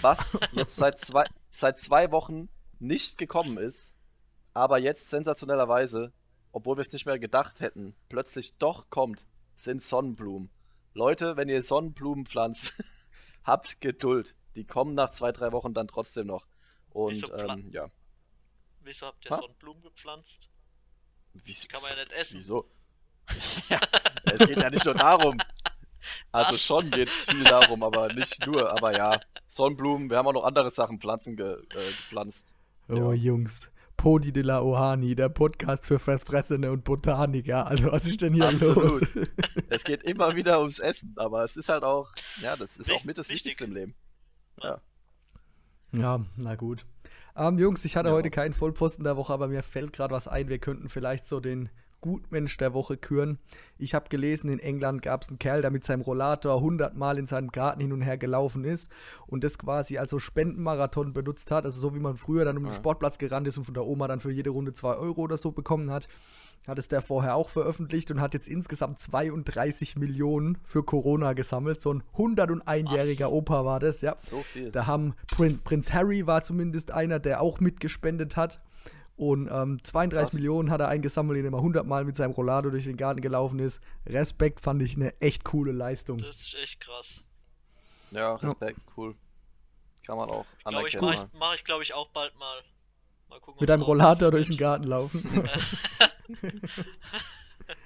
was 0.00 0.38
jetzt 0.52 0.76
seit 0.76 0.98
zwei, 0.98 1.26
seit 1.50 1.78
zwei 1.78 2.10
Wochen 2.12 2.48
nicht 2.78 3.18
gekommen 3.18 3.58
ist, 3.58 3.94
aber 4.54 4.78
jetzt 4.78 5.10
sensationellerweise, 5.10 6.14
obwohl 6.50 6.78
wir 6.78 6.80
es 6.80 6.90
nicht 6.90 7.04
mehr 7.04 7.18
gedacht 7.18 7.60
hätten, 7.60 7.94
plötzlich 8.08 8.56
doch 8.56 8.88
kommt, 8.88 9.26
sind 9.54 9.82
Sonnenblumen. 9.82 10.50
Leute, 10.94 11.36
wenn 11.36 11.50
ihr 11.50 11.62
Sonnenblumen 11.62 12.24
pflanzt, 12.24 12.82
habt 13.44 13.82
Geduld. 13.82 14.34
Die 14.56 14.64
kommen 14.64 14.94
nach 14.94 15.10
zwei, 15.10 15.30
drei 15.30 15.52
Wochen 15.52 15.74
dann 15.74 15.88
trotzdem 15.88 16.26
noch. 16.26 16.46
Und 16.88 17.12
Wieso 17.12 17.34
ähm, 17.34 17.68
ja. 17.70 17.90
Wieso 18.80 19.06
habt 19.06 19.22
ihr 19.26 19.30
Ha? 19.30 19.36
Sonnenblumen 19.36 19.82
gepflanzt? 19.82 20.48
Wie, 21.34 21.52
Die 21.52 21.68
kann 21.68 21.82
man 21.82 21.90
ja 21.90 21.98
nicht 21.98 22.12
essen. 22.12 22.38
Wieso? 22.38 22.66
ja, 23.68 23.80
es 24.24 24.46
geht 24.46 24.58
ja 24.58 24.70
nicht 24.70 24.84
nur 24.86 24.94
darum. 24.94 25.36
Also 26.32 26.54
Was? 26.54 26.62
schon 26.62 26.90
geht 26.90 27.08
es 27.08 27.24
viel 27.26 27.44
darum, 27.44 27.82
aber 27.82 28.12
nicht 28.12 28.46
nur. 28.46 28.70
Aber 28.70 28.96
ja, 28.96 29.20
Sonnenblumen, 29.46 30.10
wir 30.10 30.16
haben 30.18 30.26
auch 30.28 30.32
noch 30.32 30.44
andere 30.44 30.70
Sachen, 30.70 30.98
Pflanzen 31.00 31.36
ge, 31.36 31.52
äh, 31.54 31.56
gepflanzt. 31.74 32.54
Oh, 32.88 32.94
Ja. 32.96 33.12
Jungs. 33.12 33.70
Podi 33.96 34.32
de 34.32 34.42
la 34.42 34.60
Ohani, 34.62 35.14
der 35.14 35.28
Podcast 35.28 35.86
für 35.86 35.98
Verfressene 36.00 36.72
und 36.72 36.82
Botaniker. 36.82 37.66
Also, 37.68 37.92
was 37.92 38.06
ist 38.08 38.20
denn 38.22 38.34
hier 38.34 38.48
Absolut. 38.48 38.76
los? 38.76 39.00
Es 39.68 39.84
geht 39.84 40.02
immer 40.02 40.34
wieder 40.34 40.58
ums 40.58 40.80
Essen, 40.80 41.14
aber 41.16 41.44
es 41.44 41.56
ist 41.56 41.68
halt 41.68 41.84
auch, 41.84 42.10
ja, 42.40 42.56
das 42.56 42.76
ist 42.78 42.90
auch 42.90 43.04
mit 43.04 43.16
das 43.16 43.28
wichtig. 43.28 43.44
Wichtigste 43.60 43.64
im 43.64 43.72
Leben. 43.72 43.94
Ja, 45.92 46.20
na 46.36 46.54
gut. 46.56 46.84
Ähm, 47.36 47.58
Jungs, 47.58 47.84
ich 47.84 47.96
hatte 47.96 48.08
Ja. 48.08 48.14
heute 48.14 48.30
keinen 48.30 48.54
Vollposten 48.54 49.04
der 49.04 49.16
Woche, 49.16 49.32
aber 49.32 49.48
mir 49.48 49.62
fällt 49.62 49.92
gerade 49.92 50.12
was 50.14 50.26
ein. 50.28 50.48
Wir 50.48 50.58
könnten 50.58 50.88
vielleicht 50.88 51.26
so 51.26 51.38
den 51.40 51.68
Gutmensch 52.02 52.58
der 52.58 52.74
Woche 52.74 52.98
küren. 52.98 53.38
Ich 53.78 53.94
habe 53.94 54.10
gelesen, 54.10 54.50
in 54.50 54.58
England 54.58 55.00
gab 55.00 55.22
es 55.22 55.28
einen 55.30 55.38
Kerl, 55.38 55.62
der 55.62 55.70
mit 55.70 55.84
seinem 55.84 56.02
Rollator 56.02 56.56
100 56.56 56.94
Mal 56.94 57.16
in 57.16 57.26
seinem 57.26 57.50
Garten 57.50 57.80
hin 57.80 57.92
und 57.94 58.02
her 58.02 58.18
gelaufen 58.18 58.64
ist 58.64 58.92
und 59.26 59.42
das 59.42 59.56
quasi 59.56 59.96
als 59.96 60.10
so 60.10 60.18
Spendenmarathon 60.18 61.14
benutzt 61.14 61.50
hat. 61.50 61.64
Also 61.64 61.80
so 61.80 61.94
wie 61.94 62.00
man 62.00 62.18
früher 62.18 62.44
dann 62.44 62.58
um 62.58 62.64
den 62.64 62.72
Ah. 62.72 62.74
Sportplatz 62.74 63.16
gerannt 63.16 63.46
ist 63.46 63.56
und 63.56 63.64
von 63.64 63.74
der 63.74 63.86
Oma 63.86 64.06
dann 64.08 64.20
für 64.20 64.30
jede 64.30 64.50
Runde 64.50 64.74
2 64.74 64.96
Euro 64.96 65.22
oder 65.22 65.38
so 65.38 65.52
bekommen 65.52 65.90
hat. 65.90 66.06
Hat 66.68 66.78
es 66.78 66.86
der 66.86 67.02
vorher 67.02 67.34
auch 67.34 67.48
veröffentlicht 67.48 68.10
und 68.12 68.20
hat 68.20 68.34
jetzt 68.34 68.48
insgesamt 68.48 68.98
32 68.98 69.96
Millionen 69.96 70.58
für 70.62 70.84
Corona 70.84 71.32
gesammelt. 71.32 71.80
So 71.80 71.92
ein 71.92 72.04
101-jähriger 72.16 73.26
Was? 73.26 73.32
Opa 73.32 73.64
war 73.64 73.80
das, 73.80 74.00
ja. 74.00 74.14
So 74.18 74.42
viel. 74.42 74.70
Da 74.70 74.86
haben 74.86 75.14
Prin 75.34 75.58
Prinz 75.64 75.92
Harry 75.92 76.26
war 76.26 76.44
zumindest 76.44 76.90
einer, 76.92 77.18
der 77.18 77.40
auch 77.40 77.58
mitgespendet 77.58 78.36
hat. 78.36 78.60
Und 79.16 79.48
ähm, 79.52 79.78
32 79.82 80.10
Krass. 80.10 80.32
Millionen 80.32 80.70
hat 80.70 80.80
er 80.80 80.88
eingesammelt, 80.88 81.38
indem 81.38 81.54
er 81.54 81.58
100 81.58 81.86
Mal 81.86 82.04
mit 82.04 82.16
seinem 82.16 82.32
Rollator 82.32 82.70
durch 82.70 82.84
den 82.84 82.96
Garten 82.96 83.20
gelaufen 83.20 83.58
ist. 83.58 83.80
Respekt 84.06 84.60
fand 84.60 84.82
ich 84.82 84.96
eine 84.96 85.18
echt 85.20 85.44
coole 85.44 85.72
Leistung. 85.72 86.18
Das 86.18 86.40
ist 86.40 86.54
echt 86.54 86.80
krass. 86.80 87.22
Ja, 88.10 88.34
Respekt, 88.34 88.80
cool. 88.96 89.14
Kann 90.06 90.16
man 90.18 90.28
auch 90.28 90.46
Glaube 90.64 90.88
ich, 90.88 90.98
anerkennen. 90.98 91.04
mache 91.04 91.14
ich, 91.32 91.38
mach 91.38 91.54
ich 91.54 91.64
glaube 91.64 91.82
ich, 91.82 91.94
auch 91.94 92.08
bald 92.08 92.36
mal. 92.38 92.62
Mal 93.28 93.40
gucken. 93.40 93.60
Mit 93.60 93.70
einem 93.70 93.82
Rollator 93.82 94.30
durch 94.30 94.48
den. 94.48 94.56
Garten 94.56 94.84
laufen. 94.84 95.48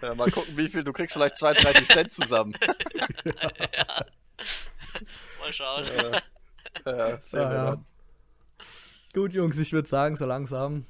Ja, 0.02 0.14
mal 0.14 0.30
gucken, 0.30 0.56
wie 0.56 0.68
viel, 0.68 0.82
du 0.82 0.92
kriegst 0.92 1.14
vielleicht 1.14 1.36
32 1.36 1.86
Cent 1.86 2.12
zusammen. 2.12 2.54
Mal 5.40 5.52
schauen. 5.52 5.84
Ja, 6.84 7.08
ja. 7.08 7.18
dann. 7.32 7.84
Gut, 9.14 9.32
Jungs, 9.32 9.58
ich 9.58 9.72
würde 9.72 9.88
sagen, 9.88 10.16
so 10.16 10.26
langsam 10.26 10.86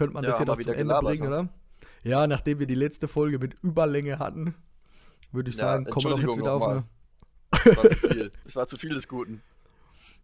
könnte 0.00 0.14
man 0.14 0.24
Ja, 0.24 0.30
das 0.30 0.38
hier 0.38 0.46
haben 0.46 0.56
doch 0.56 0.64
zum 0.64 0.72
Ende 0.72 0.98
bringen, 1.02 1.28
ne? 1.28 1.28
oder? 1.28 1.48
Ja, 2.04 2.26
nachdem 2.26 2.58
wir 2.58 2.66
die 2.66 2.74
letzte 2.74 3.06
Folge 3.06 3.38
mit 3.38 3.54
Überlänge 3.62 4.18
hatten, 4.18 4.54
würde 5.30 5.50
ich 5.50 5.56
Ja, 5.56 5.66
sagen, 5.66 5.84
kommen 5.84 6.06
wir 6.06 6.10
doch 6.12 6.20
jetzt 6.20 6.38
wieder 6.38 6.54
auf 6.54 6.62
eine. 6.62 6.84
Das 7.50 7.76
war 7.76 7.90
zu 7.90 8.08
viel. 8.08 8.32
Das 8.44 8.56
war 8.56 8.66
zu 8.66 8.78
viel 8.78 8.94
des 8.94 9.08
Guten. 9.08 9.42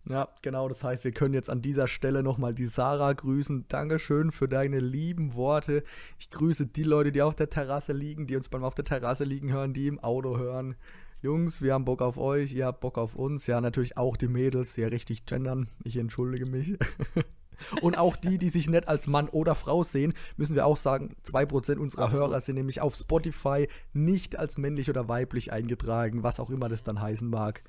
Ja, 0.09 0.29
genau. 0.41 0.67
Das 0.71 0.83
heißt, 0.83 1.05
wir 1.05 1.13
können 1.13 1.35
jetzt 1.35 1.51
an 1.51 1.61
dieser 1.61 1.89
Stelle 1.89 2.23
nochmal 2.23 2.55
die 2.55 2.65
Sarah 2.65 3.13
grüßen. 3.13 3.67
Dankeschön 3.69 4.33
für 4.33 4.49
deine 4.49 4.79
lieben 4.79 5.35
Worte. 5.35 5.85
Ich 6.19 6.31
grüße 6.31 6.69
die 6.69 6.85
Leute, 6.85 7.13
die 7.13 7.21
auf 7.21 7.35
der 7.35 7.51
Terrasse 7.51 7.93
liegen, 7.93 8.27
die 8.27 8.37
uns 8.37 8.49
beim 8.49 8.65
auf 8.65 8.75
der 8.75 8.87
Terrasse 8.87 9.25
liegen 9.25 9.53
hören, 9.53 9.75
die 9.75 9.89
im 9.89 9.99
Auto 9.99 10.39
hören. 10.39 10.75
Jungs, 11.21 11.61
wir 11.61 11.75
haben 11.75 11.85
Bock 11.85 12.01
auf 12.01 12.17
euch, 12.17 12.55
ihr 12.55 12.65
habt 12.65 12.81
Bock 12.81 12.97
auf 12.97 13.15
uns. 13.15 13.47
Ja, 13.47 13.61
natürlich 13.61 13.99
auch 13.99 14.17
die 14.17 14.29
Mädels, 14.29 14.73
die 14.73 14.81
ja 14.81 14.89
richtig 14.89 15.27
gendern. 15.27 15.69
Ich 15.85 15.99
entschuldige 15.99 16.47
mich. 16.47 16.79
Und 17.81 17.99
auch 17.99 18.17
die, 18.17 18.39
die 18.39 18.49
sich 18.49 18.69
nicht 18.69 18.89
als 18.89 19.07
Mann 19.07 19.29
oder 19.29 19.55
Frau 19.55 19.83
sehen, 19.83 20.15
müssen 20.37 20.55
wir 20.55 20.67
auch 20.67 20.77
sagen, 20.77 21.17
2% 21.25 21.77
unserer 21.77 22.11
so. 22.11 22.19
Hörer 22.19 22.41
sind 22.41 22.57
nämlich 22.57 22.81
auf 22.81 22.95
Spotify 22.95 23.69
nicht 23.93 24.39
als 24.39 24.59
männlich 24.59 24.91
oder 24.91 25.09
weiblich 25.09 25.53
eingetragen, 25.53 26.23
was 26.23 26.41
auch 26.41 26.51
immer 26.51 26.69
das 26.69 26.83
dann 26.83 27.01
heißen 27.01 27.29
mag. 27.29 27.63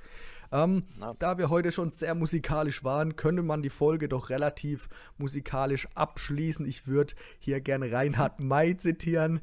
Ähm, 0.52 0.84
da 1.20 1.38
wir 1.38 1.50
heute 1.50 1.72
schon 1.72 1.92
sehr 1.92 2.16
musikalisch 2.16 2.84
waren, 2.84 3.16
könnte 3.16 3.44
man 3.44 3.62
die 3.62 3.70
Folge 3.70 4.08
doch 4.08 4.30
relativ 4.30 4.88
musikalisch 5.18 5.88
abschließen. 5.96 6.66
Ich 6.66 6.88
würde 6.88 7.16
hier 7.40 7.60
gerne 7.60 7.92
Reinhard 7.92 8.40
May 8.40 8.78
zitieren. 8.78 9.42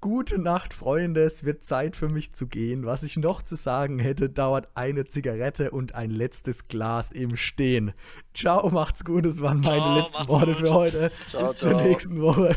Gute 0.00 0.38
Nacht, 0.38 0.74
Freunde, 0.74 1.24
es 1.24 1.42
wird 1.42 1.64
Zeit 1.64 1.96
für 1.96 2.08
mich 2.08 2.32
zu 2.32 2.46
gehen. 2.46 2.86
Was 2.86 3.02
ich 3.02 3.16
noch 3.16 3.42
zu 3.42 3.56
sagen 3.56 3.98
hätte, 3.98 4.30
dauert 4.30 4.68
eine 4.74 5.06
Zigarette 5.06 5.72
und 5.72 5.96
ein 5.96 6.12
letztes 6.12 6.68
Glas 6.68 7.10
im 7.10 7.34
Stehen. 7.34 7.92
Ciao, 8.32 8.70
macht's 8.70 9.04
gut, 9.04 9.26
das 9.26 9.42
waren 9.42 9.58
meine 9.60 9.80
Ciao, 9.80 9.98
letzten 9.98 10.28
Worte 10.28 10.52
gut. 10.52 10.56
für 10.60 10.72
heute. 10.74 11.12
Ciao, 11.26 11.42
Bis 11.48 11.56
zur 11.56 11.70
ciao. 11.70 11.82
nächsten 11.82 12.20
Woche. 12.22 12.56